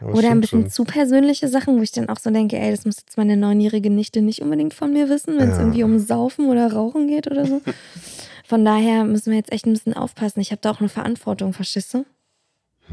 Aber 0.00 0.12
Oder 0.12 0.30
ein 0.30 0.42
bisschen 0.42 0.62
schon. 0.64 0.70
zu 0.70 0.84
persönliche 0.84 1.48
Sachen, 1.48 1.78
wo 1.78 1.82
ich 1.82 1.90
dann 1.92 2.10
auch 2.10 2.18
so 2.18 2.30
denke, 2.30 2.58
ey, 2.58 2.70
das 2.70 2.84
muss 2.84 2.96
jetzt 2.98 3.16
meine 3.16 3.34
neunjährige 3.38 3.88
Nichte 3.88 4.20
nicht 4.20 4.42
unbedingt 4.42 4.74
von 4.74 4.92
mir 4.92 5.08
wissen, 5.08 5.38
wenn 5.38 5.48
es 5.48 5.56
Ja. 5.56 5.60
irgendwie 5.62 5.84
um 5.84 5.98
Saufen 5.98 6.50
oder 6.50 6.70
Rauchen 6.70 7.06
geht 7.08 7.30
oder 7.30 7.46
so. 7.46 7.62
Von 8.44 8.64
daher 8.64 9.04
müssen 9.04 9.30
wir 9.30 9.38
jetzt 9.38 9.50
echt 9.52 9.66
ein 9.66 9.72
bisschen 9.72 9.94
aufpassen. 9.94 10.38
Ich 10.40 10.50
habe 10.52 10.60
da 10.60 10.70
auch 10.70 10.80
eine 10.80 10.88
Verantwortung, 10.90 11.52
verstehst 11.54 11.94
du? 11.94 12.04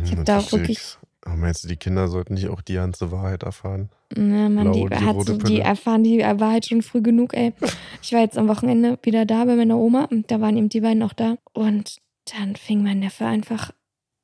Ich 0.04 0.12
hab 0.12 0.20
Hm, 0.20 0.26
da 0.26 0.40
auch 0.40 0.52
wirklich- 0.54 0.78
ich. 0.80 0.98
Aber 1.26 1.38
meinst 1.38 1.64
du, 1.64 1.68
die 1.70 1.78
Kinder 1.78 2.10
sollten 2.10 2.34
nicht 2.34 2.50
auch 2.50 2.62
die 2.62 2.74
ganze 2.74 3.12
Wahrheit 3.12 3.44
erfahren? 3.44 3.90
Ja, 4.16 4.50
man, 4.50 4.74
die, 4.74 4.84
Blaue, 4.84 4.90
die 4.90 5.06
hat 5.06 5.28
die 5.28 5.38
Pille. 5.38 5.62
erfahren 5.62 6.04
die 6.04 6.20
Wahrheit 6.20 6.66
schon 6.66 6.82
früh 6.82 7.02
genug, 7.02 7.34
ey. 7.34 7.54
Ich 8.02 8.12
war 8.12 8.20
jetzt 8.20 8.38
am 8.38 8.50
Wochenende 8.50 9.00
wieder 9.04 9.26
da 9.26 9.46
bei 9.46 9.56
meiner 9.56 9.78
Oma 9.78 10.06
und 10.06 10.30
da 10.30 10.42
waren 10.42 10.58
eben 10.58 10.70
die 10.70 10.82
beiden 10.82 11.02
auch 11.02 11.14
da. 11.14 11.38
Und 11.54 11.98
dann 12.26 12.56
fing 12.56 12.84
mein 12.84 13.00
Neffe 13.00 13.26
einfach, 13.26 13.72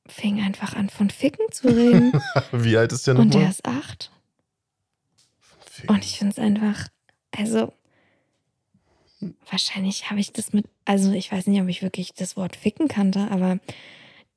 fing 0.08 0.42
einfach 0.42 0.76
an 0.76 0.90
von 0.90 1.10
Ficken 1.10 1.46
zu 1.52 1.70
reden. 1.70 2.12
Wie 2.52 2.76
alt 2.76 2.92
ist 2.92 3.08
der 3.08 3.16
und 3.18 3.34
der 3.34 3.42
nochmal? 3.42 3.52
ist 3.52 3.66
acht. 3.66 4.12
Und 5.88 6.04
ich 6.04 6.18
finde 6.18 6.34
es 6.34 6.40
einfach, 6.40 6.90
also 7.32 7.72
wahrscheinlich 9.50 10.10
habe 10.10 10.20
ich 10.20 10.34
das 10.34 10.52
mit, 10.52 10.66
also 10.84 11.12
ich 11.12 11.32
weiß 11.32 11.48
nicht, 11.48 11.62
ob 11.62 11.70
ich 11.70 11.82
wirklich 11.82 12.14
das 12.14 12.36
Wort 12.36 12.58
ficken 12.58 12.90
kannte, 12.90 13.30
aber 13.32 13.60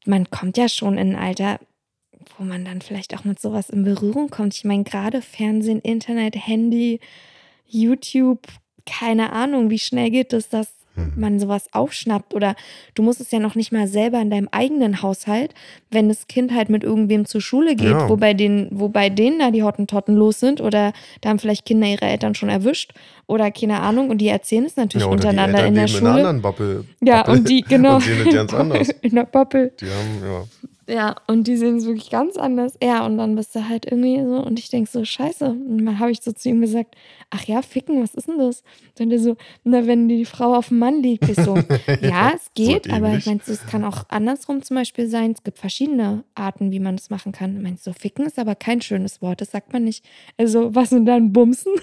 man 0.07 0.31
kommt 0.31 0.57
ja 0.57 0.69
schon 0.69 0.99
in 0.99 1.15
ein 1.15 1.23
Alter, 1.23 1.59
wo 2.39 2.45
man 2.45 2.65
dann 2.65 2.81
vielleicht 2.81 3.15
auch 3.17 3.25
mit 3.25 3.41
sowas 3.41 3.71
in 3.71 3.85
Berührung 3.85 4.29
kommt. 4.31 4.55
Ich 4.55 4.65
meine, 4.65 4.85
gerade 4.85 5.23
Fernsehen, 5.23 5.81
Internet, 5.81 6.35
Handy, 6.37 7.01
YouTube, 7.69 8.41
keine 8.87 9.33
Ahnung, 9.33 9.71
wie 9.71 9.79
schnell 9.79 10.11
geht 10.11 10.33
es, 10.33 10.49
dass 10.49 10.69
Hm. 10.95 11.13
man 11.17 11.41
sowas 11.41 11.73
aufschnappt 11.73 12.35
oder 12.35 12.55
du 12.95 13.03
musst 13.03 13.19
es 13.19 13.31
ja 13.31 13.39
noch 13.39 13.55
nicht 13.55 13.73
mal 13.73 13.87
selber 13.89 14.21
in 14.21 14.29
deinem 14.29 14.49
eigenen 14.53 15.01
Haushalt, 15.01 15.55
wenn 15.91 16.11
das 16.11 16.27
Kind 16.27 16.53
halt 16.53 16.69
mit 16.69 16.85
irgendwem 16.85 17.25
zur 17.25 17.41
Schule 17.41 17.77
geht, 17.77 17.89
Ja. 17.93 18.11
wo, 18.11 18.19
bei 18.19 18.35
denen, 18.35 18.69
wo 18.73 18.89
bei 18.91 19.09
denen 19.09 19.39
da 19.39 19.51
die 19.51 19.63
Hottentotten 19.63 20.15
los 20.15 20.39
sind 20.39 20.61
oder 20.61 20.93
da 21.23 21.31
haben 21.31 21.39
vielleicht 21.39 21.65
Kinder 21.65 21.87
ihre 21.87 22.05
Eltern 22.05 22.35
schon 22.35 22.51
erwischt 22.51 22.93
oder 23.27 23.51
keine 23.51 23.81
Ahnung 23.81 24.11
und 24.11 24.19
die 24.19 24.29
erzählen 24.29 24.67
es 24.67 24.77
natürlich 24.77 25.07
Ja, 25.07 25.11
untereinander 25.11 25.65
in 25.67 25.75
der 25.77 25.87
leben 25.87 25.97
in 25.99 26.07
einer 26.07 26.13
Schule. 26.19 26.29
anderen 26.29 26.43
Bubble. 26.43 26.85
ja, 27.01 27.23
Bubble 27.23 27.39
und 27.39 27.49
die, 27.49 27.61
genau. 27.67 27.95
Und 27.95 28.03
sehen 28.03 28.25
das 28.27 28.35
ganz 28.35 28.53
anders. 28.61 28.89
in 29.01 29.15
der 29.15 29.25
Bubble. 29.25 29.73
Die 29.81 29.87
haben, 29.87 30.23
ja. 30.23 30.45
Ja, 30.93 31.17
und 31.27 31.47
die 31.47 31.57
sehen 31.57 31.79
es 31.79 31.87
wirklich 31.87 32.11
ganz 32.11 32.37
anders. 32.37 32.75
Ja, 32.83 33.07
und 33.07 33.17
dann 33.17 33.35
bist 33.35 33.55
du 33.55 33.67
halt 33.67 33.87
irgendwie 33.91 34.23
so, 34.23 34.45
und 34.45 34.59
ich 34.59 34.69
denk 34.69 34.87
so, 34.89 35.03
scheiße. 35.03 35.47
Und 35.47 35.87
dann 35.87 35.99
habe 35.99 36.11
ich 36.11 36.21
so 36.21 36.33
zu 36.33 36.51
ihm 36.51 36.61
gesagt, 36.61 36.97
ach 37.31 37.45
ja, 37.45 37.63
ficken, 37.63 38.03
was 38.03 38.15
ist 38.15 38.29
denn 38.29 38.37
das? 38.37 38.63
Dann 38.97 39.09
der 39.09 39.19
so, 39.19 39.39
na, 39.65 39.87
wenn 39.87 40.11
die 40.11 40.27
Frau 40.27 40.55
auf 40.55 40.69
dem 40.69 40.81
Mann 40.81 41.03
liegt, 41.03 41.27
ich 41.31 41.37
so, 41.37 41.57
ja, 42.03 42.33
es 42.35 42.51
geht, 42.55 42.93
aber 42.93 43.07
ähnlich. 43.07 43.21
ich 43.21 43.27
meine, 43.27 43.41
es 43.47 43.67
kann 43.67 43.87
auch 43.87 44.05
andersrum 44.09 44.61
zum 44.61 44.75
Beispiel 44.75 45.09
sein. 45.09 45.31
Es 45.31 45.43
gibt 45.43 45.59
verschiedene 45.59 46.25
Arten, 46.35 46.73
wie 46.73 46.81
man 46.81 46.97
das 46.97 47.09
machen 47.09 47.33
kann. 47.33 47.63
Meinst 47.63 47.87
du, 47.87 47.95
ficken 47.95 48.27
ist 48.27 48.39
aber 48.39 48.55
kein 48.55 48.83
schönes 48.83 49.23
Wort, 49.23 49.41
das 49.41 49.53
sagt 49.53 49.73
man 49.73 49.85
nicht. 49.85 50.05
Also, 50.37 50.75
was 50.75 50.91
sind 50.91 51.07
dann 51.07 51.33
Bumsen? 51.33 51.73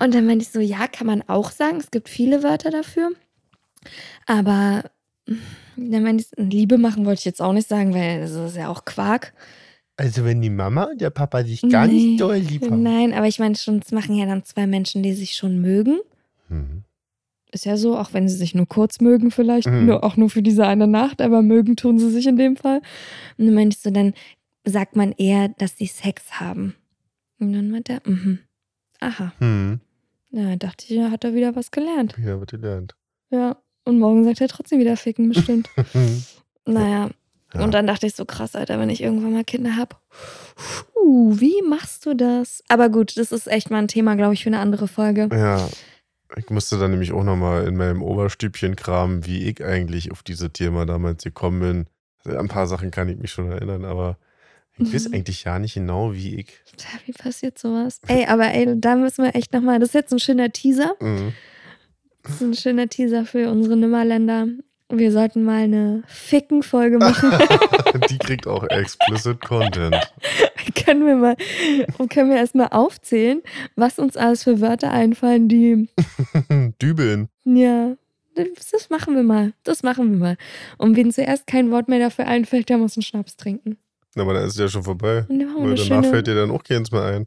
und 0.00 0.12
dann 0.12 0.26
meinte 0.26 0.42
ich 0.42 0.50
so, 0.50 0.58
ja, 0.58 0.88
kann 0.88 1.06
man 1.06 1.22
auch 1.28 1.52
sagen. 1.52 1.76
Es 1.76 1.92
gibt 1.92 2.08
viele 2.08 2.42
Wörter 2.42 2.70
dafür. 2.70 3.12
Aber 4.26 4.82
ich, 4.84 4.90
Liebe 6.36 6.78
machen 6.78 7.06
wollte 7.06 7.20
ich 7.20 7.24
jetzt 7.24 7.40
auch 7.40 7.52
nicht 7.52 7.68
sagen, 7.68 7.94
weil 7.94 8.20
das 8.20 8.32
ist 8.32 8.56
ja 8.56 8.68
auch 8.68 8.84
Quark. 8.84 9.32
Also 9.96 10.24
wenn 10.24 10.40
die 10.40 10.50
Mama 10.50 10.84
und 10.84 11.00
der 11.00 11.10
Papa 11.10 11.44
sich 11.44 11.62
Nee, 11.62 12.16
lieb 12.16 12.70
Nein, 12.70 13.12
aber 13.12 13.26
ich 13.28 13.38
meine 13.38 13.54
schon, 13.56 13.80
das 13.80 13.92
machen 13.92 14.16
ja 14.16 14.26
dann 14.26 14.44
zwei 14.44 14.66
Menschen, 14.66 15.02
die 15.02 15.12
sich 15.12 15.36
schon 15.36 15.60
mögen. 15.60 16.00
Mhm. 16.48 16.84
Ist 17.52 17.66
ja 17.66 17.76
so, 17.76 17.98
auch 17.98 18.14
wenn 18.14 18.28
sie 18.28 18.36
sich 18.36 18.54
nur 18.54 18.66
kurz 18.66 19.00
mögen, 19.00 19.30
vielleicht, 19.30 19.68
Mhm. 19.68 19.86
nur, 19.86 20.04
auch 20.04 20.16
nur 20.16 20.30
für 20.30 20.42
diese 20.42 20.66
eine 20.66 20.86
Nacht, 20.86 21.20
aber 21.20 21.42
mögen 21.42 21.76
tun 21.76 21.98
sie 21.98 22.10
sich 22.10 22.26
in 22.26 22.36
dem 22.36 22.56
Fall. 22.56 22.80
Und 23.36 23.46
dann 23.46 23.54
meinte 23.54 23.76
ich 23.76 23.82
so, 23.82 23.90
dann 23.90 24.14
sagt 24.64 24.96
man 24.96 25.12
eher, 25.12 25.48
dass 25.58 25.76
sie 25.76 25.86
Sex 25.86 26.40
haben. 26.40 26.74
Und 27.38 27.52
dann 27.52 27.70
meinte 27.70 27.92
er, 27.94 28.10
mhm. 28.10 28.38
Aha. 29.00 29.32
Hm. 29.38 29.80
Ja, 30.30 30.56
dachte 30.56 30.86
ich, 30.88 30.98
hat 31.00 31.24
er 31.24 31.34
wieder 31.34 31.54
was 31.54 31.70
gelernt. 31.70 32.14
Ja, 32.18 32.38
wird 32.38 32.52
gelernt. 32.52 32.94
Ja. 33.30 33.56
Und 33.84 33.98
morgen 33.98 34.24
sagt 34.24 34.40
er 34.40 34.48
trotzdem 34.48 34.78
wieder 34.80 34.96
ficken, 34.96 35.28
bestimmt. 35.28 35.68
naja. 36.66 37.10
Ja. 37.54 37.62
Und 37.64 37.72
dann 37.74 37.86
dachte 37.86 38.06
ich 38.06 38.14
so, 38.14 38.24
krass, 38.24 38.54
Alter, 38.54 38.78
wenn 38.78 38.88
ich 38.88 39.02
irgendwann 39.02 39.32
mal 39.32 39.44
Kinder 39.44 39.76
habe. 39.76 39.96
Uh, 40.96 41.38
wie 41.38 41.60
machst 41.68 42.06
du 42.06 42.14
das? 42.14 42.62
Aber 42.68 42.88
gut, 42.88 43.16
das 43.18 43.30
ist 43.32 43.46
echt 43.46 43.70
mal 43.70 43.78
ein 43.78 43.88
Thema, 43.88 44.14
glaube 44.14 44.34
ich, 44.34 44.42
für 44.42 44.48
eine 44.48 44.60
andere 44.60 44.88
Folge. 44.88 45.28
Ja, 45.30 45.68
ich 46.36 46.48
musste 46.48 46.78
dann 46.78 46.92
nämlich 46.92 47.12
auch 47.12 47.24
nochmal 47.24 47.66
in 47.66 47.76
meinem 47.76 48.02
Oberstübchen 48.02 48.76
kramen, 48.76 49.26
wie 49.26 49.48
ich 49.48 49.62
eigentlich 49.62 50.12
auf 50.12 50.22
dieses 50.22 50.50
Thema 50.52 50.86
damals 50.86 51.24
gekommen 51.24 51.60
bin. 51.60 51.86
Also 52.24 52.38
ein 52.38 52.48
paar 52.48 52.66
Sachen 52.66 52.90
kann 52.90 53.08
ich 53.10 53.18
mich 53.18 53.32
schon 53.32 53.50
erinnern, 53.50 53.84
aber 53.84 54.16
ich 54.78 54.94
weiß 54.94 55.08
Mhm. 55.08 55.14
eigentlich 55.16 55.44
ja 55.44 55.58
nicht 55.58 55.74
genau, 55.74 56.14
wie 56.14 56.36
ich. 56.36 56.52
Wie 57.04 57.12
passiert 57.12 57.58
sowas? 57.58 58.00
Ey, 58.06 58.24
aber 58.28 58.44
ey, 58.44 58.80
da 58.80 58.96
müssen 58.96 59.24
wir 59.24 59.34
echt 59.34 59.52
nochmal, 59.52 59.78
das 59.78 59.90
ist 59.90 59.94
jetzt 59.94 60.12
ein 60.12 60.20
schöner 60.20 60.50
Teaser. 60.50 60.94
Mhm. 61.00 61.34
Das 62.22 62.32
ist 62.36 62.40
ein 62.42 62.54
schöner 62.54 62.88
Teaser 62.88 63.24
für 63.24 63.50
unsere 63.50 63.76
Nimmerländer. 63.76 64.46
wir 64.90 65.10
sollten 65.12 65.42
mal 65.44 65.62
eine 65.62 66.02
Ficken-Folge 66.06 66.98
machen. 66.98 67.30
Die 68.10 68.18
kriegt 68.18 68.46
auch 68.46 68.64
explicit 68.68 69.40
Content. 69.40 69.96
können 70.84 71.06
wir 71.06 71.16
mal, 71.16 71.36
können 72.10 72.30
wir 72.30 72.36
erstmal 72.36 72.68
aufzählen, 72.68 73.42
was 73.76 73.98
uns 73.98 74.16
alles 74.16 74.44
für 74.44 74.60
Wörter 74.60 74.90
einfallen, 74.90 75.48
die. 75.48 75.88
Dübeln. 76.82 77.28
Ja, 77.44 77.96
das 78.34 78.88
machen 78.90 79.14
wir 79.14 79.22
mal. 79.22 79.52
Das 79.64 79.82
machen 79.82 80.12
wir 80.12 80.18
mal. 80.18 80.36
Und 80.78 80.96
wenn 80.96 81.12
zuerst 81.12 81.46
kein 81.46 81.70
Wort 81.70 81.88
mehr 81.88 81.98
dafür 81.98 82.26
einfällt, 82.26 82.68
der 82.68 82.78
muss 82.78 82.96
einen 82.96 83.02
Schnaps 83.02 83.36
trinken. 83.36 83.76
Aber 84.16 84.34
dann 84.34 84.44
ist 84.44 84.54
es 84.54 84.58
ja 84.58 84.68
schon 84.68 84.82
vorbei. 84.84 85.24
Und 85.28 85.38
dann 85.38 85.48
machen 85.48 85.62
wir 85.62 85.70
Weil 85.70 85.70
eine 85.72 85.88
danach 85.88 86.02
schöne- 86.02 86.08
fällt 86.12 86.26
dir 86.26 86.34
dann 86.34 86.50
auch 86.50 86.62
keins 86.64 86.90
mehr 86.92 87.02
ein. 87.02 87.26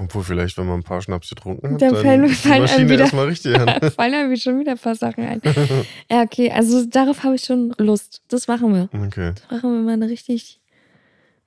Obwohl, 0.00 0.22
vielleicht, 0.22 0.56
wenn 0.58 0.66
man 0.66 0.80
ein 0.80 0.84
paar 0.84 1.02
Schnaps 1.02 1.28
getrunken 1.28 1.74
hat, 1.74 1.82
Dann 1.82 1.92
dann, 1.94 2.04
fallen- 2.04 2.28
fallen 2.28 2.68
einem 2.68 2.88
wieder- 2.88 3.00
erstmal 3.02 3.26
richtig 3.26 3.56
an. 3.58 3.90
fallen 3.90 4.14
einem 4.14 4.36
schon 4.36 4.60
wieder 4.60 4.72
ein 4.72 4.78
paar 4.78 4.94
Sachen 4.94 5.24
ein. 5.24 5.42
Ja, 6.10 6.22
okay, 6.22 6.50
also 6.52 6.84
darauf 6.86 7.24
habe 7.24 7.34
ich 7.34 7.42
schon 7.44 7.74
Lust. 7.78 8.22
Das 8.28 8.46
machen 8.48 8.72
wir. 8.74 8.88
Okay. 9.06 9.32
Das 9.34 9.50
machen 9.50 9.72
wir 9.74 9.82
mal 9.82 9.92
eine 9.94 10.08
richtig, 10.08 10.60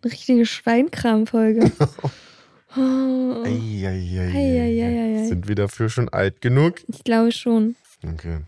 eine 0.04 0.12
richtige 0.12 0.46
Schweinkram-Folge. 0.46 1.72
Oh. 2.78 3.44
Eieieiei. 3.44 5.26
Sind 5.28 5.50
wir 5.50 5.56
dafür 5.56 5.90
schon 5.90 6.08
alt 6.08 6.40
genug? 6.40 6.76
ich 6.88 7.04
glaube 7.04 7.34
schon. 7.34 7.76
Okay. 8.02 8.40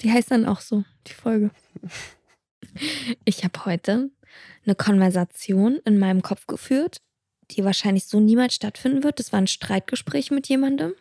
Die 0.00 0.12
heißt 0.12 0.30
dann 0.30 0.46
auch 0.46 0.60
so, 0.60 0.84
die 1.08 1.14
Folge. 1.14 1.50
Ich 3.24 3.42
habe 3.42 3.64
heute 3.64 4.10
eine 4.64 4.74
Konversation 4.76 5.80
in 5.84 5.98
meinem 5.98 6.22
Kopf 6.22 6.46
geführt, 6.46 6.98
die 7.50 7.64
wahrscheinlich 7.64 8.06
so 8.06 8.20
niemals 8.20 8.54
stattfinden 8.54 9.02
wird. 9.04 9.18
Das 9.18 9.32
war 9.32 9.40
ein 9.40 9.46
Streitgespräch 9.46 10.30
mit 10.30 10.48
jemandem. 10.48 10.92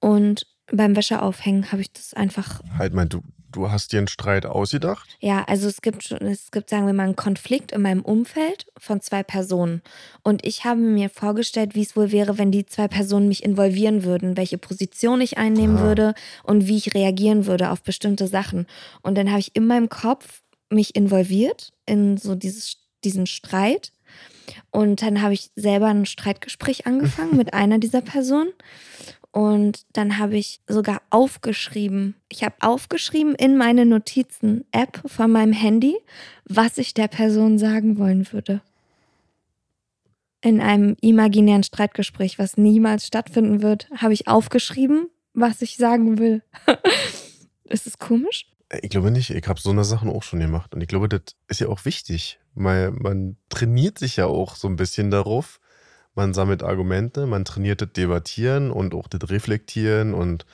Und 0.00 0.46
beim 0.72 0.96
Wäscheaufhängen 0.96 1.70
habe 1.72 1.82
ich 1.82 1.92
das 1.92 2.12
einfach 2.14 2.60
Halt 2.76 2.92
mal, 2.92 3.06
du, 3.06 3.22
du 3.52 3.70
hast 3.70 3.92
dir 3.92 3.98
einen 3.98 4.08
Streit 4.08 4.44
ausgedacht? 4.46 5.16
Ja, 5.20 5.44
also 5.44 5.68
es 5.68 5.80
gibt 5.80 6.02
schon, 6.02 6.18
es 6.18 6.50
gibt, 6.50 6.68
sagen 6.70 6.86
wir 6.86 6.92
mal, 6.92 7.04
einen 7.04 7.16
Konflikt 7.16 7.72
in 7.72 7.82
meinem 7.82 8.02
Umfeld 8.02 8.66
von 8.76 9.00
zwei 9.00 9.22
Personen. 9.22 9.80
Und 10.22 10.44
ich 10.44 10.64
habe 10.64 10.80
mir 10.80 11.08
vorgestellt, 11.08 11.74
wie 11.74 11.82
es 11.82 11.96
wohl 11.96 12.10
wäre, 12.12 12.36
wenn 12.36 12.50
die 12.50 12.66
zwei 12.66 12.88
Personen 12.88 13.28
mich 13.28 13.44
involvieren 13.44 14.02
würden, 14.04 14.36
welche 14.36 14.58
Position 14.58 15.20
ich 15.20 15.38
einnehmen 15.38 15.78
Ah. 15.78 15.82
würde 15.82 16.14
und 16.42 16.66
wie 16.66 16.76
ich 16.76 16.94
reagieren 16.94 17.46
würde 17.46 17.70
auf 17.70 17.82
bestimmte 17.82 18.26
Sachen. 18.26 18.66
Und 19.02 19.16
dann 19.16 19.30
habe 19.30 19.40
ich 19.40 19.54
in 19.54 19.66
meinem 19.66 19.88
Kopf 19.88 20.42
mich 20.68 20.96
involviert 20.96 21.72
in 21.86 22.16
so 22.16 22.34
dieses, 22.34 22.78
diesen 23.04 23.26
Streit. 23.26 23.92
Und 24.70 25.02
dann 25.02 25.22
habe 25.22 25.34
ich 25.34 25.50
selber 25.56 25.86
ein 25.86 26.06
Streitgespräch 26.06 26.86
angefangen 26.86 27.36
mit 27.36 27.54
einer 27.54 27.78
dieser 27.78 28.00
Personen. 28.00 28.52
Und 29.36 29.84
dann 29.92 30.18
habe 30.18 30.38
ich 30.38 30.60
sogar 30.66 31.02
aufgeschrieben. 31.10 32.14
Ich 32.30 32.42
habe 32.42 32.54
aufgeschrieben 32.60 33.34
in 33.34 33.58
meine 33.58 33.84
Notizen-App 33.84 35.02
von 35.04 35.30
meinem 35.30 35.52
Handy, 35.52 35.94
was 36.46 36.78
ich 36.78 36.94
der 36.94 37.08
Person 37.08 37.58
sagen 37.58 37.98
wollen 37.98 38.32
würde. 38.32 38.62
In 40.40 40.60
einem 40.60 40.96
imaginären 41.02 41.64
Streitgespräch, 41.64 42.38
was 42.38 42.56
niemals 42.56 43.06
stattfinden 43.06 43.60
wird, 43.60 43.90
habe 43.96 44.14
ich 44.14 44.26
aufgeschrieben, 44.26 45.10
was 45.34 45.60
ich 45.60 45.76
sagen 45.76 46.18
will. 46.18 46.42
Ist 47.64 47.86
es 47.86 47.98
komisch? 47.98 48.46
Äh, 48.68 48.80
Ich 48.82 48.90
glaube 48.90 49.10
nicht. 49.10 49.30
Ich 49.30 49.46
habe 49.48 49.60
so 49.60 49.70
eine 49.70 49.84
Sachen 49.84 50.10
auch 50.10 50.22
schon 50.22 50.40
gemacht. 50.40 50.74
Und 50.74 50.80
ich 50.80 50.88
glaube, 50.88 51.08
das 51.08 51.22
ist 51.48 51.60
ja 51.60 51.68
auch 51.68 51.84
wichtig. 51.84 52.38
Weil 52.54 52.90
man 52.90 53.36
trainiert 53.48 53.98
sich 53.98 54.16
ja 54.16 54.26
auch 54.26 54.56
so 54.56 54.68
ein 54.68 54.76
bisschen 54.76 55.10
darauf. 55.10 55.60
Man 56.14 56.32
sammelt 56.32 56.62
Argumente, 56.62 57.26
man 57.26 57.44
trainiert 57.44 57.82
das 57.82 57.92
Debattieren 57.92 58.70
und 58.70 58.94
auch 58.94 59.06
das 59.08 59.28
Reflektieren 59.28 60.14
und 60.14 60.46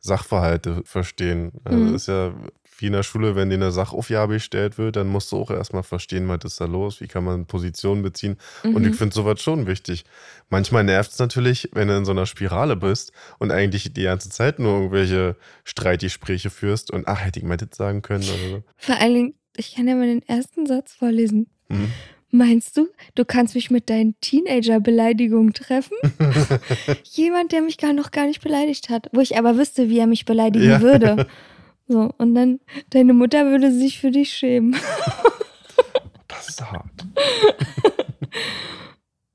Sachverhalte 0.00 0.82
verstehen. 0.84 1.52
Also 1.64 1.78
Mhm. 1.78 1.92
das 1.92 2.02
ist 2.02 2.08
ja 2.08 2.34
wie 2.80 2.86
in 2.86 2.92
der 2.92 3.02
Schule, 3.02 3.34
wenn 3.36 3.50
dir 3.50 3.56
eine 3.56 3.72
Sachaufgabe 3.72 4.34
gestellt 4.34 4.78
wird, 4.78 4.96
dann 4.96 5.08
musst 5.08 5.30
du 5.32 5.36
auch 5.36 5.50
erstmal 5.50 5.82
verstehen, 5.82 6.28
was 6.28 6.38
ist 6.44 6.60
da 6.60 6.64
los, 6.66 7.00
wie 7.00 7.08
kann 7.08 7.24
man 7.24 7.46
Positionen 7.46 8.02
beziehen. 8.02 8.36
Und 8.62 8.84
ich 8.86 8.92
Mhm. 8.92 8.94
finde 8.94 9.14
sowas 9.14 9.42
schon 9.42 9.66
wichtig. 9.66 10.04
Manchmal 10.48 10.84
nervt 10.84 11.10
es 11.12 11.18
natürlich, 11.18 11.68
wenn 11.72 11.88
du 11.88 11.96
in 11.96 12.04
so 12.04 12.12
einer 12.12 12.26
Spirale 12.26 12.76
bist 12.76 13.12
und 13.38 13.50
eigentlich 13.50 13.92
die 13.92 14.02
ganze 14.04 14.30
Zeit 14.30 14.58
nur 14.58 14.74
irgendwelche 14.74 15.36
Streitgespräche 15.64 16.50
führst 16.50 16.90
und 16.90 17.06
ach, 17.08 17.24
hätte 17.24 17.38
ich 17.40 17.44
mal 17.44 17.56
das 17.56 17.70
sagen 17.76 18.02
können 18.02 18.24
oder 18.24 18.48
so. 18.48 18.62
Vor 18.76 18.96
allen 19.00 19.14
Dingen, 19.14 19.34
ich 19.56 19.74
kann 19.74 19.88
ja 19.88 19.94
mal 19.94 20.06
den 20.06 20.22
ersten 20.28 20.66
Satz 20.66 20.94
vorlesen. 20.94 21.48
Mhm. 21.68 21.92
Meinst 22.30 22.76
du, 22.76 22.88
du 23.14 23.24
kannst 23.24 23.54
mich 23.54 23.70
mit 23.70 23.88
deinen 23.88 24.14
Teenager-Beleidigungen 24.20 25.54
treffen? 25.54 25.96
Jemand, 27.04 27.52
der 27.52 27.62
mich 27.62 27.78
gar 27.78 27.92
noch 27.92 28.10
gar 28.10 28.26
nicht 28.26 28.42
beleidigt 28.42 28.88
hat, 28.90 29.08
wo 29.12 29.20
ich 29.20 29.36
aber 29.38 29.56
wüsste, 29.56 29.88
wie 29.88 29.98
er 29.98 30.06
mich 30.06 30.24
beleidigen 30.24 30.66
Ja. 30.68 30.80
würde. 30.80 31.26
So, 31.88 32.12
und 32.18 32.34
dann, 32.34 32.60
deine 32.90 33.14
Mutter 33.14 33.46
würde 33.46 33.72
sich 33.72 33.98
für 33.98 34.10
dich 34.10 34.32
schämen. 34.32 34.76
Das 36.28 36.48
ist 36.48 36.60
hart. 36.60 36.84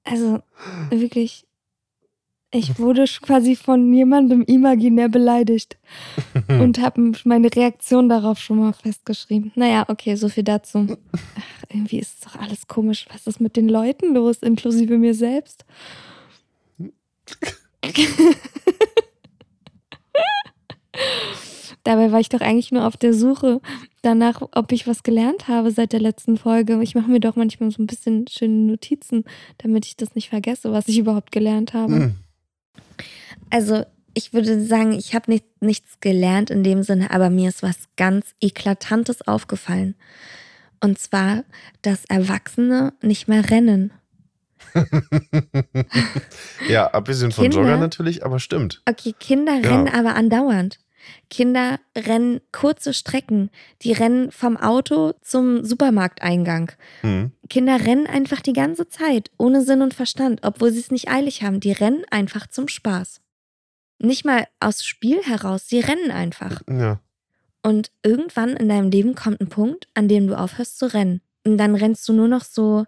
Also, 0.05 0.41
wirklich, 0.89 1.47
ich 2.51 2.77
wurde 2.77 3.05
quasi 3.21 3.55
von 3.55 3.91
jemandem 3.93 4.43
imaginär 4.43 5.09
beleidigt 5.09 5.77
und 6.47 6.79
habe 6.79 7.13
meine 7.23 7.53
Reaktion 7.53 8.09
darauf 8.09 8.37
schon 8.37 8.59
mal 8.59 8.73
festgeschrieben. 8.73 9.51
Naja, 9.55 9.85
okay, 9.87 10.15
so 10.15 10.29
viel 10.29 10.43
dazu. 10.43 10.97
Ach, 11.13 11.63
irgendwie 11.69 11.99
ist 11.99 12.25
doch 12.25 12.35
alles 12.35 12.67
komisch. 12.67 13.07
Was 13.11 13.25
ist 13.25 13.39
mit 13.39 13.55
den 13.55 13.69
Leuten 13.69 14.13
los, 14.13 14.37
inklusive 14.43 14.97
mir 14.97 15.15
selbst? 15.15 15.65
Dabei 21.83 22.11
war 22.11 22.19
ich 22.19 22.29
doch 22.29 22.39
eigentlich 22.41 22.71
nur 22.71 22.85
auf 22.87 22.95
der 22.95 23.13
Suche 23.13 23.59
danach, 24.01 24.41
ob 24.51 24.71
ich 24.71 24.87
was 24.87 25.03
gelernt 25.03 25.47
habe 25.47 25.71
seit 25.71 25.91
der 25.91 25.99
letzten 25.99 26.37
Folge. 26.37 26.81
Ich 26.81 26.95
mache 26.95 27.11
mir 27.11 27.19
doch 27.19 27.35
manchmal 27.35 27.71
so 27.71 27.81
ein 27.83 27.87
bisschen 27.87 28.25
schöne 28.27 28.53
Notizen, 28.71 29.25
damit 29.57 29.85
ich 29.85 29.97
das 29.97 30.15
nicht 30.15 30.29
vergesse, 30.29 30.71
was 30.71 30.87
ich 30.87 30.97
überhaupt 30.97 31.31
gelernt 31.31 31.73
habe. 31.73 31.91
Mhm. 31.91 32.15
Also, 33.49 33.83
ich 34.13 34.33
würde 34.33 34.63
sagen, 34.63 34.93
ich 34.93 35.13
habe 35.13 35.29
nicht, 35.31 35.45
nichts 35.61 35.99
gelernt 35.99 36.49
in 36.49 36.63
dem 36.63 36.83
Sinne, 36.83 37.11
aber 37.11 37.29
mir 37.29 37.49
ist 37.49 37.63
was 37.63 37.77
ganz 37.97 38.33
Eklatantes 38.39 39.27
aufgefallen. 39.27 39.95
Und 40.79 40.99
zwar, 40.99 41.43
dass 41.81 42.05
Erwachsene 42.05 42.93
nicht 43.01 43.27
mehr 43.27 43.49
rennen. 43.49 43.91
ja, 46.69 46.87
abgesehen 46.87 47.31
von 47.31 47.43
Kinder? 47.43 47.59
Jogger 47.59 47.77
natürlich, 47.77 48.25
aber 48.25 48.39
stimmt. 48.39 48.81
Okay, 48.87 49.13
Kinder 49.19 49.59
Ja. 49.59 49.69
rennen 49.69 49.87
aber 49.87 50.15
andauernd. 50.15 50.79
Kinder 51.29 51.79
rennen 51.97 52.41
kurze 52.51 52.93
Strecken. 52.93 53.49
Die 53.81 53.91
rennen 53.91 54.31
vom 54.31 54.57
Auto 54.57 55.13
zum 55.21 55.63
Supermarkteingang. 55.63 56.71
Mhm. 57.01 57.31
Kinder 57.49 57.79
rennen 57.85 58.07
einfach 58.07 58.41
die 58.41 58.53
ganze 58.53 58.87
Zeit, 58.87 59.31
ohne 59.37 59.63
Sinn 59.63 59.81
und 59.81 59.93
Verstand, 59.93 60.41
obwohl 60.43 60.71
sie 60.71 60.79
es 60.79 60.91
nicht 60.91 61.09
eilig 61.09 61.43
haben. 61.43 61.59
Die 61.59 61.71
rennen 61.71 62.03
einfach 62.09 62.47
zum 62.47 62.67
Spaß. 62.67 63.21
Nicht 63.99 64.25
mal 64.25 64.47
aus 64.59 64.83
Spiel 64.83 65.21
heraus, 65.23 65.67
sie 65.67 65.79
rennen 65.79 66.11
einfach. 66.11 66.61
Ja. 66.69 66.99
Und 67.61 67.91
irgendwann 68.03 68.57
in 68.57 68.67
deinem 68.67 68.91
Leben 68.91 69.15
kommt 69.15 69.39
ein 69.39 69.47
Punkt, 69.47 69.87
an 69.93 70.07
dem 70.07 70.27
du 70.27 70.37
aufhörst 70.37 70.77
zu 70.77 70.93
rennen. 70.93 71.21
Und 71.45 71.57
dann 71.57 71.75
rennst 71.75 72.07
du 72.07 72.13
nur 72.13 72.27
noch 72.27 72.43
so 72.43 72.85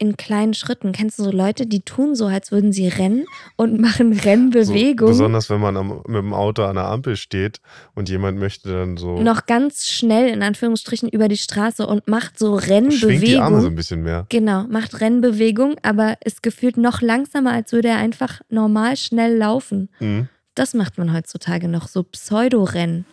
in 0.00 0.16
kleinen 0.16 0.54
Schritten. 0.54 0.92
Kennst 0.92 1.18
du 1.18 1.24
so 1.24 1.30
Leute, 1.30 1.66
die 1.66 1.82
tun 1.82 2.14
so, 2.14 2.26
als 2.26 2.50
würden 2.50 2.72
sie 2.72 2.88
rennen 2.88 3.26
und 3.56 3.78
machen 3.78 4.14
So, 4.20 4.28
Rennbewegungen? 4.28 5.12
besonders 5.12 5.50
wenn 5.50 5.60
man 5.60 5.76
am, 5.76 6.02
mit 6.06 6.16
dem 6.16 6.32
Auto 6.32 6.64
an 6.64 6.76
der 6.76 6.86
Ampel 6.86 7.16
steht 7.16 7.60
und 7.94 8.08
jemand 8.08 8.38
möchte 8.38 8.70
dann 8.72 8.96
so. 8.96 9.20
noch 9.20 9.44
ganz 9.44 9.90
schnell 9.90 10.28
in 10.28 10.42
Anführungsstrichen 10.42 11.08
über 11.10 11.28
die 11.28 11.36
Straße 11.36 11.86
und 11.86 12.08
macht 12.08 12.38
so 12.38 12.58
schwingt 12.58 13.26
die 13.26 13.36
Arme 13.36 13.60
so 13.60 13.66
ein 13.66 13.74
bisschen 13.74 14.02
mehr. 14.02 14.24
Genau, 14.30 14.64
macht 14.64 15.00
Rennbewegung, 15.02 15.76
aber 15.82 16.16
ist 16.24 16.42
gefühlt 16.42 16.78
noch 16.78 17.02
langsamer, 17.02 17.52
als 17.52 17.72
würde 17.72 17.88
er 17.88 17.98
einfach 17.98 18.40
normal 18.48 18.96
schnell 18.96 19.36
laufen. 19.36 19.90
Mhm. 20.00 20.28
Das 20.54 20.72
macht 20.72 20.96
man 20.96 21.12
heutzutage 21.12 21.68
noch, 21.68 21.88
so 21.88 22.02
Pseudo-Rennen 22.02 23.04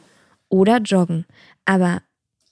oder 0.48 0.78
Joggen. 0.78 1.26
Aber 1.66 2.02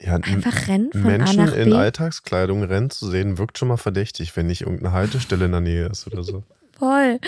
Ja, 0.01 0.15
einfach 0.15 0.67
Rennen 0.67 0.91
von 0.91 1.05
A 1.05 1.07
Menschen 1.07 1.45
nach 1.45 1.55
in 1.55 1.69
B, 1.69 1.75
Alltagskleidung 1.75 2.63
rennen 2.63 2.89
zu 2.89 3.09
sehen, 3.09 3.37
wirkt 3.37 3.57
schon 3.57 3.69
mal 3.69 3.77
verdächtig, 3.77 4.35
wenn 4.35 4.47
nicht 4.47 4.61
irgendeine 4.61 4.91
Haltestelle 4.91 5.45
in 5.45 5.51
der 5.51 5.61
Nähe 5.61 5.87
ist 5.87 6.07
oder 6.07 6.23
so. 6.23 6.43
voll. 6.77 7.19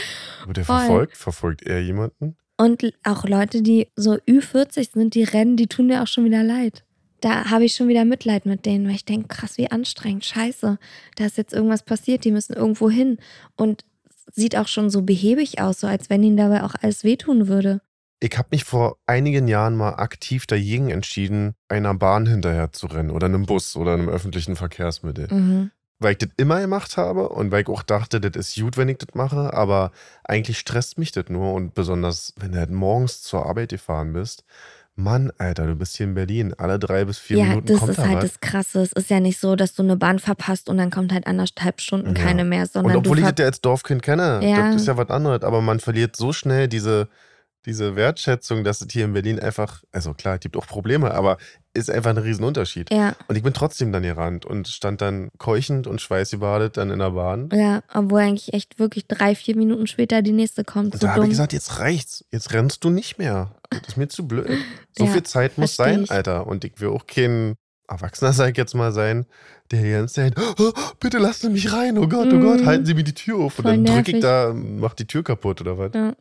Wird 0.45 0.57
der 0.57 0.65
Voll. 0.65 0.79
verfolgt? 0.79 1.17
Verfolgt 1.17 1.63
er 1.63 1.81
jemanden? 1.81 2.35
Und 2.57 2.83
auch 3.03 3.23
Leute, 3.25 3.61
die 3.61 3.87
so 3.95 4.13
Ü40 4.13 4.93
sind, 4.93 5.13
die 5.13 5.23
rennen, 5.23 5.57
die 5.57 5.67
tun 5.67 5.87
mir 5.87 6.01
auch 6.01 6.07
schon 6.07 6.25
wieder 6.25 6.43
leid. 6.43 6.83
Da 7.21 7.49
habe 7.49 7.65
ich 7.65 7.75
schon 7.75 7.87
wieder 7.87 8.05
Mitleid 8.05 8.45
mit 8.45 8.65
denen, 8.65 8.87
weil 8.87 8.95
ich 8.95 9.05
denke, 9.05 9.27
krass, 9.27 9.57
wie 9.57 9.71
anstrengend, 9.71 10.25
scheiße. 10.25 10.77
Da 11.15 11.25
ist 11.25 11.37
jetzt 11.37 11.53
irgendwas 11.53 11.83
passiert, 11.83 12.25
die 12.25 12.31
müssen 12.31 12.53
irgendwo 12.53 12.89
hin. 12.89 13.17
Und 13.55 13.85
sieht 14.31 14.55
auch 14.55 14.67
schon 14.67 14.89
so 14.89 15.01
behäbig 15.01 15.61
aus, 15.61 15.79
so 15.79 15.87
als 15.87 16.09
wenn 16.09 16.23
ihnen 16.23 16.37
dabei 16.37 16.63
auch 16.63 16.75
alles 16.81 17.03
wehtun 17.03 17.47
würde. 17.47 17.81
Ich 18.19 18.35
habe 18.37 18.47
mich 18.51 18.63
vor 18.63 18.97
einigen 19.05 19.47
Jahren 19.47 19.75
mal 19.75 19.91
aktiv 19.95 20.47
dagegen 20.47 20.89
entschieden, 20.89 21.53
einer 21.69 21.93
Bahn 21.93 22.25
hinterher 22.25 22.71
zu 22.71 22.87
rennen 22.87 23.11
oder 23.11 23.25
einem 23.27 23.45
Bus 23.45 23.75
oder 23.75 23.93
einem 23.93 24.09
öffentlichen 24.09 24.55
Verkehrsmittel. 24.55 25.27
Mhm. 25.31 25.71
Weil 25.99 26.11
ich 26.13 26.17
das 26.19 26.29
immer 26.37 26.59
gemacht 26.61 26.97
habe 26.97 27.29
und 27.29 27.51
weil 27.51 27.61
ich 27.63 27.67
auch 27.69 27.81
dachte, 27.83 28.19
das 28.21 28.35
ist 28.35 28.59
gut, 28.59 28.77
wenn 28.77 28.89
ich 28.89 28.97
das 28.99 29.15
mache, 29.15 29.53
aber 29.53 29.91
eigentlich 30.23 30.59
stresst 30.59 30.97
mich 30.99 31.11
das 31.11 31.25
nur 31.29 31.53
und 31.53 31.73
besonders, 31.73 32.33
wenn 32.37 32.51
du 32.51 32.59
halt 32.59 32.69
morgens 32.71 33.21
zur 33.21 33.45
Arbeit 33.45 33.69
gefahren 33.69 34.13
bist, 34.13 34.43
Mann, 34.99 35.31
Alter, 35.37 35.67
du 35.67 35.75
bist 35.75 35.95
hier 35.95 36.07
in 36.07 36.15
Berlin. 36.15 36.55
Alle 36.57 36.79
drei 36.79 37.05
bis 37.05 37.19
vier 37.19 37.37
ja, 37.37 37.43
Minuten 37.45 37.67
das 37.67 37.77
kommt 37.77 37.91
ist 37.91 37.97
da 37.99 38.07
halt 38.07 38.15
was. 38.17 38.23
das 38.23 38.39
Krasse. 38.39 38.81
Es 38.81 38.91
ist 38.93 39.11
ja 39.11 39.19
nicht 39.19 39.39
so, 39.39 39.55
dass 39.55 39.75
du 39.75 39.83
eine 39.83 39.95
Bahn 39.95 40.17
verpasst 40.17 40.69
und 40.69 40.77
dann 40.77 40.89
kommt 40.89 41.13
halt 41.13 41.27
anderthalb 41.27 41.81
Stunden 41.81 42.15
Ja. 42.15 42.23
keine 42.23 42.43
mehr, 42.43 42.63
Und 42.63 42.71
sondern 42.71 42.93
du 42.93 42.99
obwohl 43.01 43.19
ich 43.19 43.25
das 43.25 43.35
ja 43.37 43.45
als 43.45 43.61
Dorfkind 43.61 44.01
kenne, 44.01 44.39
Ja. 44.43 44.71
das 44.71 44.81
ist 44.81 44.87
ja 44.87 44.97
was 44.97 45.09
anderes. 45.11 45.43
Aber 45.43 45.61
man 45.61 45.79
verliert 45.79 46.15
so 46.15 46.33
schnell 46.33 46.67
diese, 46.67 47.09
diese 47.67 47.95
Wertschätzung, 47.95 48.63
dass 48.63 48.81
es 48.81 48.87
hier 48.91 49.05
in 49.05 49.13
Berlin 49.13 49.39
einfach, 49.39 49.83
also 49.91 50.13
klar, 50.13 50.35
es 50.35 50.39
gibt 50.39 50.57
auch 50.57 50.65
Probleme, 50.65 51.13
aber 51.13 51.37
ist 51.75 51.91
einfach 51.91 52.09
ein 52.09 52.17
Riesenunterschied. 52.17 52.91
ja, 52.91 53.13
Und 53.27 53.35
ich 53.35 53.43
bin 53.43 53.53
trotzdem 53.53 53.91
dann 53.91 54.01
gerannt 54.01 54.45
und 54.45 54.67
stand 54.67 55.01
dann 55.01 55.29
keuchend 55.37 55.85
und 55.85 56.01
schweißgebadet 56.01 56.77
dann 56.77 56.89
in 56.89 56.99
der 56.99 57.11
Bahn. 57.11 57.49
ja, 57.53 57.81
obwohl 57.93 58.21
eigentlich 58.21 58.53
echt 58.53 58.79
wirklich 58.79 59.05
drei, 59.07 59.35
vier 59.35 59.55
Minuten 59.55 59.85
später 59.85 60.21
die 60.23 60.31
nächste 60.31 60.63
kommt. 60.63 60.93
Und 60.95 61.01
So 61.01 61.07
da 61.07 61.13
habe 61.13 61.25
ich 61.25 61.29
gesagt, 61.31 61.53
jetzt 61.53 61.77
reicht's. 61.79 62.25
Jetzt 62.31 62.53
rennst 62.53 62.83
du 62.83 62.89
nicht 62.89 63.19
mehr. 63.19 63.51
Das 63.69 63.81
ist 63.89 63.97
mir 63.97 64.07
zu 64.07 64.27
blöd. 64.27 64.47
So 64.97 65.05
Ja, 65.05 65.11
viel 65.11 65.23
Zeit 65.23 65.57
muss 65.59 65.75
sein, 65.75 66.03
ich. 66.05 66.11
Alter. 66.11 66.47
Und 66.47 66.63
ich 66.63 66.79
will 66.81 66.87
auch 66.89 67.05
kein 67.05 67.55
Erwachsener, 67.89 68.33
sag 68.33 68.51
ich 68.51 68.57
jetzt 68.57 68.73
mal, 68.73 68.91
sein, 68.91 69.25
der 69.71 69.81
die 69.83 69.91
ganze 69.91 70.15
Zeit, 70.15 70.33
oh, 70.59 70.71
bitte 70.99 71.19
lassen 71.19 71.47
Sie 71.47 71.49
mich 71.49 71.71
rein, 71.73 71.97
oh 71.97 72.07
Gott, 72.07 72.27
oh 72.31 72.35
Mhm. 72.35 72.41
Gott, 72.41 72.65
halten 72.65 72.85
Sie 72.85 72.93
mir 72.93 73.03
die 73.03 73.13
Tür 73.13 73.37
auf. 73.37 73.59
Und 73.59 73.63
Voll 73.65 73.75
dann 73.77 73.85
drücke 73.85 74.11
ich 74.15 74.21
da, 74.21 74.53
mach 74.53 74.93
die 74.93 75.05
Tür 75.05 75.23
kaputt 75.23 75.61
oder 75.61 75.77
was. 75.77 75.91
Ja. 75.93 76.13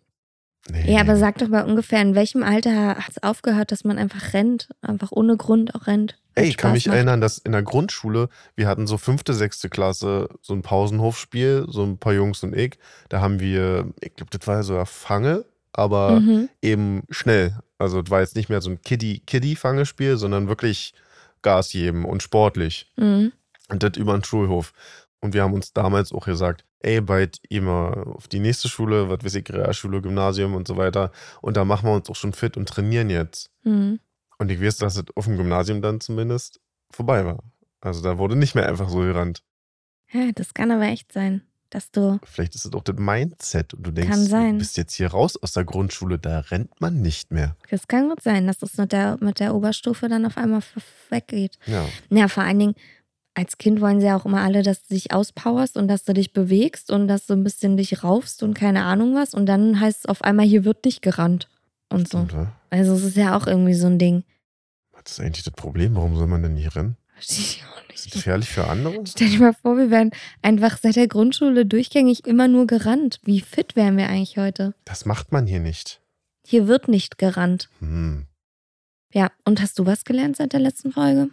Nee. 0.70 0.92
Ja, 0.94 1.00
aber 1.00 1.16
sag 1.16 1.38
doch 1.38 1.48
mal 1.48 1.64
ungefähr, 1.64 2.00
in 2.02 2.14
welchem 2.14 2.42
Alter 2.42 2.96
hat 2.96 3.10
es 3.10 3.22
aufgehört, 3.22 3.70
dass 3.72 3.84
man 3.84 3.98
einfach 3.98 4.32
rennt, 4.34 4.68
einfach 4.82 5.12
ohne 5.12 5.36
Grund 5.36 5.74
auch 5.74 5.86
rennt? 5.86 6.18
Ey, 6.34 6.48
ich 6.48 6.56
kann 6.56 6.70
Spaß 6.70 6.74
mich 6.74 6.86
macht. 6.88 6.96
erinnern, 6.96 7.20
dass 7.20 7.38
in 7.38 7.52
der 7.52 7.62
Grundschule, 7.62 8.28
wir 8.56 8.66
hatten 8.68 8.86
so 8.86 8.98
fünfte, 8.98 9.32
sechste 9.32 9.68
Klasse, 9.68 10.28
so 10.42 10.52
ein 10.54 10.62
Pausenhofspiel, 10.62 11.66
so 11.68 11.82
ein 11.84 11.98
paar 11.98 12.12
Jungs 12.12 12.42
und 12.42 12.54
ich. 12.54 12.78
Da 13.08 13.20
haben 13.20 13.40
wir, 13.40 13.86
ich 14.00 14.14
glaube, 14.16 14.36
das 14.36 14.46
war 14.46 14.62
so 14.62 14.74
eine 14.74 14.86
Fange, 14.86 15.44
aber 15.72 16.20
Mhm. 16.20 16.48
eben 16.62 17.02
schnell. 17.10 17.56
Also 17.78 18.02
das 18.02 18.10
war 18.10 18.20
jetzt 18.20 18.36
nicht 18.36 18.48
mehr 18.50 18.60
so 18.60 18.70
ein 18.70 18.80
Kiddie-Kiddie-Fangespiel, 18.82 20.16
sondern 20.16 20.48
wirklich 20.48 20.94
Gas 21.42 21.70
geben 21.70 22.04
und 22.04 22.22
sportlich. 22.22 22.90
Mhm. 22.96 23.32
Und 23.68 23.82
das 23.82 23.96
über 23.96 24.12
den 24.16 24.24
Schulhof. 24.24 24.72
Und 25.20 25.32
wir 25.32 25.42
haben 25.42 25.54
uns 25.54 25.72
damals 25.72 26.12
auch 26.12 26.26
gesagt, 26.26 26.64
ey, 26.80 27.00
bald 27.00 27.38
immer 27.48 28.06
auf 28.14 28.28
die 28.28 28.40
nächste 28.40 28.68
Schule, 28.68 29.08
was 29.08 29.24
weiß 29.24 29.34
ich, 29.36 29.50
Realschule, 29.50 30.00
Gymnasium 30.02 30.54
und 30.54 30.68
so 30.68 30.76
weiter. 30.76 31.10
Und 31.40 31.56
da 31.56 31.64
machen 31.64 31.88
wir 31.88 31.94
uns 31.94 32.08
auch 32.10 32.16
schon 32.16 32.32
fit 32.32 32.56
und 32.56 32.68
trainieren 32.68 33.10
jetzt. 33.10 33.50
Mhm. 33.64 34.00
Und 34.38 34.50
ich 34.50 34.60
weiß, 34.60 34.76
dass 34.78 34.96
es 34.96 35.04
auf 35.14 35.24
dem 35.24 35.36
Gymnasium 35.36 35.80
dann 35.82 36.00
zumindest 36.00 36.60
vorbei 36.90 37.24
war. 37.24 37.42
Also 37.80 38.02
da 38.02 38.18
wurde 38.18 38.36
nicht 38.36 38.54
mehr 38.54 38.68
einfach 38.68 38.88
so 38.88 38.98
gerannt. 38.98 39.42
Ja, 40.12 40.30
das 40.32 40.54
kann 40.54 40.70
aber 40.70 40.84
echt 40.84 41.12
sein, 41.12 41.42
dass 41.70 41.90
du. 41.90 42.18
Vielleicht 42.24 42.54
ist 42.54 42.64
es 42.64 42.72
auch 42.72 42.84
das 42.84 42.96
Mindset 42.96 43.74
und 43.74 43.86
du 43.86 43.90
denkst, 43.90 44.10
Kann 44.10 44.24
sein. 44.24 44.52
du 44.52 44.58
bist 44.58 44.76
jetzt 44.76 44.94
hier 44.94 45.08
raus 45.08 45.36
aus 45.42 45.52
der 45.52 45.64
Grundschule, 45.64 46.18
da 46.18 46.40
rennt 46.40 46.80
man 46.80 47.00
nicht 47.00 47.32
mehr. 47.32 47.56
Das 47.70 47.88
kann 47.88 48.08
gut 48.08 48.22
sein, 48.22 48.46
dass 48.46 48.62
es 48.62 48.76
mit 48.76 48.92
der, 48.92 49.16
mit 49.20 49.40
der 49.40 49.54
Oberstufe 49.54 50.08
dann 50.08 50.26
auf 50.26 50.36
einmal 50.36 50.62
weggeht. 51.10 51.58
Ja. 51.66 51.86
Ja, 52.10 52.28
vor 52.28 52.44
allen 52.44 52.58
Dingen, 52.58 52.74
als 53.36 53.58
Kind 53.58 53.82
wollen 53.82 54.00
sie 54.00 54.06
ja 54.06 54.16
auch 54.16 54.24
immer 54.24 54.40
alle, 54.40 54.62
dass 54.62 54.86
du 54.86 54.94
dich 54.94 55.12
auspowerst 55.12 55.76
und 55.76 55.88
dass 55.88 56.04
du 56.04 56.14
dich 56.14 56.32
bewegst 56.32 56.90
und 56.90 57.06
dass 57.06 57.26
du 57.26 57.34
ein 57.34 57.44
bisschen 57.44 57.76
dich 57.76 58.02
raufst 58.02 58.42
und 58.42 58.54
keine 58.54 58.84
Ahnung 58.84 59.14
was. 59.14 59.34
Und 59.34 59.44
dann 59.44 59.78
heißt 59.78 60.00
es 60.00 60.06
auf 60.06 60.22
einmal, 60.22 60.46
hier 60.46 60.64
wird 60.64 60.86
nicht 60.86 61.02
gerannt. 61.02 61.48
Und 61.90 62.08
so. 62.08 62.18
Stimmt, 62.24 62.32
wa? 62.34 62.52
Also 62.70 62.94
es 62.94 63.02
ist 63.04 63.16
ja 63.16 63.36
auch 63.36 63.46
irgendwie 63.46 63.74
so 63.74 63.88
ein 63.88 63.98
Ding. 63.98 64.24
Was 64.92 65.12
ist 65.12 65.20
eigentlich 65.20 65.44
das 65.44 65.52
Problem? 65.52 65.94
Warum 65.94 66.16
soll 66.16 66.26
man 66.26 66.42
denn 66.42 66.54
nicht 66.54 66.74
rennen? 66.74 66.96
Verstehe 67.12 67.44
ich 67.44 67.62
auch 67.64 67.76
Ist 67.82 67.88
das 67.90 68.04
nicht. 68.06 68.12
gefährlich 68.14 68.48
für 68.48 68.66
andere? 68.68 69.04
Stell 69.06 69.28
dir 69.28 69.40
mal 69.40 69.52
vor, 69.52 69.76
wir 69.76 69.90
wären 69.90 70.12
einfach 70.40 70.78
seit 70.78 70.96
der 70.96 71.06
Grundschule 71.06 71.66
durchgängig 71.66 72.26
immer 72.26 72.48
nur 72.48 72.66
gerannt. 72.66 73.20
Wie 73.22 73.42
fit 73.42 73.76
wären 73.76 73.98
wir 73.98 74.08
eigentlich 74.08 74.38
heute? 74.38 74.74
Das 74.86 75.04
macht 75.04 75.30
man 75.30 75.46
hier 75.46 75.60
nicht. 75.60 76.00
Hier 76.46 76.68
wird 76.68 76.88
nicht 76.88 77.18
gerannt. 77.18 77.68
Hm. 77.80 78.26
Ja, 79.12 79.30
und 79.44 79.60
hast 79.60 79.78
du 79.78 79.84
was 79.84 80.04
gelernt 80.04 80.36
seit 80.38 80.54
der 80.54 80.60
letzten 80.60 80.90
Folge? 80.92 81.28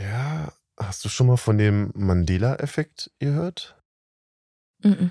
Ja, 0.00 0.52
hast 0.78 1.04
du 1.04 1.08
schon 1.08 1.26
mal 1.26 1.36
von 1.36 1.58
dem 1.58 1.90
Mandela-Effekt 1.94 3.10
gehört? 3.18 3.80
Mhm. 4.82 5.10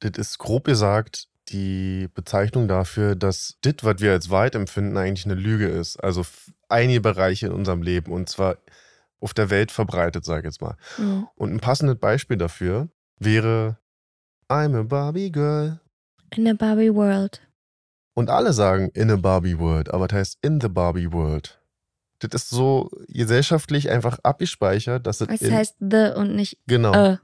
Das 0.00 0.12
ist 0.18 0.38
grob 0.38 0.64
gesagt 0.64 1.28
die 1.48 2.08
Bezeichnung 2.14 2.68
dafür, 2.68 3.14
dass 3.14 3.56
das, 3.60 3.74
was 3.82 4.00
wir 4.00 4.12
als 4.12 4.30
Wahrheit 4.30 4.54
empfinden, 4.54 4.96
eigentlich 4.96 5.26
eine 5.26 5.34
Lüge 5.34 5.68
ist. 5.68 5.96
Also 5.96 6.24
einige 6.68 7.00
Bereiche 7.00 7.46
in 7.46 7.52
unserem 7.52 7.82
Leben 7.82 8.12
und 8.12 8.28
zwar 8.28 8.58
auf 9.20 9.32
der 9.32 9.50
Welt 9.50 9.70
verbreitet, 9.70 10.24
sage 10.24 10.40
ich 10.40 10.44
jetzt 10.46 10.60
mal. 10.60 10.76
Mhm. 10.98 11.28
Und 11.36 11.52
ein 11.52 11.60
passendes 11.60 11.98
Beispiel 11.98 12.36
dafür 12.36 12.88
wäre 13.18 13.78
I'm 14.48 14.78
a 14.78 14.82
Barbie 14.82 15.32
Girl. 15.32 15.80
In 16.30 16.44
der 16.44 16.54
Barbie 16.54 16.94
World. 16.94 17.40
Und 18.14 18.30
alle 18.30 18.52
sagen 18.52 18.90
in 18.94 19.10
a 19.10 19.16
Barbie 19.16 19.58
World, 19.58 19.92
aber 19.92 20.08
das 20.08 20.18
heißt 20.18 20.38
in 20.42 20.60
the 20.60 20.68
Barbie 20.68 21.12
World. 21.12 21.60
Das 22.18 22.42
ist 22.42 22.50
so 22.50 22.90
gesellschaftlich 23.08 23.90
einfach 23.90 24.18
abgespeichert, 24.22 25.06
dass 25.06 25.20
es 25.20 25.28
Es 25.28 25.42
in, 25.42 25.54
heißt 25.54 25.76
The 25.80 26.12
und 26.16 26.34
nicht 26.34 26.58
genau. 26.66 26.92
äh. 26.92 27.16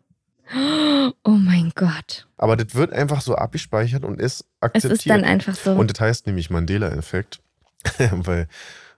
Oh 1.25 1.31
mein 1.31 1.73
Gott. 1.75 2.27
Aber 2.37 2.57
das 2.57 2.75
wird 2.75 2.93
einfach 2.93 3.21
so 3.21 3.35
abgespeichert 3.35 4.05
und 4.05 4.21
ist 4.21 4.41
Es 4.41 4.47
akzeptiert. 4.61 4.93
ist 4.93 5.09
dann 5.09 5.25
einfach 5.25 5.55
so. 5.55 5.73
Und 5.73 5.91
das 5.91 6.01
heißt 6.01 6.27
nämlich 6.27 6.51
Mandela-Effekt. 6.51 7.41
Weil, 8.13 8.49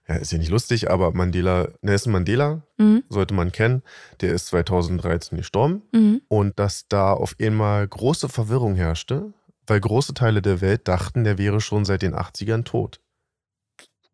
ja, 0.09 0.17
ist 0.17 0.33
ja 0.33 0.39
nicht 0.39 0.51
lustig, 0.51 0.91
aber 0.91 1.13
Mandela, 1.13 1.69
Nelson 1.81 2.13
Mandela, 2.13 2.63
mhm. 2.77 3.05
sollte 3.09 3.35
man 3.35 3.53
kennen, 3.53 3.83
der 4.21 4.33
ist 4.33 4.47
2013 4.47 5.39
gestorben. 5.39 5.83
Mhm. 5.93 6.23
Und 6.29 6.59
dass 6.59 6.89
da 6.89 7.13
auf 7.13 7.37
einmal 7.41 7.87
große 7.87 8.29
Verwirrung 8.29 8.75
herrschte, 8.75 9.33
weil 9.67 9.81
große 9.81 10.15
Teile 10.15 10.43
der 10.43 10.61
Welt 10.61 10.89
dachten, 10.89 11.25
der 11.25 11.39
wäre 11.39 11.61
schon 11.61 11.85
seit 11.85 12.03
den 12.03 12.15
80ern 12.15 12.65
tot. 12.65 13.01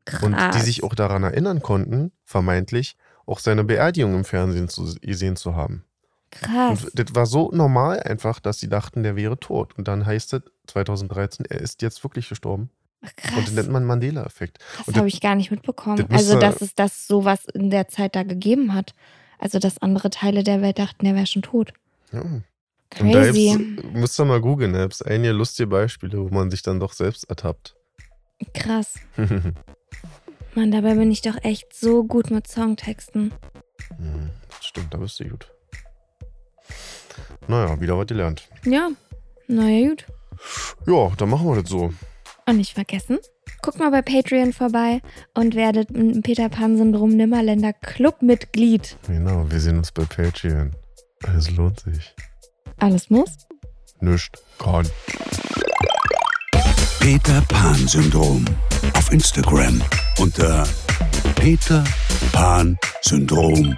Krass. 0.05 0.23
Und 0.23 0.37
die 0.55 0.61
sich 0.65 0.83
auch 0.83 0.95
daran 0.95 1.23
erinnern 1.23 1.61
konnten, 1.63 2.13
vermeintlich, 2.25 2.97
auch 3.27 3.39
seine 3.39 3.65
Beerdigung 3.65 4.15
im 4.15 4.25
Fernsehen 4.25 4.69
zu, 4.69 4.95
gesehen 5.01 5.37
zu 5.37 5.55
haben. 5.55 5.85
Krass. 6.31 6.85
Und 6.85 6.99
das 6.99 7.15
war 7.15 7.27
so 7.27 7.51
normal 7.53 8.01
einfach, 8.03 8.41
dass 8.41 8.59
sie 8.61 8.69
dachten, 8.69 9.03
der 9.03 9.17
wäre 9.17 9.39
tot. 9.39 9.77
Und 9.77 9.89
dann 9.89 10.07
heißt 10.07 10.33
es 10.35 10.43
2013, 10.69 11.47
er 11.47 11.61
ist 11.61 11.83
jetzt 11.83 12.03
wirklich 12.05 12.29
gestorben. 12.29 12.71
Ach, 13.03 13.09
Und 13.09 13.17
Krass. 13.17 13.45
den 13.47 13.55
nennt 13.57 13.71
man 13.71 13.85
Mandela-Effekt. 13.85 14.59
Das 14.87 14.95
habe 14.95 15.09
ich 15.09 15.21
gar 15.21 15.35
nicht 15.35 15.51
mitbekommen. 15.51 16.07
das 16.09 16.19
Also, 16.19 16.39
dass 16.39 16.61
es 16.61 16.75
das 16.75 17.07
sowas 17.07 17.47
in 17.53 17.71
der 17.71 17.89
Zeit 17.89 18.15
da 18.15 18.23
gegeben 18.23 18.75
hat. 18.75 18.95
Also, 19.39 19.59
dass 19.59 19.79
andere 19.79 20.11
Teile 20.11 20.45
der 20.45 20.61
Welt 20.63 20.79
dachten, 20.79 21.05
der 21.05 21.15
wäre 21.15 21.27
schon 21.27 21.43
tot. 21.43 21.73
Ja. 22.13 22.21
Und 22.21 22.45
da 23.13 23.23
Crazy. 23.23 23.79
müsst 23.93 24.19
ihr 24.21 24.25
mal 24.25 24.41
googeln, 24.41 24.73
da 24.73 24.83
gibt 24.83 24.95
es 24.95 25.03
einige 25.03 25.33
lustige 25.33 25.69
Beispiele, 25.69 26.19
wo 26.19 26.29
man 26.35 26.51
sich 26.51 26.63
dann 26.63 26.81
doch 26.81 26.93
selbst 26.93 27.25
ertappt. 27.31 27.77
Krass. 28.55 28.95
Mann, 30.55 30.71
dabei 30.73 30.95
bin 30.95 31.11
ich 31.11 31.23
doch 31.23 31.37
echt 31.43 31.75
so 31.75 32.05
gut 32.05 32.31
mit 32.31 32.49
Songtexten. 32.49 33.33
Hm, 33.97 34.31
das 34.49 34.65
stimmt, 34.67 34.93
da 34.93 34.99
bist 34.99 35.21
du 35.21 35.29
gut. 35.29 35.51
Naja, 37.47 37.81
wieder 37.81 37.97
was 37.97 38.07
gelernt. 38.07 38.49
Ja, 38.65 38.91
naja, 39.47 39.89
gut. 39.89 40.07
Ja, 40.87 41.13
dann 41.17 41.31
machen 41.31 41.47
wir 41.49 41.63
das 41.63 41.71
so. 41.71 41.93
Und 42.47 42.57
nicht 42.57 42.75
vergessen, 42.75 43.19
guckt 43.63 43.79
mal 43.79 43.91
bei 43.91 44.03
Patreon 44.03 44.53
vorbei 44.53 45.01
und 45.35 45.55
werdet 45.55 45.91
ein 45.91 46.23
Peter 46.23 46.49
Pan-Syndrom 46.49 47.11
Nimmerländer 47.11 47.73
Clubmitglied. 47.73 48.97
Genau, 49.07 49.51
wir 49.51 49.61
sehen 49.61 49.79
uns 49.79 49.93
bei 49.93 50.05
Patreon. 50.05 50.75
Es 51.37 51.51
lohnt 51.51 51.81
sich. 51.81 52.15
Alles 52.79 53.11
muss. 53.11 53.37
Nischt 54.01 54.37
kann. 54.59 54.89
Peter 57.01 57.41
Pan 57.43 57.87
Syndrom 57.87 58.45
auf 58.95 59.13
Instagram 59.13 59.83
unter 60.21 60.65
Peter 61.37 61.83
Pan 62.33 62.77
Syndrom 63.01 63.75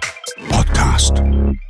Podcast. 0.49 1.62